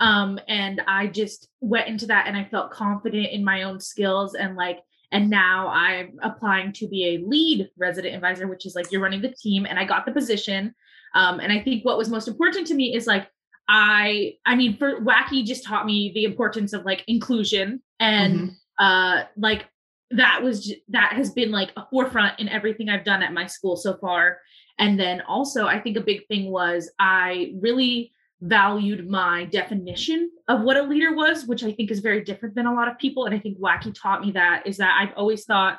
Um, 0.00 0.38
and 0.48 0.82
I 0.86 1.06
just 1.06 1.48
went 1.60 1.88
into 1.88 2.06
that 2.06 2.26
and 2.26 2.36
I 2.36 2.44
felt 2.44 2.70
confident 2.70 3.28
in 3.28 3.44
my 3.44 3.62
own 3.62 3.80
skills 3.80 4.34
and 4.34 4.56
like, 4.56 4.80
and 5.12 5.30
now 5.30 5.68
I'm 5.68 6.18
applying 6.22 6.72
to 6.74 6.88
be 6.88 7.16
a 7.16 7.26
lead 7.26 7.68
resident 7.76 8.14
advisor, 8.14 8.46
which 8.46 8.66
is 8.66 8.74
like 8.74 8.92
you're 8.92 9.00
running 9.00 9.22
the 9.22 9.34
team, 9.34 9.66
and 9.66 9.76
I 9.76 9.84
got 9.84 10.06
the 10.06 10.12
position. 10.12 10.72
Um, 11.16 11.40
and 11.40 11.52
I 11.52 11.60
think 11.60 11.84
what 11.84 11.98
was 11.98 12.08
most 12.08 12.28
important 12.28 12.68
to 12.68 12.74
me 12.74 12.94
is 12.94 13.08
like 13.08 13.28
I, 13.68 14.34
I 14.46 14.54
mean, 14.54 14.76
for 14.76 15.00
wacky 15.00 15.44
just 15.44 15.64
taught 15.64 15.86
me 15.86 16.12
the 16.14 16.24
importance 16.24 16.72
of 16.72 16.84
like 16.84 17.04
inclusion 17.08 17.82
and 17.98 18.34
mm-hmm. 18.34 18.54
Uh, 18.80 19.24
like 19.36 19.66
that 20.10 20.42
was 20.42 20.74
that 20.88 21.12
has 21.12 21.30
been 21.30 21.52
like 21.52 21.70
a 21.76 21.86
forefront 21.88 22.40
in 22.40 22.48
everything 22.48 22.88
I've 22.88 23.04
done 23.04 23.22
at 23.22 23.32
my 23.32 23.46
school 23.46 23.76
so 23.76 23.96
far. 23.98 24.38
And 24.78 24.98
then 24.98 25.20
also, 25.20 25.66
I 25.66 25.78
think 25.78 25.96
a 25.96 26.00
big 26.00 26.26
thing 26.26 26.50
was 26.50 26.90
I 26.98 27.52
really 27.60 28.12
valued 28.40 29.08
my 29.08 29.44
definition 29.44 30.30
of 30.48 30.62
what 30.62 30.78
a 30.78 30.82
leader 30.82 31.14
was, 31.14 31.44
which 31.46 31.62
I 31.62 31.72
think 31.72 31.90
is 31.90 32.00
very 32.00 32.24
different 32.24 32.54
than 32.54 32.66
a 32.66 32.74
lot 32.74 32.88
of 32.88 32.98
people. 32.98 33.26
And 33.26 33.34
I 33.34 33.38
think 33.38 33.58
Wacky 33.58 33.94
taught 33.94 34.22
me 34.22 34.32
that 34.32 34.66
is 34.66 34.78
that 34.78 34.98
I've 34.98 35.14
always 35.16 35.44
thought 35.44 35.78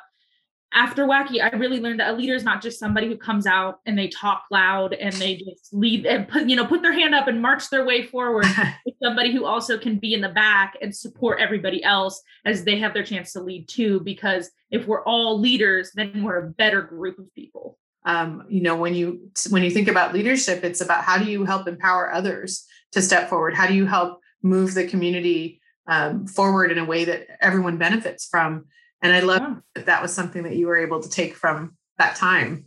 after 0.74 1.06
wacky 1.06 1.42
I 1.42 1.54
really 1.56 1.80
learned 1.80 2.00
that 2.00 2.10
a 2.10 2.16
leader 2.16 2.34
is 2.34 2.44
not 2.44 2.62
just 2.62 2.78
somebody 2.78 3.06
who 3.06 3.16
comes 3.16 3.46
out 3.46 3.80
and 3.86 3.98
they 3.98 4.08
talk 4.08 4.44
loud 4.50 4.94
and 4.94 5.12
they 5.14 5.36
just 5.36 5.72
lead 5.72 6.06
and 6.06 6.26
put, 6.28 6.48
you 6.48 6.56
know, 6.56 6.66
put 6.66 6.82
their 6.82 6.92
hand 6.92 7.14
up 7.14 7.28
and 7.28 7.40
march 7.40 7.68
their 7.70 7.84
way 7.84 8.02
forward. 8.06 8.46
it's 8.86 8.98
somebody 9.02 9.32
who 9.32 9.44
also 9.44 9.78
can 9.78 9.98
be 9.98 10.14
in 10.14 10.20
the 10.20 10.28
back 10.28 10.76
and 10.80 10.94
support 10.94 11.40
everybody 11.40 11.82
else 11.84 12.22
as 12.44 12.64
they 12.64 12.78
have 12.78 12.94
their 12.94 13.04
chance 13.04 13.32
to 13.32 13.40
lead 13.40 13.68
too. 13.68 14.00
Because 14.00 14.50
if 14.70 14.86
we're 14.86 15.04
all 15.04 15.38
leaders, 15.38 15.92
then 15.94 16.22
we're 16.22 16.46
a 16.46 16.50
better 16.50 16.82
group 16.82 17.18
of 17.18 17.32
people 17.34 17.78
um, 18.04 18.44
you 18.48 18.60
know 18.60 18.76
when 18.76 18.94
you 18.94 19.30
when 19.50 19.62
you 19.62 19.70
think 19.70 19.88
about 19.88 20.12
leadership 20.12 20.64
it's 20.64 20.80
about 20.80 21.04
how 21.04 21.18
do 21.18 21.24
you 21.24 21.44
help 21.44 21.68
empower 21.68 22.12
others 22.12 22.66
to 22.92 23.00
step 23.00 23.28
forward 23.28 23.54
how 23.54 23.66
do 23.66 23.74
you 23.74 23.86
help 23.86 24.20
move 24.42 24.74
the 24.74 24.86
community 24.86 25.60
um, 25.86 26.26
forward 26.26 26.70
in 26.70 26.78
a 26.78 26.84
way 26.84 27.04
that 27.04 27.26
everyone 27.40 27.78
benefits 27.78 28.26
from 28.26 28.66
and 29.02 29.12
i 29.12 29.20
love 29.20 29.42
yeah. 29.42 29.54
that 29.74 29.86
that 29.86 30.02
was 30.02 30.12
something 30.12 30.42
that 30.42 30.56
you 30.56 30.66
were 30.66 30.78
able 30.78 31.00
to 31.00 31.08
take 31.08 31.34
from 31.34 31.76
that 31.98 32.16
time 32.16 32.66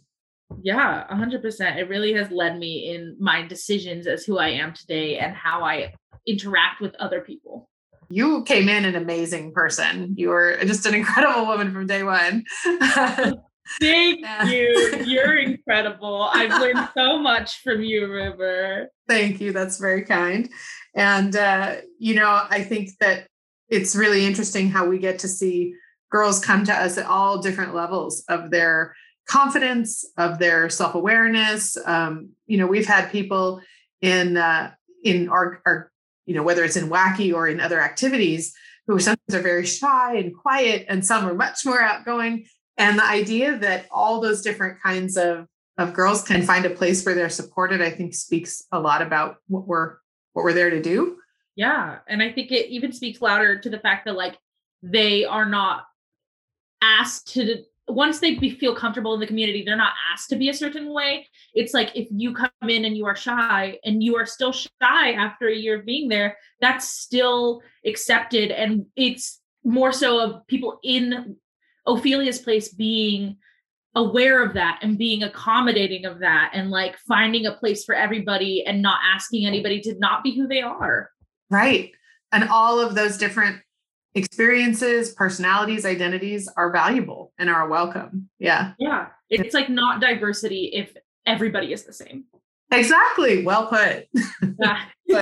yeah 0.62 1.06
100% 1.12 1.78
it 1.78 1.90
really 1.90 2.14
has 2.14 2.30
led 2.32 2.58
me 2.58 2.94
in 2.94 3.16
my 3.20 3.46
decisions 3.46 4.08
as 4.08 4.24
who 4.24 4.38
i 4.38 4.48
am 4.48 4.74
today 4.74 5.18
and 5.18 5.36
how 5.36 5.64
i 5.64 5.94
interact 6.28 6.82
with 6.82 6.96
other 6.96 7.22
people 7.22 7.70
you 8.10 8.44
came 8.44 8.70
in 8.70 8.86
an 8.86 8.96
amazing 8.96 9.52
person 9.52 10.14
you 10.18 10.30
were 10.30 10.58
just 10.66 10.86
an 10.86 10.94
incredible 10.94 11.46
woman 11.46 11.72
from 11.74 11.88
day 11.88 12.04
one 12.04 12.44
Thank 13.80 14.22
yeah. 14.22 14.44
you. 14.46 15.02
You're 15.06 15.38
incredible. 15.38 16.30
I've 16.32 16.62
learned 16.62 16.88
so 16.96 17.18
much 17.18 17.62
from 17.64 17.82
you, 17.82 18.12
River. 18.12 18.90
Thank 19.08 19.42
you. 19.42 19.52
That's 19.52 19.80
very 19.80 20.04
kind. 20.04 20.50
And, 20.96 21.36
uh, 21.36 21.78
you 22.00 22.16
know, 22.16 22.46
I 22.50 22.64
think 22.64 22.92
that 23.00 23.28
it's 23.70 23.96
really 23.96 24.26
interesting 24.26 24.70
how 24.70 24.88
we 24.88 25.00
get 25.00 25.20
to 25.20 25.28
see 25.28 25.74
girls 26.12 26.44
come 26.44 26.66
to 26.66 26.74
us 26.74 26.98
at 26.98 27.06
all 27.06 27.42
different 27.42 27.76
levels 27.76 28.24
of 28.30 28.52
their 28.52 28.96
confidence, 29.28 30.06
of 30.18 30.40
their 30.40 30.70
self 30.70 30.96
awareness. 30.96 31.78
Um, 31.86 32.30
you 32.48 32.58
know, 32.58 32.68
we've 32.68 32.88
had 32.88 33.12
people 33.12 33.62
in 34.02 34.38
uh, 34.38 34.72
in 35.04 35.30
our, 35.30 35.62
our, 35.66 35.92
you 36.26 36.36
know, 36.36 36.44
whether 36.44 36.64
it's 36.64 36.78
in 36.78 36.90
wacky 36.90 37.34
or 37.34 37.48
in 37.48 37.60
other 37.60 37.82
activities, 37.82 38.54
who 38.88 39.00
sometimes 39.00 39.34
are 39.34 39.42
very 39.42 39.66
shy 39.66 40.16
and 40.16 40.36
quiet, 40.36 40.86
and 40.90 41.06
some 41.06 41.26
are 41.26 41.34
much 41.34 41.66
more 41.66 41.82
outgoing. 41.82 42.46
And 42.78 43.00
the 43.00 43.06
idea 43.06 43.58
that 43.58 43.88
all 43.92 44.22
those 44.22 44.42
different 44.42 44.82
kinds 44.82 45.18
of 45.18 45.48
of 45.78 45.94
girls 45.94 46.24
can 46.24 46.42
find 46.42 46.66
a 46.66 46.70
place 46.70 47.06
where 47.06 47.16
they're 47.16 47.30
supported, 47.30 47.82
I 47.82 47.90
think 47.90 48.14
speaks 48.14 48.64
a 48.72 48.80
lot 48.80 49.02
about 49.02 49.38
what 49.48 49.68
we're 49.68 49.98
what 50.34 50.44
we're 50.44 50.54
there 50.54 50.70
to 50.70 50.82
do. 50.82 51.18
Yeah. 51.56 52.00
And 52.08 52.22
I 52.22 52.32
think 52.32 52.52
it 52.52 52.70
even 52.70 52.92
speaks 52.92 53.22
louder 53.22 53.60
to 53.60 53.70
the 53.70 53.80
fact 53.80 54.06
that 54.06 54.16
like 54.16 54.38
they 54.84 55.26
are 55.26 55.46
not 55.46 55.86
asked 57.00 57.34
to 57.34 57.64
once 57.88 58.20
they 58.20 58.36
be, 58.36 58.50
feel 58.50 58.76
comfortable 58.76 59.14
in 59.14 59.20
the 59.20 59.28
community, 59.28 59.64
they're 59.64 59.76
not 59.76 59.94
asked 60.12 60.30
to 60.30 60.36
be 60.36 60.50
a 60.50 60.54
certain 60.54 60.92
way. 60.92 61.28
It's 61.54 61.74
like 61.74 61.92
if 61.96 62.08
you 62.10 62.34
come 62.34 62.50
in 62.68 62.86
and 62.86 62.98
you 62.98 63.06
are 63.06 63.16
shy 63.16 63.78
and 63.86 64.02
you 64.02 64.16
are 64.16 64.26
still 64.26 64.52
shy 64.52 65.12
after 65.12 65.48
a 65.48 65.56
year 65.56 65.80
of 65.80 65.86
being 65.86 66.10
there, 66.10 66.38
that's 66.62 66.90
still 66.90 67.62
accepted. 67.86 68.52
And 68.52 68.88
it's 68.96 69.40
more 69.64 69.92
so 69.92 70.20
of 70.20 70.48
people 70.48 70.80
in 70.84 71.38
Ophelia's 71.86 72.40
place 72.40 72.70
being 72.70 73.38
aware 73.94 74.44
of 74.44 74.54
that 74.56 74.80
and 74.82 74.98
being 74.98 75.24
accommodating 75.24 76.06
of 76.06 76.20
that 76.20 76.52
and 76.54 76.70
like 76.70 76.98
finding 77.08 77.46
a 77.46 77.54
place 77.54 77.86
for 77.86 77.96
everybody 77.96 78.66
and 78.66 78.82
not 78.82 79.00
asking 79.14 79.46
anybody 79.46 79.80
to 79.82 79.96
not 80.00 80.24
be 80.24 80.36
who 80.36 80.48
they 80.48 80.62
are. 80.62 81.10
Right. 81.50 81.92
And 82.32 82.50
all 82.50 82.80
of 82.80 82.96
those 82.96 83.18
different 83.18 83.62
experiences, 84.16 85.14
personalities, 85.14 85.86
identities 85.86 86.50
are 86.56 86.72
valuable 86.72 87.34
and 87.38 87.50
are 87.50 87.68
welcome. 87.68 88.30
Yeah. 88.40 88.74
Yeah. 88.80 89.08
It's 89.30 89.54
like 89.54 89.70
not 89.70 90.02
diversity 90.02 90.72
if 90.74 90.96
everybody 91.26 91.74
is 91.74 91.84
the 91.84 91.94
same. 91.94 92.26
Exactly. 92.72 93.44
Well 93.44 93.68
put. 93.68 94.08
Yeah. 94.60 94.86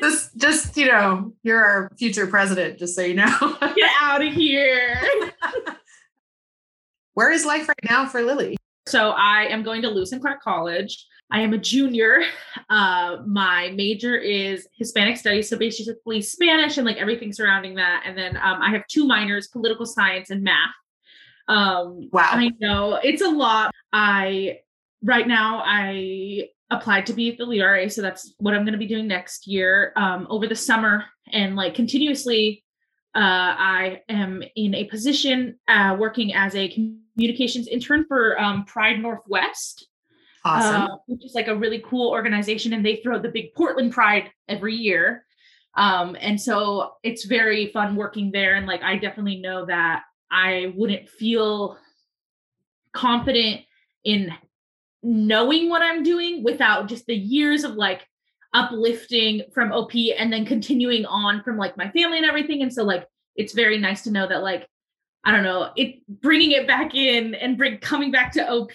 just, 0.00 0.36
just, 0.36 0.76
you 0.76 0.86
know, 0.86 1.32
you're 1.42 1.64
our 1.64 1.90
future 1.98 2.26
president, 2.26 2.78
just 2.78 2.94
so 2.94 3.02
you 3.02 3.14
know. 3.14 3.56
Get 3.60 3.90
out 4.00 4.24
of 4.24 4.32
here. 4.32 5.00
Where 7.14 7.32
is 7.32 7.44
life 7.44 7.68
right 7.68 7.84
now 7.88 8.06
for 8.06 8.22
Lily? 8.22 8.56
So 8.86 9.10
I 9.10 9.44
am 9.46 9.62
going 9.62 9.82
to 9.82 9.88
Lewis 9.88 10.12
and 10.12 10.20
Clark 10.20 10.42
College. 10.42 11.06
I 11.30 11.40
am 11.40 11.52
a 11.52 11.58
junior. 11.58 12.22
Uh, 12.68 13.18
my 13.26 13.70
major 13.74 14.16
is 14.16 14.68
Hispanic 14.76 15.16
studies, 15.16 15.48
so 15.48 15.56
basically 15.56 16.22
Spanish 16.22 16.76
and 16.76 16.86
like 16.86 16.98
everything 16.98 17.32
surrounding 17.32 17.74
that. 17.76 18.02
And 18.06 18.16
then 18.16 18.36
um, 18.36 18.60
I 18.60 18.70
have 18.70 18.86
two 18.88 19.06
minors: 19.06 19.48
political 19.48 19.86
science 19.86 20.30
and 20.30 20.42
math. 20.42 20.70
Um, 21.48 22.08
wow, 22.12 22.30
I 22.32 22.52
know 22.60 23.00
it's 23.02 23.22
a 23.22 23.28
lot. 23.28 23.72
I 23.92 24.58
right 25.02 25.26
now 25.26 25.62
I 25.64 26.48
applied 26.70 27.06
to 27.06 27.12
be 27.12 27.30
at 27.30 27.38
the 27.38 27.44
LERA, 27.44 27.90
so 27.90 28.02
that's 28.02 28.34
what 28.38 28.54
I'm 28.54 28.62
going 28.62 28.72
to 28.72 28.78
be 28.78 28.86
doing 28.86 29.08
next 29.08 29.46
year 29.46 29.92
um, 29.96 30.26
over 30.30 30.46
the 30.46 30.56
summer 30.56 31.04
and 31.32 31.56
like 31.56 31.74
continuously. 31.74 32.64
Uh, 33.12 33.18
I 33.58 34.02
am 34.08 34.40
in 34.54 34.72
a 34.72 34.84
position 34.84 35.58
uh, 35.66 35.96
working 35.98 36.32
as 36.32 36.54
a 36.54 36.68
communications 36.68 37.66
intern 37.66 38.04
for 38.06 38.40
um, 38.40 38.64
Pride 38.66 39.00
Northwest. 39.00 39.89
Awesome. 40.44 40.82
Uh, 40.82 40.96
which 41.06 41.24
is 41.24 41.34
like 41.34 41.48
a 41.48 41.56
really 41.56 41.82
cool 41.84 42.10
organization, 42.10 42.72
and 42.72 42.84
they 42.84 42.96
throw 42.96 43.18
the 43.18 43.28
big 43.28 43.54
Portland 43.54 43.92
Pride 43.92 44.30
every 44.48 44.74
year. 44.74 45.24
Um, 45.74 46.16
and 46.20 46.40
so 46.40 46.94
it's 47.02 47.24
very 47.24 47.66
fun 47.68 47.94
working 47.96 48.32
there. 48.32 48.54
And 48.54 48.66
like, 48.66 48.82
I 48.82 48.96
definitely 48.96 49.40
know 49.40 49.66
that 49.66 50.02
I 50.30 50.72
wouldn't 50.76 51.08
feel 51.08 51.78
confident 52.92 53.62
in 54.04 54.32
knowing 55.02 55.68
what 55.68 55.82
I'm 55.82 56.02
doing 56.02 56.42
without 56.42 56.88
just 56.88 57.06
the 57.06 57.14
years 57.14 57.64
of 57.64 57.74
like 57.74 58.06
uplifting 58.52 59.42
from 59.54 59.72
OP 59.72 59.92
and 60.18 60.32
then 60.32 60.44
continuing 60.44 61.06
on 61.06 61.42
from 61.42 61.56
like 61.56 61.76
my 61.76 61.88
family 61.90 62.18
and 62.18 62.26
everything. 62.26 62.62
And 62.62 62.72
so, 62.72 62.82
like, 62.82 63.06
it's 63.36 63.52
very 63.52 63.78
nice 63.78 64.02
to 64.02 64.10
know 64.10 64.26
that, 64.26 64.42
like, 64.42 64.66
I 65.24 65.32
don't 65.32 65.44
know, 65.44 65.70
it 65.76 66.00
bringing 66.08 66.52
it 66.52 66.66
back 66.66 66.94
in 66.94 67.34
and 67.34 67.56
bring 67.56 67.78
coming 67.78 68.10
back 68.10 68.32
to 68.32 68.50
OP 68.50 68.72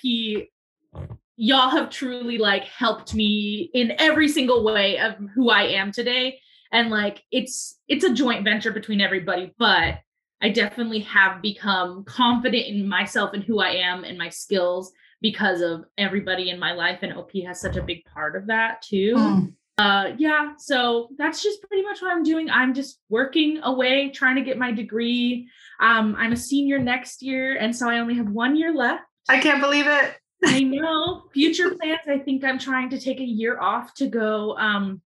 y'all 1.38 1.70
have 1.70 1.90
truly 1.90 2.38
like 2.38 2.64
helped 2.64 3.14
me 3.14 3.70
in 3.74 3.94
every 4.00 4.28
single 4.28 4.64
way 4.64 5.00
of 5.00 5.16
who 5.34 5.50
I 5.50 5.64
am 5.64 5.92
today. 5.92 6.40
And 6.72 6.90
like 6.90 7.24
it's 7.32 7.80
it's 7.88 8.04
a 8.04 8.14
joint 8.14 8.44
venture 8.44 8.72
between 8.72 9.02
everybody, 9.02 9.54
but 9.58 10.00
I 10.42 10.50
definitely 10.50 11.00
have 11.02 11.42
become 11.42 12.04
confident 12.06 12.68
in 12.68 12.88
myself 12.88 13.34
and 13.34 13.44
who 13.44 13.60
I 13.60 13.70
am 13.70 14.04
and 14.04 14.18
my 14.18 14.30
skills 14.30 14.92
because 15.22 15.62
of 15.62 15.86
everybody 15.98 16.50
in 16.50 16.60
my 16.60 16.74
life. 16.74 17.00
And 17.02 17.14
OP 17.14 17.32
has 17.46 17.60
such 17.60 17.78
a 17.78 17.84
big 17.84 18.04
part 18.06 18.36
of 18.36 18.48
that 18.48 18.82
too. 18.82 19.16
Mm. 19.16 19.54
Uh 19.78 20.14
yeah, 20.18 20.54
so 20.58 21.10
that's 21.18 21.44
just 21.44 21.62
pretty 21.64 21.84
much 21.84 22.02
what 22.02 22.12
I'm 22.12 22.24
doing. 22.24 22.50
I'm 22.50 22.74
just 22.74 23.00
working 23.10 23.60
away, 23.64 24.10
trying 24.10 24.36
to 24.36 24.42
get 24.42 24.58
my 24.58 24.72
degree. 24.72 25.50
Um, 25.82 26.16
I'm 26.18 26.32
a 26.32 26.38
senior 26.38 26.80
next 26.80 27.22
year, 27.22 27.58
and 27.58 27.76
so 27.76 27.90
I 27.90 28.00
only 28.00 28.16
have 28.16 28.30
one 28.30 28.56
year 28.56 28.74
left. 28.74 29.04
I 29.28 29.40
can't 29.40 29.60
believe 29.60 29.88
it. 29.88 30.16
I 30.44 30.62
know. 30.64 31.24
Future 31.34 31.76
plans, 31.76 32.02
I 32.08 32.20
think 32.20 32.44
I'm 32.44 32.60
trying 32.60 32.90
to 32.90 33.00
take 33.00 33.20
a 33.20 33.24
year 33.24 33.60
off 33.60 33.94
to 33.96 34.08
go 34.08 34.58
um 34.58 35.02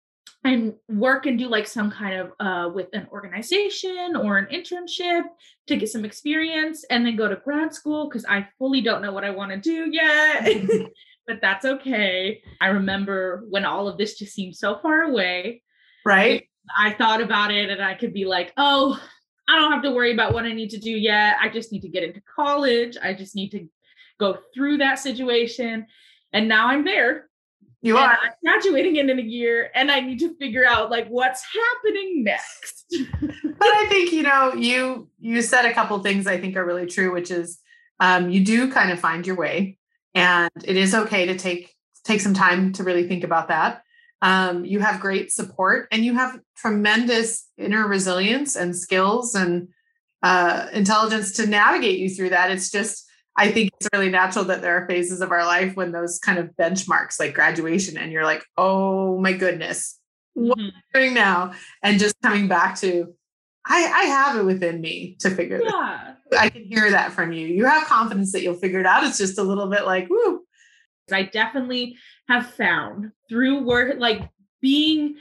and 0.45 0.75
work 0.89 1.27
and 1.27 1.39
do 1.39 1.49
like 1.49 1.67
some 1.67 1.91
kind 1.91 2.15
of 2.15 2.33
uh 2.41 2.71
with 2.73 2.89
an 2.93 3.07
organization 3.13 4.17
or 4.17 4.39
an 4.39 4.47
internship 4.47 5.25
to 5.67 5.77
get 5.77 5.89
some 5.89 6.05
experience 6.05 6.85
and 6.91 7.05
then 7.05 7.17
go 7.17 7.29
to 7.29 7.37
grad 7.37 7.75
school 7.75 8.09
because 8.09 8.25
I 8.27 8.47
fully 8.59 8.81
don't 8.81 9.03
know 9.03 9.13
what 9.13 9.25
I 9.25 9.31
want 9.31 9.51
to 9.53 9.59
do 9.59 9.91
yet. 9.91 10.49
but 11.29 11.41
that's 11.43 11.65
okay. 11.65 12.43
I 12.61 12.69
remember 12.69 13.45
when 13.51 13.65
all 13.65 13.87
of 13.87 13.99
this 13.99 14.19
just 14.19 14.35
seemed 14.35 14.57
so 14.57 14.79
far 14.79 15.03
away. 15.03 15.63
Right. 16.05 16.49
I 16.77 16.93
thought 16.93 17.21
about 17.21 17.53
it 17.53 17.71
and 17.71 17.83
I 17.83 17.95
could 17.95 18.13
be 18.13 18.25
like, 18.25 18.53
oh, 18.57 19.01
I 19.49 19.59
don't 19.59 19.73
have 19.73 19.83
to 19.83 19.91
worry 19.93 20.13
about 20.13 20.33
what 20.33 20.45
I 20.45 20.53
need 20.53 20.71
to 20.71 20.79
do 20.79 20.91
yet. 20.91 21.37
I 21.41 21.49
just 21.49 21.73
need 21.73 21.81
to 21.83 21.89
get 21.89 22.03
into 22.03 22.21
college. 22.35 22.97
I 23.03 23.15
just 23.15 23.35
need 23.35 23.51
to 23.51 23.67
go 24.19 24.39
through 24.55 24.79
that 24.79 24.99
situation. 24.99 25.87
And 26.33 26.49
now 26.49 26.69
I'm 26.69 26.85
there. 26.85 27.29
You 27.81 27.97
are 27.97 28.19
I'm 28.21 28.33
graduating 28.45 28.97
in, 28.97 29.09
in 29.09 29.21
a 29.21 29.23
year 29.23 29.71
and 29.75 29.91
I 29.91 30.01
need 30.01 30.19
to 30.19 30.35
figure 30.37 30.67
out 30.67 30.91
like 30.91 31.07
what's 31.09 31.45
happening 31.45 32.25
next. 32.25 32.87
but 33.21 33.69
I 33.69 33.87
think, 33.89 34.13
you 34.13 34.25
know, 34.25 34.53
you 34.55 35.09
you 35.21 35.41
said 35.43 35.65
a 35.65 35.73
couple 35.73 35.99
things 36.01 36.27
I 36.27 36.41
think 36.41 36.57
are 36.57 36.67
really 36.67 36.87
true, 36.87 37.13
which 37.13 37.31
is 37.31 37.61
um, 38.01 38.31
you 38.31 38.45
do 38.45 38.73
kind 38.73 38.91
of 38.91 38.99
find 38.99 39.27
your 39.27 39.37
way. 39.37 39.79
And 40.15 40.51
it 40.65 40.77
is 40.77 40.95
okay 40.95 41.27
to 41.27 41.39
take 41.39 41.73
take 42.05 42.21
some 42.21 42.35
time 42.35 42.73
to 42.73 42.83
really 42.83 43.07
think 43.07 43.23
about 43.23 43.49
that. 43.49 43.83
Um, 44.23 44.65
you 44.65 44.81
have 44.81 45.01
great 45.01 45.31
support 45.31 45.87
and 45.93 46.05
you 46.05 46.15
have 46.15 46.41
tremendous 46.57 47.47
inner 47.57 47.87
resilience 47.87 48.57
and 48.57 48.75
skills 48.75 49.37
and 49.37 49.69
uh, 50.23 50.67
intelligence 50.73 51.33
to 51.33 51.47
navigate 51.47 52.01
you 52.01 52.11
through 52.11 52.31
that. 52.31 52.51
It's 52.51 52.71
just 52.71 53.08
I 53.39 53.53
think 53.53 53.71
it's 53.79 53.89
really 53.93 54.11
natural 54.11 54.45
that 54.47 54.63
there 54.63 54.77
are 54.77 54.89
phases 54.89 55.21
of 55.21 55.31
our 55.31 55.47
life 55.47 55.77
when 55.77 55.93
those 55.93 56.19
kind 56.19 56.41
of 56.41 56.51
benchmarks 56.59 57.21
like 57.21 57.35
graduation 57.35 57.97
and 57.97 58.11
you're 58.11 58.25
like, 58.25 58.45
oh 58.57 59.17
my 59.21 59.33
goodness, 59.33 60.01
what 60.35 60.59
mm-hmm. 60.59 60.67
am 60.67 60.83
I 60.95 60.99
doing 60.99 61.15
now? 61.15 61.53
And 61.85 62.01
just 62.01 62.17
coming 62.21 62.49
back 62.49 62.81
to, 62.81 63.15
I, 63.65 63.85
I 63.85 64.03
have 64.07 64.37
it 64.37 64.43
within 64.43 64.81
me 64.81 65.17
to 65.21 65.31
figure 65.31 65.59
it. 65.59 65.65
yeah. 65.67 66.15
this. 66.29 66.41
I 66.41 66.49
can 66.49 66.65
hear 66.65 66.91
that 66.91 67.13
from 67.13 67.33
you. 67.33 67.47
You 67.47 67.65
have 67.67 67.87
confidence 67.87 68.33
that 68.33 68.43
you'll 68.43 68.55
figure 68.55 68.81
it 68.81 68.87
out. 68.87 69.05
It's 69.05 69.19
just 69.19 69.39
a 69.39 69.43
little 69.45 69.69
bit 69.69 69.87
like, 69.87 70.09
woo. 70.11 70.43
I 71.13 71.23
definitely 71.23 71.97
have 72.29 72.51
found 72.51 73.13
through 73.29 73.63
work, 73.65 73.95
like 73.99 74.29
being 74.61 75.17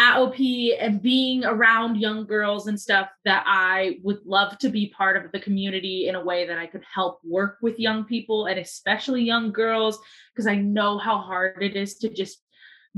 at 0.00 0.16
OP 0.16 0.40
and 0.80 1.02
being 1.02 1.44
around 1.44 2.00
young 2.00 2.24
girls 2.24 2.68
and 2.68 2.80
stuff 2.80 3.10
that 3.26 3.44
I 3.46 3.98
would 4.02 4.24
love 4.24 4.56
to 4.60 4.70
be 4.70 4.94
part 4.96 5.22
of 5.22 5.30
the 5.30 5.38
community 5.38 6.08
in 6.08 6.14
a 6.14 6.24
way 6.24 6.46
that 6.46 6.56
I 6.56 6.66
could 6.66 6.82
help 6.90 7.20
work 7.22 7.58
with 7.60 7.78
young 7.78 8.04
people 8.04 8.46
and 8.46 8.58
especially 8.58 9.22
young 9.22 9.52
girls 9.52 9.98
because 10.32 10.46
I 10.46 10.54
know 10.54 10.96
how 10.96 11.18
hard 11.18 11.62
it 11.62 11.76
is 11.76 11.98
to 11.98 12.08
just 12.08 12.42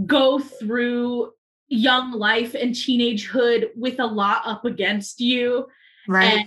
go 0.06 0.38
through 0.38 1.32
young 1.66 2.12
life 2.12 2.54
and 2.54 2.72
teenagehood 2.72 3.70
with 3.74 3.98
a 3.98 4.06
lot 4.06 4.42
up 4.44 4.64
against 4.64 5.18
you. 5.18 5.66
Right. 6.06 6.46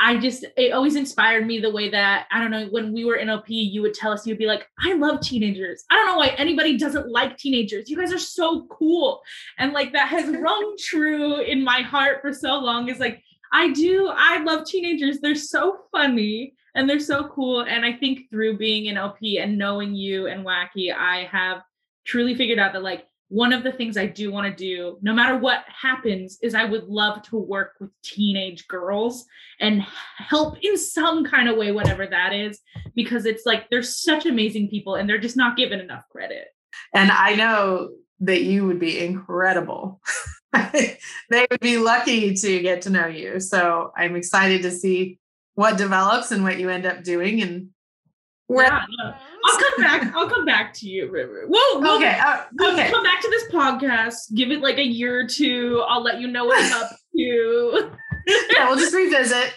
I 0.00 0.16
just, 0.16 0.44
it 0.56 0.72
always 0.72 0.94
inspired 0.94 1.46
me 1.46 1.58
the 1.58 1.72
way 1.72 1.90
that, 1.90 2.28
I 2.30 2.38
don't 2.38 2.52
know, 2.52 2.66
when 2.66 2.92
we 2.92 3.04
were 3.04 3.16
in 3.16 3.28
OP, 3.28 3.46
you 3.48 3.82
would 3.82 3.94
tell 3.94 4.12
us, 4.12 4.26
you'd 4.26 4.38
be 4.38 4.46
like, 4.46 4.68
I 4.78 4.94
love 4.94 5.20
teenagers. 5.20 5.84
I 5.90 5.96
don't 5.96 6.06
know 6.06 6.16
why 6.16 6.28
anybody 6.38 6.78
doesn't 6.78 7.10
like 7.10 7.36
teenagers. 7.36 7.90
You 7.90 7.96
guys 7.96 8.12
are 8.12 8.18
so 8.18 8.66
cool. 8.70 9.20
And 9.58 9.72
like 9.72 9.92
that 9.92 10.08
has 10.08 10.28
rung 10.40 10.76
true 10.78 11.40
in 11.40 11.64
my 11.64 11.80
heart 11.80 12.22
for 12.22 12.32
so 12.32 12.58
long 12.60 12.88
is 12.88 13.00
like, 13.00 13.22
I 13.52 13.72
do, 13.72 14.12
I 14.14 14.38
love 14.44 14.66
teenagers. 14.66 15.18
They're 15.18 15.34
so 15.34 15.78
funny 15.90 16.54
and 16.76 16.88
they're 16.88 17.00
so 17.00 17.28
cool. 17.28 17.62
And 17.62 17.84
I 17.84 17.92
think 17.92 18.30
through 18.30 18.56
being 18.56 18.86
in 18.86 18.98
OP 18.98 19.18
and 19.22 19.58
knowing 19.58 19.94
you 19.94 20.28
and 20.28 20.46
Wacky, 20.46 20.94
I 20.94 21.28
have 21.32 21.62
truly 22.06 22.36
figured 22.36 22.60
out 22.60 22.72
that 22.72 22.82
like 22.82 23.07
one 23.28 23.52
of 23.52 23.62
the 23.62 23.72
things 23.72 23.96
I 23.96 24.06
do 24.06 24.32
want 24.32 24.46
to 24.46 24.54
do, 24.54 24.98
no 25.02 25.12
matter 25.12 25.36
what 25.36 25.64
happens, 25.66 26.38
is 26.42 26.54
I 26.54 26.64
would 26.64 26.84
love 26.84 27.22
to 27.24 27.36
work 27.36 27.74
with 27.78 27.90
teenage 28.02 28.66
girls 28.68 29.26
and 29.60 29.84
help 30.16 30.56
in 30.62 30.78
some 30.78 31.24
kind 31.24 31.48
of 31.48 31.56
way, 31.56 31.70
whatever 31.72 32.06
that 32.06 32.32
is, 32.32 32.60
because 32.94 33.26
it's 33.26 33.44
like 33.44 33.68
they're 33.68 33.82
such 33.82 34.24
amazing 34.24 34.68
people 34.68 34.94
and 34.94 35.08
they're 35.08 35.18
just 35.18 35.36
not 35.36 35.56
given 35.56 35.78
enough 35.80 36.04
credit. 36.10 36.46
And 36.94 37.10
I 37.10 37.34
know 37.34 37.90
that 38.20 38.42
you 38.42 38.66
would 38.66 38.80
be 38.80 39.04
incredible. 39.04 40.00
they 40.72 41.46
would 41.50 41.60
be 41.60 41.76
lucky 41.76 42.34
to 42.34 42.60
get 42.60 42.82
to 42.82 42.90
know 42.90 43.06
you. 43.06 43.40
So 43.40 43.92
I'm 43.96 44.16
excited 44.16 44.62
to 44.62 44.70
see 44.70 45.18
what 45.54 45.76
develops 45.76 46.30
and 46.30 46.42
what 46.42 46.58
you 46.58 46.70
end 46.70 46.86
up 46.86 47.04
doing 47.04 47.42
and 47.42 47.70
where 48.48 48.66
yeah, 48.66 48.80
no. 48.98 49.14
I'll 49.44 49.58
come 49.58 49.82
back. 49.82 50.14
I'll 50.14 50.28
come 50.28 50.44
back 50.44 50.74
to 50.74 50.88
you, 50.88 51.10
River. 51.10 51.44
Whoa, 51.46 51.80
whoa 51.80 51.96
okay, 51.96 52.18
uh, 52.18 52.44
okay. 52.60 52.90
Come 52.90 53.02
back 53.02 53.20
to 53.20 53.28
this 53.28 53.44
podcast. 53.52 54.34
Give 54.34 54.50
it 54.50 54.60
like 54.60 54.78
a 54.78 54.86
year 54.86 55.20
or 55.20 55.26
two. 55.26 55.84
I'll 55.86 56.02
let 56.02 56.18
you 56.18 56.26
know 56.26 56.46
what 56.46 56.62
I'm 56.62 56.82
up 56.82 56.90
to. 57.14 57.90
yeah, 58.26 58.68
we'll 58.68 58.78
just 58.78 58.94
revisit. 58.94 59.52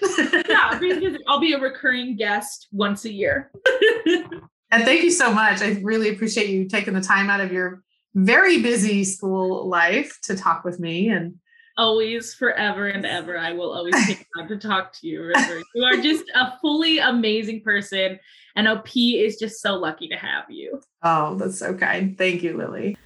yeah, 0.50 0.78
revisit. 0.78 1.22
I'll 1.28 1.40
be 1.40 1.54
a 1.54 1.60
recurring 1.60 2.18
guest 2.18 2.68
once 2.72 3.06
a 3.06 3.12
year. 3.12 3.50
and 4.06 4.84
thank 4.84 5.04
you 5.04 5.12
so 5.12 5.34
much. 5.34 5.62
I 5.62 5.80
really 5.82 6.10
appreciate 6.10 6.50
you 6.50 6.68
taking 6.68 6.94
the 6.94 7.02
time 7.02 7.30
out 7.30 7.40
of 7.40 7.52
your 7.54 7.82
very 8.14 8.62
busy 8.62 9.06
school 9.06 9.70
life 9.70 10.20
to 10.24 10.36
talk 10.36 10.66
with 10.66 10.82
me 10.82 11.10
and 11.10 11.36
always 11.78 12.34
forever 12.34 12.88
and 12.88 13.06
ever 13.06 13.38
i 13.38 13.52
will 13.52 13.72
always 13.72 13.96
take 14.06 14.26
time 14.38 14.48
to 14.48 14.58
talk 14.58 14.94
to 14.94 15.08
you 15.08 15.24
river 15.24 15.62
you 15.76 15.84
are 15.84 15.98
just 15.98 16.24
a 16.36 16.58
fully 16.60 17.00
amazing 17.00 17.62
person 17.62 18.20
and 18.56 18.68
op 18.68 18.96
is 18.96 19.38
just 19.38 19.62
so 19.62 19.76
lucky 19.76 20.08
to 20.08 20.16
have 20.16 20.46
you 20.50 20.82
oh 21.04 21.36
that's 21.36 21.60
so 21.60 21.74
kind 21.74 22.18
thank 22.18 22.44
you 22.44 22.56
lily 22.56 22.98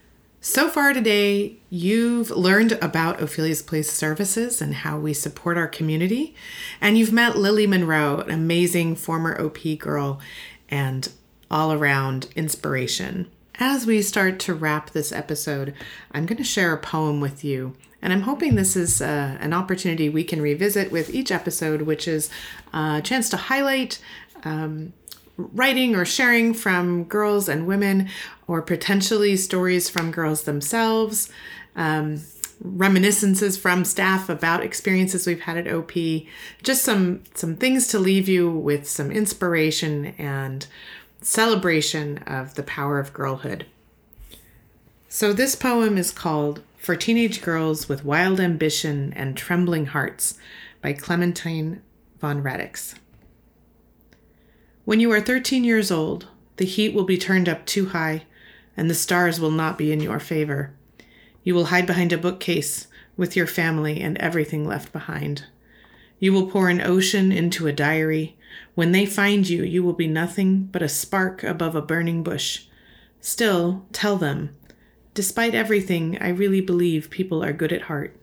so 0.48 0.70
far 0.70 0.94
today, 0.94 1.58
you've 1.72 2.30
learned 2.30 2.74
about 2.74 3.20
Ophelia's 3.20 3.64
Place 3.64 3.92
Services 3.92 4.62
and 4.62 4.76
how 4.76 5.00
we 5.00 5.12
support 5.12 5.58
our 5.58 5.68
community. 5.68 6.36
And 6.80 7.00
you've 7.00 7.12
met 7.12 7.36
Lily 7.36 7.66
Monroe, 7.66 8.20
an 8.20 8.30
amazing 8.30 8.96
former 8.96 9.36
OP 9.42 9.58
girl 9.80 10.20
and 10.70 11.12
all 11.50 11.74
around 11.74 12.28
inspiration. 12.36 13.32
As 13.60 13.86
we 13.86 14.02
start 14.02 14.40
to 14.40 14.54
wrap 14.54 14.90
this 14.90 15.14
episode, 15.14 15.74
I'm 16.12 16.26
going 16.26 16.38
to 16.38 16.44
share 16.44 16.74
a 16.74 16.78
poem 16.78 17.22
with 17.22 17.44
you. 17.44 17.74
And 18.02 18.12
I'm 18.12 18.22
hoping 18.22 18.56
this 18.56 18.76
is 18.76 19.02
uh, 19.02 19.38
an 19.40 19.54
opportunity 19.54 20.10
we 20.10 20.26
can 20.26 20.42
revisit 20.42 20.92
with 20.92 21.14
each 21.14 21.32
episode, 21.32 21.84
which 21.84 22.08
is 22.08 22.30
a 22.74 23.02
chance 23.02 23.30
to 23.30 23.38
highlight 23.38 24.00
um, 24.44 24.92
writing 25.38 25.96
or 25.96 26.04
sharing 26.04 26.54
from 26.54 27.06
girls 27.06 27.48
and 27.48 27.66
women, 27.66 28.10
or 28.46 28.62
potentially 28.62 29.38
stories 29.38 29.90
from 29.90 30.12
girls 30.12 30.44
themselves, 30.44 31.30
um, 31.78 32.22
reminiscences 32.62 33.58
from 33.58 33.86
staff 33.86 34.28
about 34.30 34.64
experiences 34.64 35.26
we've 35.26 35.42
had 35.42 35.58
at 35.58 35.74
OP, 35.74 35.94
just 36.62 36.84
some 36.84 37.24
some 37.34 37.56
things 37.56 37.88
to 37.88 38.00
leave 38.00 38.28
you 38.30 38.50
with 38.50 38.88
some 38.88 39.12
inspiration 39.12 40.08
and 40.18 40.68
celebration 41.26 42.20
of 42.20 42.54
the 42.54 42.62
power 42.62 43.00
of 43.00 43.12
girlhood. 43.12 43.66
So, 45.10 45.34
this 45.34 45.56
poem 45.56 45.98
is 45.98 46.12
called 46.12 46.62
For 46.78 46.96
Teenage 46.96 47.42
Girls 47.42 47.90
with 47.90 48.06
Wild 48.06 48.40
Ambition 48.40 49.12
and 49.16 49.36
Trembling 49.36 49.88
Hearts 49.88 50.38
by 50.84 50.94
Clementine 50.94 51.82
von 52.20 52.44
Radics. 52.44 52.94
When 54.84 55.00
you 55.00 55.12
are 55.12 55.20
13 55.20 55.64
years 55.64 55.90
old, 55.90 56.28
the 56.58 56.66
heat 56.66 56.94
will 56.94 57.06
be 57.06 57.18
turned 57.18 57.50
up 57.50 57.66
too 57.66 57.88
high, 57.88 58.26
and 58.78 58.88
the 58.88 58.94
stars 58.94 59.40
will 59.40 59.52
not 59.52 59.80
be 59.80 59.92
in 59.92 60.02
your 60.02 60.20
favor. 60.20 60.76
You 61.44 61.56
will 61.56 61.66
hide 61.66 61.88
behind 61.88 62.14
a 62.14 62.20
bookcase 62.20 62.86
with 63.18 63.36
your 63.36 63.48
family 63.48 64.00
and 64.00 64.16
everything 64.20 64.68
left 64.68 64.94
behind. 64.94 65.46
You 66.20 66.34
will 66.34 66.46
pour 66.46 66.70
an 66.70 66.82
ocean 66.82 67.32
into 67.32 67.66
a 67.66 67.74
diary 67.74 68.35
when 68.76 68.92
they 68.92 69.06
find 69.06 69.48
you, 69.48 69.64
you 69.64 69.84
will 69.84 69.94
be 69.94 70.08
nothing 70.08 70.64
but 70.66 70.82
a 70.82 70.90
spark 70.90 71.44
above 71.44 71.76
a 71.76 71.82
burning 71.82 72.24
bush. 72.24 72.66
Still, 73.22 73.86
tell 73.92 74.18
them, 74.18 74.56
despite 75.14 75.56
everything, 75.56 76.18
I 76.20 76.30
really 76.30 76.62
believe 76.62 77.10
people 77.10 77.44
are 77.44 77.54
good 77.54 77.72
at 77.72 77.84
heart. 77.84 78.16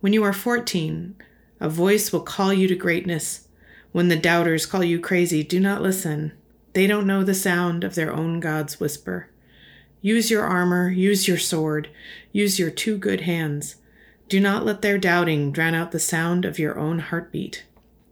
When 0.00 0.12
you 0.12 0.22
are 0.22 0.32
14, 0.32 1.16
a 1.60 1.68
voice 1.68 2.12
will 2.12 2.20
call 2.20 2.52
you 2.52 2.68
to 2.68 2.76
greatness. 2.76 3.48
When 3.90 4.08
the 4.08 4.16
doubters 4.16 4.66
call 4.66 4.84
you 4.84 5.00
crazy, 5.00 5.42
do 5.42 5.58
not 5.58 5.82
listen. 5.82 6.32
They 6.72 6.86
don't 6.86 7.06
know 7.06 7.24
the 7.24 7.34
sound 7.34 7.82
of 7.82 7.96
their 7.96 8.12
own 8.12 8.38
God's 8.38 8.78
whisper. 8.78 9.28
Use 10.00 10.30
your 10.30 10.44
armor, 10.44 10.90
use 10.90 11.26
your 11.26 11.38
sword, 11.38 11.88
use 12.30 12.58
your 12.58 12.70
two 12.70 12.96
good 12.96 13.22
hands. 13.22 13.76
Do 14.28 14.38
not 14.38 14.64
let 14.64 14.82
their 14.82 14.98
doubting 14.98 15.50
drown 15.50 15.74
out 15.74 15.90
the 15.90 15.98
sound 15.98 16.44
of 16.44 16.58
your 16.58 16.78
own 16.78 17.00
heartbeat. 17.00 17.64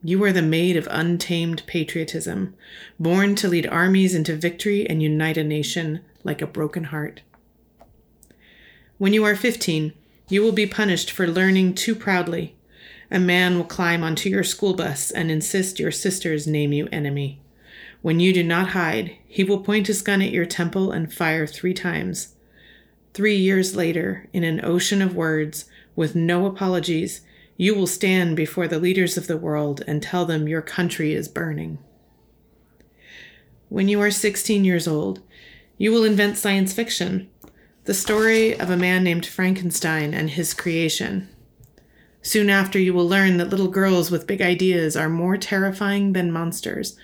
You 0.02 0.22
are 0.24 0.32
the 0.32 0.42
maid 0.42 0.76
of 0.76 0.86
untamed 0.90 1.62
patriotism, 1.66 2.54
born 2.98 3.34
to 3.36 3.48
lead 3.48 3.66
armies 3.66 4.14
into 4.14 4.36
victory 4.36 4.88
and 4.88 5.02
unite 5.02 5.36
a 5.36 5.44
nation 5.44 6.00
like 6.22 6.42
a 6.42 6.46
broken 6.46 6.84
heart. 6.84 7.22
When 8.98 9.12
you 9.12 9.24
are 9.24 9.36
15, 9.36 9.92
you 10.28 10.42
will 10.42 10.52
be 10.52 10.66
punished 10.66 11.10
for 11.10 11.26
learning 11.26 11.74
too 11.74 11.94
proudly. 11.94 12.56
A 13.10 13.18
man 13.20 13.56
will 13.56 13.64
climb 13.64 14.02
onto 14.02 14.28
your 14.28 14.44
school 14.44 14.74
bus 14.74 15.10
and 15.10 15.30
insist 15.30 15.78
your 15.78 15.92
sisters 15.92 16.46
name 16.46 16.72
you 16.72 16.88
enemy. 16.90 17.40
When 18.02 18.20
you 18.20 18.32
do 18.32 18.42
not 18.42 18.68
hide, 18.68 19.16
he 19.26 19.44
will 19.44 19.60
point 19.60 19.86
his 19.86 20.02
gun 20.02 20.22
at 20.22 20.32
your 20.32 20.46
temple 20.46 20.92
and 20.92 21.12
fire 21.12 21.46
three 21.46 21.74
times. 21.74 22.34
Three 23.14 23.36
years 23.36 23.74
later, 23.76 24.28
in 24.32 24.44
an 24.44 24.64
ocean 24.64 25.00
of 25.00 25.16
words, 25.16 25.64
with 25.94 26.14
no 26.14 26.46
apologies, 26.46 27.22
you 27.56 27.74
will 27.74 27.86
stand 27.86 28.36
before 28.36 28.68
the 28.68 28.78
leaders 28.78 29.16
of 29.16 29.26
the 29.26 29.36
world 29.36 29.82
and 29.86 30.02
tell 30.02 30.26
them 30.26 30.48
your 30.48 30.62
country 30.62 31.12
is 31.12 31.28
burning. 31.28 31.78
When 33.68 33.88
you 33.88 34.00
are 34.00 34.10
16 34.10 34.64
years 34.64 34.86
old, 34.86 35.22
you 35.78 35.90
will 35.90 36.04
invent 36.04 36.36
science 36.36 36.72
fiction, 36.72 37.30
the 37.84 37.94
story 37.94 38.58
of 38.58 38.70
a 38.70 38.76
man 38.76 39.04
named 39.04 39.26
Frankenstein 39.26 40.12
and 40.12 40.30
his 40.30 40.54
creation. 40.54 41.28
Soon 42.22 42.50
after, 42.50 42.78
you 42.78 42.92
will 42.92 43.08
learn 43.08 43.36
that 43.36 43.50
little 43.50 43.68
girls 43.68 44.10
with 44.10 44.26
big 44.26 44.42
ideas 44.42 44.96
are 44.96 45.08
more 45.08 45.36
terrifying 45.36 46.12
than 46.12 46.32
monsters. 46.32 46.96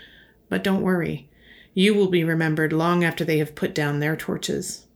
But 0.48 0.64
don't 0.64 0.82
worry, 0.82 1.30
you 1.74 1.94
will 1.94 2.08
be 2.08 2.24
remembered 2.24 2.72
long 2.72 3.04
after 3.04 3.24
they 3.24 3.38
have 3.38 3.54
put 3.54 3.74
down 3.74 4.00
their 4.00 4.16
torches. 4.16 4.86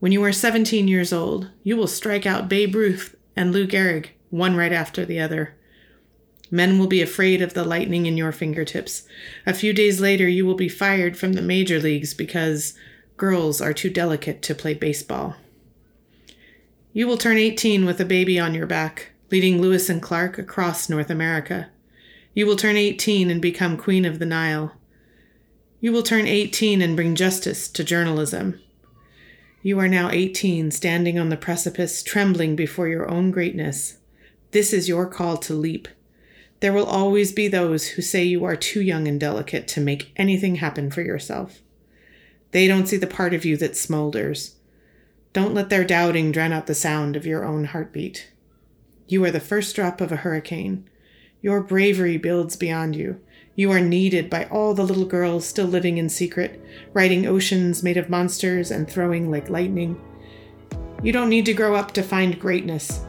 When 0.00 0.12
you 0.12 0.24
are 0.24 0.32
17 0.32 0.88
years 0.88 1.12
old, 1.12 1.50
you 1.62 1.76
will 1.76 1.86
strike 1.86 2.26
out 2.26 2.48
Babe 2.48 2.74
Ruth 2.74 3.14
and 3.36 3.52
Lou 3.52 3.66
Gehrig 3.66 4.08
one 4.32 4.56
right 4.56 4.72
after 4.72 5.04
the 5.04 5.20
other. 5.20 5.54
Men 6.50 6.78
will 6.78 6.86
be 6.86 7.02
afraid 7.02 7.42
of 7.42 7.54
the 7.54 7.64
lightning 7.64 8.06
in 8.06 8.16
your 8.16 8.32
fingertips. 8.32 9.04
A 9.46 9.54
few 9.54 9.72
days 9.72 10.00
later, 10.00 10.26
you 10.26 10.46
will 10.46 10.54
be 10.54 10.68
fired 10.68 11.16
from 11.16 11.34
the 11.34 11.42
major 11.42 11.78
leagues 11.78 12.14
because 12.14 12.74
girls 13.16 13.60
are 13.60 13.74
too 13.74 13.90
delicate 13.90 14.42
to 14.42 14.54
play 14.54 14.74
baseball. 14.74 15.36
You 16.94 17.06
will 17.06 17.18
turn 17.18 17.36
18 17.36 17.84
with 17.84 18.00
a 18.00 18.06
baby 18.06 18.38
on 18.40 18.54
your 18.54 18.66
back, 18.66 19.12
leading 19.30 19.60
Lewis 19.60 19.88
and 19.88 20.02
Clark 20.02 20.38
across 20.38 20.88
North 20.88 21.10
America. 21.10 21.68
You 22.34 22.46
will 22.46 22.56
turn 22.56 22.76
18 22.76 23.30
and 23.30 23.40
become 23.40 23.76
Queen 23.76 24.04
of 24.04 24.18
the 24.18 24.26
Nile. 24.26 24.72
You 25.80 25.92
will 25.92 26.02
turn 26.02 26.26
18 26.26 26.80
and 26.80 26.96
bring 26.96 27.14
justice 27.14 27.68
to 27.68 27.84
journalism. 27.84 28.60
You 29.62 29.78
are 29.78 29.88
now 29.88 30.10
18, 30.10 30.70
standing 30.70 31.18
on 31.18 31.28
the 31.28 31.36
precipice, 31.36 32.02
trembling 32.02 32.56
before 32.56 32.88
your 32.88 33.10
own 33.10 33.30
greatness. 33.30 33.98
This 34.52 34.74
is 34.74 34.88
your 34.88 35.06
call 35.06 35.38
to 35.38 35.54
leap. 35.54 35.88
There 36.60 36.74
will 36.74 36.84
always 36.84 37.32
be 37.32 37.48
those 37.48 37.88
who 37.88 38.02
say 38.02 38.22
you 38.22 38.44
are 38.44 38.54
too 38.54 38.82
young 38.82 39.08
and 39.08 39.18
delicate 39.18 39.66
to 39.68 39.80
make 39.80 40.12
anything 40.14 40.56
happen 40.56 40.90
for 40.90 41.00
yourself. 41.00 41.62
They 42.50 42.68
don't 42.68 42.86
see 42.86 42.98
the 42.98 43.06
part 43.06 43.32
of 43.32 43.46
you 43.46 43.56
that 43.56 43.72
smolders. 43.72 44.52
Don't 45.32 45.54
let 45.54 45.70
their 45.70 45.84
doubting 45.84 46.30
drown 46.30 46.52
out 46.52 46.66
the 46.66 46.74
sound 46.74 47.16
of 47.16 47.24
your 47.24 47.46
own 47.46 47.64
heartbeat. 47.64 48.30
You 49.08 49.24
are 49.24 49.30
the 49.30 49.40
first 49.40 49.74
drop 49.74 50.02
of 50.02 50.12
a 50.12 50.16
hurricane. 50.16 50.88
Your 51.40 51.62
bravery 51.62 52.18
builds 52.18 52.54
beyond 52.54 52.94
you. 52.94 53.20
You 53.56 53.72
are 53.72 53.80
needed 53.80 54.28
by 54.28 54.44
all 54.44 54.74
the 54.74 54.84
little 54.84 55.06
girls 55.06 55.46
still 55.46 55.66
living 55.66 55.96
in 55.96 56.10
secret, 56.10 56.62
riding 56.92 57.26
oceans 57.26 57.82
made 57.82 57.96
of 57.96 58.10
monsters 58.10 58.70
and 58.70 58.88
throwing 58.88 59.30
like 59.30 59.48
lightning. 59.48 59.98
You 61.02 61.12
don't 61.12 61.30
need 61.30 61.46
to 61.46 61.54
grow 61.54 61.74
up 61.74 61.92
to 61.92 62.02
find 62.02 62.38
greatness. 62.38 63.00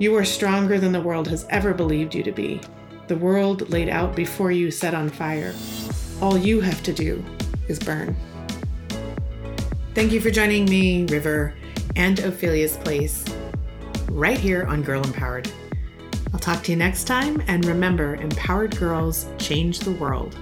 You 0.00 0.14
are 0.14 0.24
stronger 0.24 0.78
than 0.78 0.92
the 0.92 1.00
world 1.00 1.26
has 1.26 1.44
ever 1.50 1.74
believed 1.74 2.14
you 2.14 2.22
to 2.22 2.30
be. 2.30 2.60
The 3.08 3.16
world 3.16 3.68
laid 3.70 3.88
out 3.88 4.14
before 4.14 4.52
you 4.52 4.70
set 4.70 4.94
on 4.94 5.08
fire. 5.08 5.52
All 6.22 6.38
you 6.38 6.60
have 6.60 6.84
to 6.84 6.92
do 6.92 7.24
is 7.66 7.80
burn. 7.80 8.16
Thank 9.94 10.12
you 10.12 10.20
for 10.20 10.30
joining 10.30 10.66
me, 10.66 11.04
River, 11.06 11.52
and 11.96 12.20
Ophelia's 12.20 12.76
Place, 12.76 13.24
right 14.12 14.38
here 14.38 14.64
on 14.66 14.82
Girl 14.82 15.02
Empowered. 15.02 15.50
I'll 16.32 16.38
talk 16.38 16.62
to 16.64 16.70
you 16.70 16.76
next 16.76 17.08
time, 17.08 17.42
and 17.48 17.64
remember 17.64 18.14
empowered 18.14 18.78
girls 18.78 19.26
change 19.38 19.80
the 19.80 19.92
world. 19.92 20.36